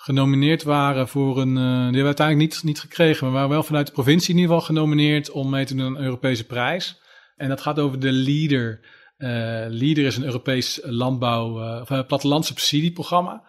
genomineerd 0.00 0.62
waren 0.62 1.08
voor 1.08 1.40
een. 1.40 1.56
Uh, 1.56 1.64
die 1.64 1.82
hebben 1.82 2.00
we 2.00 2.04
uiteindelijk 2.04 2.50
niet, 2.50 2.62
niet 2.62 2.80
gekregen. 2.80 3.22
Maar 3.22 3.32
we 3.32 3.36
waren 3.36 3.50
wel 3.50 3.62
vanuit 3.62 3.86
de 3.86 3.92
provincie 3.92 4.34
in 4.34 4.40
ieder 4.40 4.54
geval 4.54 4.66
genomineerd 4.66 5.30
om 5.30 5.50
mee 5.50 5.64
te 5.64 5.74
doen 5.74 5.86
aan 5.86 5.96
een 5.96 6.04
Europese 6.04 6.44
prijs. 6.44 7.00
En 7.36 7.48
dat 7.48 7.60
gaat 7.60 7.78
over 7.78 8.00
de 8.00 8.12
LEADER. 8.12 8.80
Uh, 9.18 9.28
LEADER 9.68 10.06
is 10.06 10.16
een 10.16 10.24
Europees 10.24 10.80
landbouw, 10.82 11.62
uh, 11.62 11.80
of 11.80 12.06
plattelandsubsidieprogramma. 12.06 13.42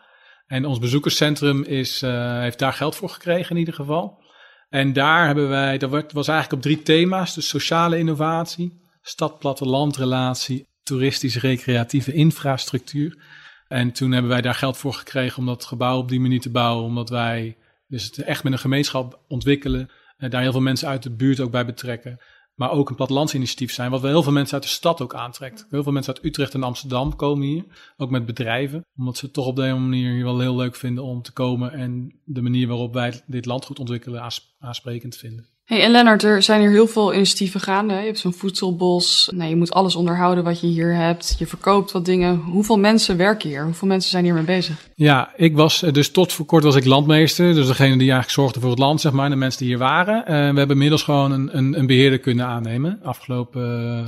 En 0.47 0.65
ons 0.65 0.79
bezoekerscentrum 0.79 1.63
is, 1.63 2.01
heeft 2.01 2.59
daar 2.59 2.73
geld 2.73 2.95
voor 2.95 3.09
gekregen 3.09 3.51
in 3.51 3.57
ieder 3.57 3.73
geval. 3.73 4.23
En 4.69 4.93
daar 4.93 5.25
hebben 5.25 5.49
wij, 5.49 5.77
dat 5.77 6.11
was 6.11 6.27
eigenlijk 6.27 6.51
op 6.51 6.61
drie 6.61 6.81
thema's. 6.81 7.33
Dus 7.35 7.47
sociale 7.47 7.97
innovatie, 7.97 8.81
stad-platteland-relatie, 9.01 10.67
toeristische 10.83 11.39
recreatieve 11.39 12.13
infrastructuur. 12.13 13.23
En 13.69 13.91
toen 13.91 14.11
hebben 14.11 14.31
wij 14.31 14.41
daar 14.41 14.55
geld 14.55 14.77
voor 14.77 14.93
gekregen 14.93 15.37
om 15.39 15.45
dat 15.45 15.65
gebouw 15.65 15.97
op 15.97 16.09
die 16.09 16.19
manier 16.19 16.41
te 16.41 16.51
bouwen. 16.51 16.85
Omdat 16.85 17.09
wij 17.09 17.57
dus 17.87 18.03
het 18.03 18.17
echt 18.17 18.43
met 18.43 18.53
een 18.53 18.59
gemeenschap 18.59 19.19
ontwikkelen. 19.27 19.89
En 20.17 20.29
daar 20.29 20.41
heel 20.41 20.51
veel 20.51 20.61
mensen 20.61 20.87
uit 20.87 21.03
de 21.03 21.15
buurt 21.15 21.39
ook 21.39 21.51
bij 21.51 21.65
betrekken 21.65 22.19
maar 22.59 22.71
ook 22.71 22.89
een 22.89 22.95
plattelandsinitiatief 22.95 23.71
zijn, 23.71 23.91
wat 23.91 24.01
wel 24.01 24.11
heel 24.11 24.23
veel 24.23 24.31
mensen 24.31 24.53
uit 24.53 24.63
de 24.63 24.69
stad 24.69 25.01
ook 25.01 25.13
aantrekt. 25.13 25.65
Heel 25.69 25.83
veel 25.83 25.91
mensen 25.91 26.15
uit 26.15 26.25
Utrecht 26.25 26.53
en 26.53 26.63
Amsterdam 26.63 27.15
komen 27.15 27.47
hier, 27.47 27.65
ook 27.97 28.09
met 28.09 28.25
bedrijven, 28.25 28.85
omdat 28.97 29.17
ze 29.17 29.25
het 29.25 29.33
toch 29.33 29.45
op 29.45 29.55
deze 29.55 29.75
manier 29.75 30.13
hier 30.13 30.23
wel 30.23 30.39
heel 30.39 30.55
leuk 30.55 30.75
vinden 30.75 31.03
om 31.03 31.21
te 31.21 31.31
komen 31.31 31.71
en 31.71 32.19
de 32.23 32.41
manier 32.41 32.67
waarop 32.67 32.93
wij 32.93 33.21
dit 33.25 33.45
landgoed 33.45 33.79
ontwikkelen 33.79 34.31
aansprekend 34.59 35.17
vinden. 35.17 35.47
Hey, 35.69 35.83
en 35.83 35.91
Lennart, 35.91 36.23
er 36.23 36.43
zijn 36.43 36.59
hier 36.59 36.69
heel 36.69 36.87
veel 36.87 37.13
initiatieven 37.13 37.59
gaande. 37.59 37.93
Je 37.93 38.05
hebt 38.05 38.19
zo'n 38.19 38.33
voedselbos. 38.33 39.31
Nou, 39.35 39.49
je 39.49 39.55
moet 39.55 39.71
alles 39.71 39.95
onderhouden 39.95 40.43
wat 40.43 40.59
je 40.59 40.67
hier 40.67 40.95
hebt. 40.95 41.35
Je 41.39 41.47
verkoopt 41.47 41.91
wat 41.91 42.05
dingen. 42.05 42.37
Hoeveel 42.37 42.77
mensen 42.77 43.17
werken 43.17 43.49
hier? 43.49 43.63
Hoeveel 43.63 43.87
mensen 43.87 44.11
zijn 44.11 44.23
hiermee 44.23 44.43
bezig? 44.43 44.89
Ja, 44.95 45.33
ik 45.35 45.55
was 45.55 45.83
eh, 45.83 45.93
dus 45.93 46.11
tot 46.11 46.33
voor 46.33 46.45
kort 46.45 46.63
was 46.63 46.75
ik 46.75 46.85
landmeester. 46.85 47.53
Dus 47.53 47.67
degene 47.67 47.89
die 47.89 47.99
eigenlijk 47.99 48.29
zorgde 48.29 48.59
voor 48.59 48.69
het 48.69 48.79
land, 48.79 49.01
zeg 49.01 49.11
maar. 49.11 49.29
De 49.29 49.35
mensen 49.35 49.59
die 49.59 49.67
hier 49.69 49.77
waren. 49.77 50.19
Uh, 50.19 50.25
we 50.27 50.33
hebben 50.33 50.69
inmiddels 50.69 51.03
gewoon 51.03 51.31
een, 51.31 51.57
een, 51.57 51.79
een 51.79 51.87
beheerder 51.87 52.19
kunnen 52.19 52.45
aannemen. 52.45 52.99
Afgelopen, 53.03 54.07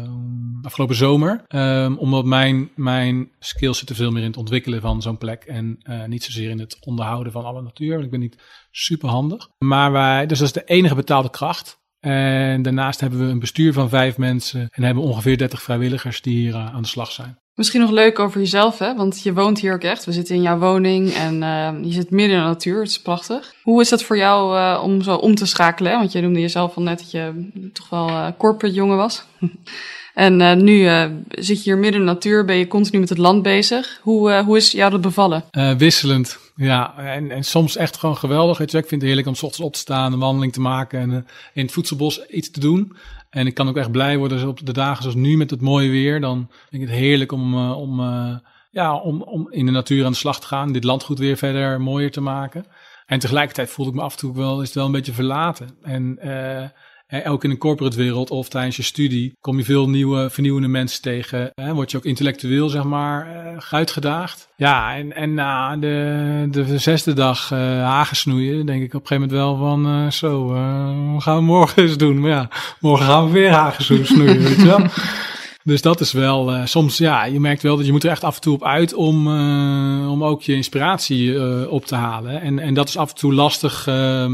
uh, 0.62 0.66
afgelopen 0.66 0.96
zomer. 0.96 1.44
Um, 1.50 1.98
omdat 1.98 2.26
mijn, 2.26 2.70
mijn 2.76 3.30
skills 3.40 3.78
zitten 3.78 3.96
veel 3.96 4.12
meer 4.12 4.22
in 4.22 4.28
het 4.28 4.38
ontwikkelen 4.38 4.82
van 4.82 5.02
zo'n 5.02 5.18
plek. 5.18 5.44
En 5.44 5.80
niet 6.08 6.24
zozeer 6.24 6.50
in 6.50 6.60
het 6.60 6.78
onderhouden 6.86 7.32
van 7.32 7.44
alle 7.44 7.62
natuur. 7.62 8.00
Ik 8.00 8.12
ben 8.12 8.20
niet 8.20 8.38
super 8.72 9.10
handig. 9.10 9.50
Maar 9.58 9.92
wij, 9.92 10.26
dus 10.26 10.38
dat 10.38 10.48
is 10.48 10.54
de 10.54 10.64
enige 10.66 10.96
betaalde 10.96 11.30
kracht. 11.30 11.80
En 12.00 12.62
daarnaast 12.62 13.00
hebben 13.00 13.20
we 13.20 13.26
een 13.26 13.40
bestuur 13.40 13.74
van 13.74 13.90
vijf 13.90 14.18
mensen 14.18 14.68
en 14.72 14.84
hebben 14.84 15.04
ongeveer 15.04 15.38
30 15.38 15.62
vrijwilligers 15.62 16.22
die 16.22 16.38
hier 16.38 16.54
uh, 16.54 16.74
aan 16.74 16.82
de 16.82 16.88
slag 16.88 17.12
zijn. 17.12 17.40
Misschien 17.56 17.82
nog 17.82 17.92
leuk 17.92 18.20
over 18.20 18.40
jezelf, 18.40 18.80
hè? 18.80 18.96
want 18.96 19.24
je 19.24 19.34
woont 19.34 19.60
hier 19.60 19.74
ook 19.74 19.82
echt. 19.82 20.06
We 20.06 20.12
zitten 20.12 20.36
in 20.36 20.42
jouw 20.42 20.58
woning 20.58 21.14
en 21.14 21.42
uh, 21.42 21.84
je 21.84 21.92
zit 21.92 22.10
midden 22.10 22.38
in 22.38 22.44
de 22.44 22.48
natuur. 22.48 22.80
Het 22.80 22.90
is 22.90 23.02
prachtig. 23.02 23.54
Hoe 23.64 23.82
is 23.82 23.90
dat 23.90 24.04
voor 24.04 24.18
jou 24.18 24.58
uh, 24.58 24.82
om 24.84 25.02
zo 25.02 25.16
om 25.16 25.36
te 25.36 25.46
schakelen? 25.46 25.92
Want 25.92 26.12
je 26.12 26.22
noemde 26.22 26.40
jezelf 26.40 26.76
al 26.76 26.84
net 26.84 26.98
dat 26.98 27.12
je 27.12 27.50
toch 27.74 27.90
wel 27.90 28.36
corporate 28.38 28.76
jongen 28.76 28.98
was. 28.98 29.24
En 30.14 30.40
uh, 30.40 30.54
nu 30.54 30.74
uh, 30.74 31.06
zit 31.30 31.58
je 31.58 31.64
hier 31.64 31.78
midden 31.78 32.02
in 32.02 32.08
de 32.08 32.14
natuur, 32.14 32.46
ben 32.46 32.56
je 32.56 32.68
continu 32.68 33.00
met 33.00 33.10
het 33.10 33.18
land 33.18 33.44
bezig. 33.44 34.00
Hoe, 34.02 34.30
uh, 34.30 34.40
hoe 34.40 34.58
is 34.58 34.72
jou 34.72 34.92
dat 34.92 35.02
bevallen? 35.02 35.44
wisselend, 35.78 36.40
ja. 36.56 36.98
En, 36.98 37.32
en 37.32 37.44
soms 37.44 37.76
echt 37.76 37.98
gewoon 37.98 38.18
geweldig. 38.18 38.60
Ik 38.60 38.70
vind 38.70 38.90
het 38.92 39.02
heerlijk 39.02 39.28
om 39.28 39.36
s 39.36 39.44
ochtends 39.44 39.68
op 39.68 39.74
te 39.74 39.80
staan, 39.80 40.14
een 40.14 40.20
wandeling 40.20 40.54
te 40.54 40.62
maken 40.62 41.00
en 41.00 41.12
in 41.54 41.64
het 41.64 41.72
voedselbos 41.72 42.26
iets 42.26 42.52
te 42.52 42.60
doen. 42.60 42.96
En 43.30 43.48
ik 43.48 43.54
kan 43.54 43.68
ook 43.68 43.78
echt 43.78 43.92
blij 43.92 44.18
worden 44.18 44.48
op 44.48 44.66
de 44.66 44.74
dagen 44.74 45.02
zoals 45.02 45.18
nu 45.18 45.38
met 45.38 45.50
het 45.50 45.62
mooie 45.62 45.90
weer. 45.90 46.22
Dan 46.22 46.48
vind 46.70 46.84
ik 46.84 46.90
het 46.90 46.98
heerlijk 46.98 47.32
om, 47.32 47.72
om, 47.72 48.02
ja, 48.72 48.96
om, 48.96 49.22
om 49.22 49.52
in 49.52 49.66
de 49.66 49.72
natuur 49.72 50.06
aan 50.06 50.12
de 50.12 50.18
slag 50.18 50.40
te 50.40 50.48
gaan. 50.48 50.72
Dit 50.72 50.84
landgoed 50.84 51.20
weer 51.20 51.38
verder 51.38 51.82
mooier 51.82 52.12
te 52.12 52.22
maken. 52.22 52.66
En 53.06 53.20
tegelijkertijd 53.20 53.70
voelde 53.70 53.92
ik 53.92 53.98
me 53.98 54.04
af 54.04 54.14
en 54.14 54.20
toe 54.20 54.36
wel, 54.36 54.62
is 54.62 54.74
wel 54.74 54.86
een 54.86 54.92
beetje 54.92 55.14
verlaten. 55.14 55.70
En 55.82 56.18
ook 57.26 57.44
in 57.44 57.50
de 57.50 57.58
corporate 57.58 57.98
wereld 57.98 58.30
of 58.30 58.50
tijdens 58.50 58.76
je 58.76 58.84
studie 58.84 59.38
kom 59.42 59.58
je 59.58 59.64
veel 59.64 59.90
nieuwe, 59.90 60.30
vernieuwende 60.30 60.68
mensen 60.68 61.02
tegen. 61.02 61.52
Hè, 61.56 61.74
word 61.74 61.92
je 61.92 61.98
ook 61.98 62.06
intellectueel, 62.06 62.70
zeg 62.70 62.84
maar, 62.84 63.28
uitgedaagd. 63.72 64.50
Ja, 64.56 64.96
en, 64.96 65.16
en 65.16 65.34
na 65.34 65.78
de, 65.78 66.48
de 66.52 66.78
zesde 66.78 67.14
dag 67.14 67.52
uh, 67.52 67.60
hagen 67.84 68.16
snoeien, 68.16 68.66
denk 68.66 68.82
ik 68.82 68.94
op 68.94 69.02
een 69.02 69.08
gegeven 69.08 69.30
moment 69.30 69.32
wel 69.32 69.56
van, 69.56 70.04
uh, 70.04 70.12
zo, 70.12 70.48
wat 71.14 71.24
gaan 71.24 71.36
we 71.36 71.42
morgen 71.42 71.84
eens 71.84 71.98
doen? 71.98 72.20
Maar 72.20 72.30
ja, 72.30 72.50
morgen 72.80 73.06
gaan 73.06 73.26
we 73.26 73.32
weer 73.32 73.52
hagen 73.52 74.06
snoeien, 74.06 74.44
weet 74.44 74.56
je 74.56 74.66
wel. 74.66 74.86
Dus 75.64 75.82
dat 75.82 76.00
is 76.00 76.12
wel 76.12 76.54
uh, 76.54 76.66
soms, 76.66 76.98
ja, 76.98 77.26
je 77.26 77.40
merkt 77.40 77.62
wel 77.62 77.76
dat 77.78 77.86
je 77.86 77.92
moet 77.92 78.04
er 78.04 78.10
echt 78.10 78.24
af 78.24 78.36
en 78.36 78.42
toe 78.42 78.54
op 78.54 78.64
uit 78.64 78.94
om, 78.94 79.28
uh, 79.28 80.12
om 80.12 80.24
ook 80.24 80.42
je 80.42 80.54
inspiratie 80.54 81.24
uh, 81.24 81.72
op 81.72 81.86
te 81.86 81.96
halen. 81.96 82.42
En, 82.42 82.60
en 82.60 82.74
dat 82.74 82.88
is 82.88 82.98
af 82.98 83.10
en 83.10 83.16
toe 83.16 83.34
lastig 83.34 83.86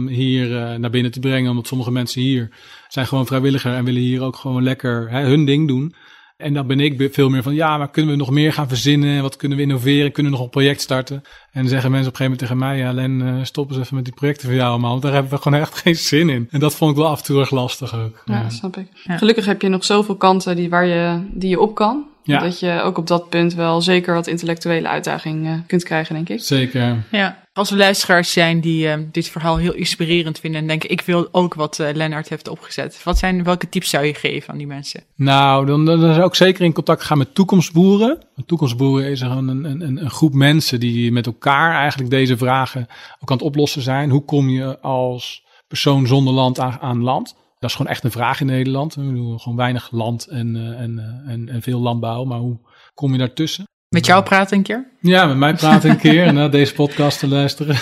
hier 0.08 0.80
naar 0.80 0.90
binnen 0.90 1.12
te 1.12 1.20
brengen, 1.20 1.50
omdat 1.50 1.68
sommige 1.68 1.92
mensen 1.92 2.22
hier 2.22 2.50
zijn 2.88 3.08
gewoon 3.08 3.26
vrijwilliger 3.26 3.74
en 3.74 3.86
willen 3.86 4.02
hier 4.02 4.22
ook 4.22 4.36
gewoon 4.36 4.63
lekker 4.63 5.10
hè, 5.10 5.24
hun 5.24 5.46
ding 5.46 5.68
doen. 5.68 5.94
En 6.38 6.54
dan 6.54 6.67
ben 6.67 6.80
ik 6.80 7.13
veel 7.13 7.30
meer 7.30 7.43
van, 7.43 7.54
ja, 7.54 7.78
maar 7.78 7.89
kunnen 7.89 8.12
we 8.12 8.17
nog 8.17 8.30
meer 8.30 8.54
gaan 8.54 8.67
verzinnen? 8.67 9.21
Wat 9.21 9.36
kunnen 9.36 9.58
we 9.58 9.63
innoveren? 9.63 10.12
Kunnen 10.12 10.32
we 10.32 10.38
nog 10.38 10.47
een 10.47 10.52
project 10.52 10.82
starten? 10.82 11.15
En 11.52 11.62
dan 11.62 11.67
zeggen 11.67 11.91
mensen 11.91 12.10
op 12.10 12.19
een 12.19 12.26
gegeven 12.26 12.26
moment 12.26 12.39
tegen 12.39 12.58
mij, 12.58 12.78
ja, 12.78 12.93
Len, 12.93 13.38
uh, 13.38 13.43
stop 13.43 13.69
eens 13.69 13.80
even 13.80 13.95
met 13.95 14.06
die 14.06 14.13
projecten 14.13 14.47
van 14.47 14.56
jou 14.56 14.69
allemaal. 14.69 14.89
Want 14.89 15.02
daar 15.02 15.13
hebben 15.13 15.32
we 15.32 15.38
gewoon 15.38 15.60
echt 15.60 15.78
geen 15.84 15.95
zin 15.95 16.30
in. 16.30 16.47
En 16.52 16.60
dat 16.60 16.76
vond 16.76 16.91
ik 16.91 16.97
wel 16.97 17.08
af 17.08 17.19
en 17.19 17.26
toe 17.26 17.39
erg 17.39 17.52
lastig 17.52 17.95
ook. 17.95 18.21
Ja, 18.26 18.39
ja. 18.41 18.50
snap 18.50 18.78
ik. 18.78 18.88
Gelukkig 18.93 19.45
heb 19.45 19.62
je 19.62 19.67
nog 19.67 19.86
zoveel 19.86 20.15
kanten 20.15 20.56
die, 20.56 20.69
waar 20.69 20.86
je, 20.86 21.28
die 21.32 21.50
je 21.50 21.60
op 21.60 21.76
kan. 21.76 22.06
Ja. 22.23 22.39
Dat 22.39 22.60
je 22.60 22.82
ook 22.82 22.97
op 22.97 23.08
dat 23.08 23.30
punt 23.30 23.54
wel 23.54 23.82
zeker 23.82 24.13
wat 24.13 24.28
intellectuele 24.28 24.88
uitdaging 24.88 25.45
uh, 25.45 25.54
kunt 25.67 25.84
krijgen, 25.84 26.15
denk 26.15 26.30
ik. 26.30 26.39
Zeker. 26.39 27.04
Ja. 27.12 27.45
Als 27.58 27.72
er 27.72 27.78
luisteraars 27.78 28.32
zijn 28.32 28.62
die 28.62 28.88
uh, 28.88 28.93
dit 29.12 29.30
verhaal 29.30 29.58
heel 29.58 29.74
inspirerend 29.74 30.39
vinden 30.39 30.62
en 30.62 30.67
denken, 30.67 30.89
ik 30.89 31.02
wil 31.02 31.28
ook 31.32 31.54
wat 31.54 31.80
uh, 31.80 31.88
Lennart 31.93 32.30
heeft 32.30 32.48
opgezet. 32.48 33.04
Wat 33.04 33.17
zijn, 33.17 33.43
welke 33.43 33.70
tips 33.70 33.89
zou 33.89 34.06
je 34.06 34.13
geven 34.13 34.50
aan 34.50 34.58
die 34.58 34.67
mensen? 34.67 35.04
Nou, 35.15 35.65
dan, 35.65 35.86
dan 35.86 36.00
zou 36.00 36.28
ik 36.28 36.36
zeker 36.36 36.65
in 36.65 36.74
contact 36.74 37.04
gaan 37.04 37.17
met 37.17 37.36
toekomstboeren. 37.36 38.20
Toekomstboeren 38.46 39.10
is 39.10 39.22
een, 39.22 39.48
een, 39.48 39.63
een, 39.63 40.02
een 40.02 40.10
groep 40.10 40.34
mensen 40.34 40.80
die 40.80 41.12
met 41.12 41.26
elkaar 41.26 41.76
eigenlijk 41.76 42.10
deze 42.10 42.38
vragen 42.38 42.88
ook 43.20 43.32
aan 43.32 43.38
het 43.38 43.46
oplossen 43.46 43.82
zijn. 43.82 44.10
Hoe 44.10 44.26
kom 44.26 44.50
je 44.50 44.80
als 44.80 45.43
persoon 45.67 46.08
zonder 46.08 46.34
land 46.34 46.60
aan, 46.60 47.02
land? 47.02 47.36
Dat 47.60 47.70
is 47.70 47.76
gewoon 47.76 47.91
echt 47.91 48.04
een 48.04 48.12
vraag 48.12 48.39
in 48.39 48.46
Nederland. 48.46 48.96
We 48.96 49.02
doen 49.02 49.39
gewoon 49.39 49.58
weinig 49.58 49.91
land 49.91 50.28
en, 50.28 50.76
en, 50.78 51.24
en, 51.28 51.50
en 51.50 51.62
veel 51.62 51.80
landbouw. 51.80 52.24
Maar 52.24 52.39
hoe 52.39 52.60
kom 52.93 53.12
je 53.12 53.17
daartussen? 53.17 53.65
Met 53.89 54.06
jou 54.06 54.23
praten 54.23 54.58
een 54.58 54.63
keer? 54.63 54.91
Ja, 55.00 55.26
met 55.26 55.38
mij 55.38 55.54
praten 55.54 55.89
een 55.89 55.97
keer 55.97 56.23
en 56.28 56.34
naar 56.34 56.52
deze 56.52 56.73
podcast 56.73 57.19
te 57.19 57.28
luisteren. 57.28 57.76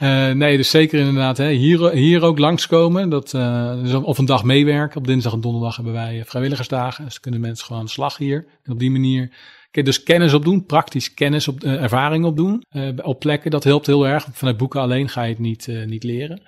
uh, 0.00 0.32
nee, 0.42 0.56
dus 0.56 0.70
zeker 0.70 0.98
inderdaad 0.98 1.36
hè, 1.36 1.50
hier, 1.50 1.90
hier 1.90 2.22
ook 2.22 2.38
langskomen. 2.38 3.08
Dat, 3.08 3.32
uh, 3.32 3.82
dus 3.82 3.94
of 3.94 4.18
een 4.18 4.24
dag 4.24 4.44
meewerken. 4.44 4.98
Op 4.98 5.06
dinsdag 5.06 5.32
en 5.32 5.40
donderdag 5.40 5.76
hebben 5.76 5.92
wij 5.92 6.22
vrijwilligersdagen. 6.26 7.04
Dus 7.04 7.20
kunnen 7.20 7.40
mensen 7.40 7.64
gewoon 7.64 7.80
aan 7.80 7.86
de 7.86 7.92
slag 7.92 8.16
hier. 8.16 8.46
En 8.62 8.72
op 8.72 8.78
die 8.78 8.90
manier 8.90 9.30
dus 9.70 10.02
kennis 10.02 10.34
opdoen, 10.34 10.64
praktisch 10.64 11.14
kennis 11.14 11.48
op, 11.48 11.64
uh, 11.64 11.82
ervaring 11.82 12.24
opdoen. 12.24 12.64
op 13.02 13.18
plekken, 13.18 13.50
dat 13.50 13.64
helpt 13.64 13.86
heel 13.86 14.06
erg. 14.06 14.28
Vanuit 14.32 14.56
boeken 14.56 14.80
alleen 14.80 15.08
ga 15.08 15.22
je 15.22 15.28
het 15.28 15.38
niet, 15.38 15.68
niet 15.86 16.04
leren. 16.04 16.42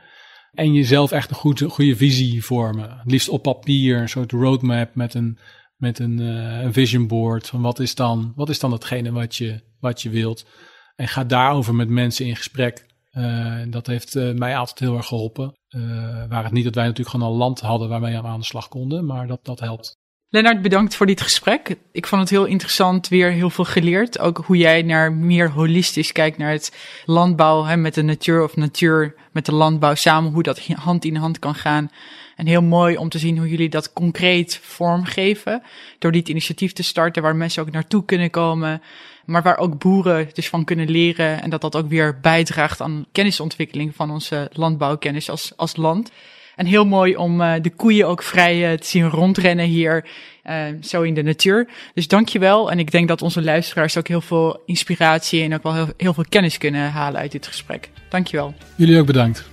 En 0.53 0.73
jezelf 0.73 1.13
echt 1.13 1.31
een 1.31 1.37
goede, 1.37 1.69
goede 1.69 1.97
visie 1.97 2.45
vormen. 2.45 2.91
Het 2.99 3.11
liefst 3.11 3.29
op 3.29 3.43
papier, 3.43 4.01
een 4.01 4.09
soort 4.09 4.33
roadmap 4.33 4.95
met 4.95 5.15
een 5.15 5.39
met 5.79 5.99
een, 5.99 6.21
uh, 6.21 6.61
een 6.63 6.73
vision 6.73 7.07
board 7.07 7.47
van 7.47 7.61
wat 7.61 7.79
is 7.79 7.95
dan, 7.95 8.33
wat 8.37 8.49
is 8.49 8.59
dan 8.59 8.73
hetgene 8.73 9.13
wat 9.13 9.37
je, 9.37 9.61
wat 9.81 10.03
je 10.03 10.11
wilt. 10.11 10.47
En 10.97 11.09
ga 11.09 11.25
daarover 11.25 11.75
met 11.75 11.89
mensen 11.89 12.27
in 12.27 12.37
gesprek. 12.37 12.87
Uh, 13.13 13.57
dat 13.69 13.87
heeft 13.87 14.15
uh, 14.15 14.35
mij 14.35 14.57
altijd 14.57 14.79
heel 14.79 14.97
erg 14.97 15.07
geholpen. 15.07 15.53
waar 16.29 16.45
het 16.45 16.53
niet 16.53 16.65
dat 16.65 16.75
wij 16.75 16.85
natuurlijk 16.85 17.17
gewoon 17.17 17.31
al 17.31 17.37
land 17.37 17.61
hadden 17.61 17.89
waarmee 17.89 18.21
we 18.21 18.27
aan 18.27 18.41
de 18.41 18.45
slag 18.45 18.69
konden, 18.69 19.07
maar 19.07 19.27
dat, 19.27 19.41
dat 19.43 19.61
helpt. 19.61 19.97
Lennart, 20.31 20.63
bedankt 20.63 20.95
voor 20.95 21.07
dit 21.07 21.21
gesprek. 21.21 21.77
Ik 21.93 22.07
vond 22.07 22.21
het 22.21 22.31
heel 22.31 22.45
interessant, 22.45 23.09
weer 23.09 23.31
heel 23.31 23.51
veel 23.51 23.65
geleerd. 23.65 24.19
Ook 24.19 24.39
hoe 24.39 24.57
jij 24.57 24.83
naar 24.83 25.13
meer 25.13 25.51
holistisch 25.51 26.13
kijkt 26.13 26.39
naar 26.39 26.51
het 26.51 26.77
landbouw, 27.05 27.65
hè, 27.65 27.77
met 27.77 27.95
de 27.95 28.03
natuur 28.03 28.43
of 28.43 28.57
natuur 28.57 29.15
met 29.33 29.47
de 29.47 29.55
landbouw 29.55 29.95
samen, 29.95 30.33
hoe 30.33 30.43
dat 30.43 30.67
hand 30.67 31.05
in 31.05 31.17
hand 31.17 31.39
kan 31.39 31.55
gaan. 31.55 31.91
En 32.39 32.47
heel 32.47 32.63
mooi 32.63 32.97
om 32.97 33.09
te 33.09 33.19
zien 33.19 33.39
hoe 33.39 33.49
jullie 33.49 33.69
dat 33.69 33.93
concreet 33.93 34.61
vormgeven. 34.63 35.63
Door 35.99 36.13
dit 36.13 36.29
initiatief 36.29 36.73
te 36.73 36.83
starten 36.83 37.23
waar 37.23 37.37
mensen 37.37 37.63
ook 37.63 37.71
naartoe 37.71 38.05
kunnen 38.05 38.31
komen. 38.31 38.83
Maar 39.25 39.43
waar 39.43 39.59
ook 39.59 39.79
boeren 39.79 40.29
dus 40.33 40.49
van 40.49 40.65
kunnen 40.65 40.91
leren. 40.91 41.43
En 41.43 41.51
dat 41.51 41.61
dat 41.61 41.77
ook 41.77 41.89
weer 41.89 42.19
bijdraagt 42.21 42.81
aan 42.81 43.07
kennisontwikkeling 43.13 43.95
van 43.95 44.11
onze 44.11 44.51
landbouwkennis 44.53 45.31
als, 45.31 45.53
als 45.57 45.77
land. 45.77 46.11
En 46.57 46.67
heel 46.67 46.87
mooi 46.87 47.17
om 47.17 47.41
uh, 47.41 47.55
de 47.63 47.71
koeien 47.71 48.07
ook 48.07 48.23
vrij 48.23 48.73
uh, 48.73 48.79
te 48.79 48.87
zien 48.87 49.09
rondrennen 49.09 49.67
hier, 49.67 50.05
uh, 50.47 50.63
zo 50.81 51.03
in 51.03 51.15
de 51.15 51.23
natuur. 51.23 51.69
Dus 51.95 52.09
dankjewel. 52.09 52.71
En 52.71 52.79
ik 52.79 52.91
denk 52.91 53.09
dat 53.09 53.23
onze 53.23 53.43
luisteraars 53.43 53.97
ook 53.97 54.09
heel 54.09 54.21
veel 54.21 54.63
inspiratie 54.67 55.43
en 55.43 55.55
ook 55.55 55.63
wel 55.63 55.75
heel, 55.75 55.89
heel 55.97 56.15
veel 56.15 56.25
kennis 56.29 56.59
kunnen 56.59 56.91
halen 56.91 57.21
uit 57.21 57.33
dit 57.33 57.47
gesprek. 57.47 57.91
Dankjewel. 58.09 58.55
Jullie 58.77 58.99
ook 58.99 59.07
bedankt. 59.07 59.49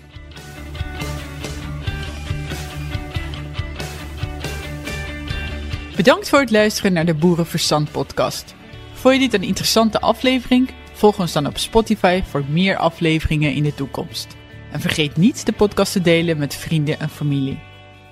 Bedankt 6.06 6.30
voor 6.30 6.40
het 6.40 6.52
luisteren 6.52 6.94
naar 6.94 7.06
de 7.06 7.14
Boerenverstand 7.14 7.92
podcast. 7.92 8.56
Vond 8.94 9.14
je 9.14 9.20
dit 9.20 9.34
een 9.34 9.48
interessante 9.48 10.00
aflevering? 10.00 10.70
Volg 10.94 11.20
ons 11.20 11.32
dan 11.32 11.48
op 11.48 11.58
Spotify 11.58 12.22
voor 12.24 12.44
meer 12.50 12.78
afleveringen 12.78 13.54
in 13.54 13.64
de 13.64 13.74
toekomst. 13.74 14.36
En 14.72 14.82
vergeet 14.82 15.18
niet 15.18 15.46
de 15.46 15.52
podcast 15.52 15.92
te 15.92 16.02
delen 16.02 16.38
met 16.38 16.56
vrienden 16.56 17.00
en 17.00 17.10
familie. 17.10 17.60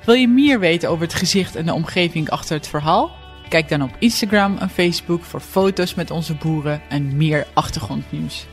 Wil 0.05 0.15
je 0.15 0.27
meer 0.27 0.59
weten 0.59 0.89
over 0.89 1.03
het 1.03 1.13
gezicht 1.13 1.55
en 1.55 1.65
de 1.65 1.73
omgeving 1.73 2.29
achter 2.29 2.55
het 2.55 2.67
verhaal? 2.67 3.11
Kijk 3.49 3.69
dan 3.69 3.81
op 3.81 3.95
Instagram 3.99 4.57
en 4.57 4.69
Facebook 4.69 5.23
voor 5.23 5.39
foto's 5.39 5.93
met 5.93 6.11
onze 6.11 6.35
boeren 6.35 6.81
en 6.89 7.17
meer 7.17 7.47
achtergrondnieuws. 7.53 8.45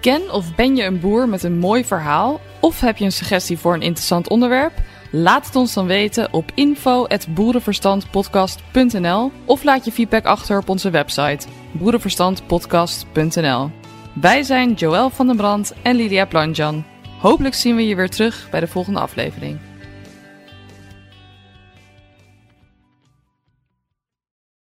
Ken 0.00 0.32
of 0.32 0.54
ben 0.54 0.76
je 0.76 0.84
een 0.84 1.00
boer 1.00 1.28
met 1.28 1.42
een 1.42 1.58
mooi 1.58 1.84
verhaal? 1.84 2.40
Of 2.60 2.80
heb 2.80 2.96
je 2.96 3.04
een 3.04 3.12
suggestie 3.12 3.58
voor 3.58 3.74
een 3.74 3.82
interessant 3.82 4.28
onderwerp? 4.28 4.72
Laat 5.12 5.46
het 5.46 5.56
ons 5.56 5.74
dan 5.74 5.86
weten 5.86 6.32
op 6.32 6.50
info.boerenverstandpodcast.nl 6.54 9.32
of 9.44 9.64
laat 9.64 9.84
je 9.84 9.92
feedback 9.92 10.24
achter 10.24 10.58
op 10.58 10.68
onze 10.68 10.90
website 10.90 11.46
boerenverstandpodcast.nl. 11.72 13.70
Wij 14.20 14.42
zijn 14.42 14.72
Joël 14.72 15.10
van 15.10 15.26
den 15.26 15.36
Brand 15.36 15.72
en 15.82 15.96
Lydia 15.96 16.24
Planjan. 16.24 16.84
Hopelijk 17.18 17.54
zien 17.54 17.76
we 17.76 17.86
je 17.86 17.94
weer 17.94 18.10
terug 18.10 18.48
bij 18.50 18.60
de 18.60 18.68
volgende 18.68 19.00
aflevering. 19.00 19.69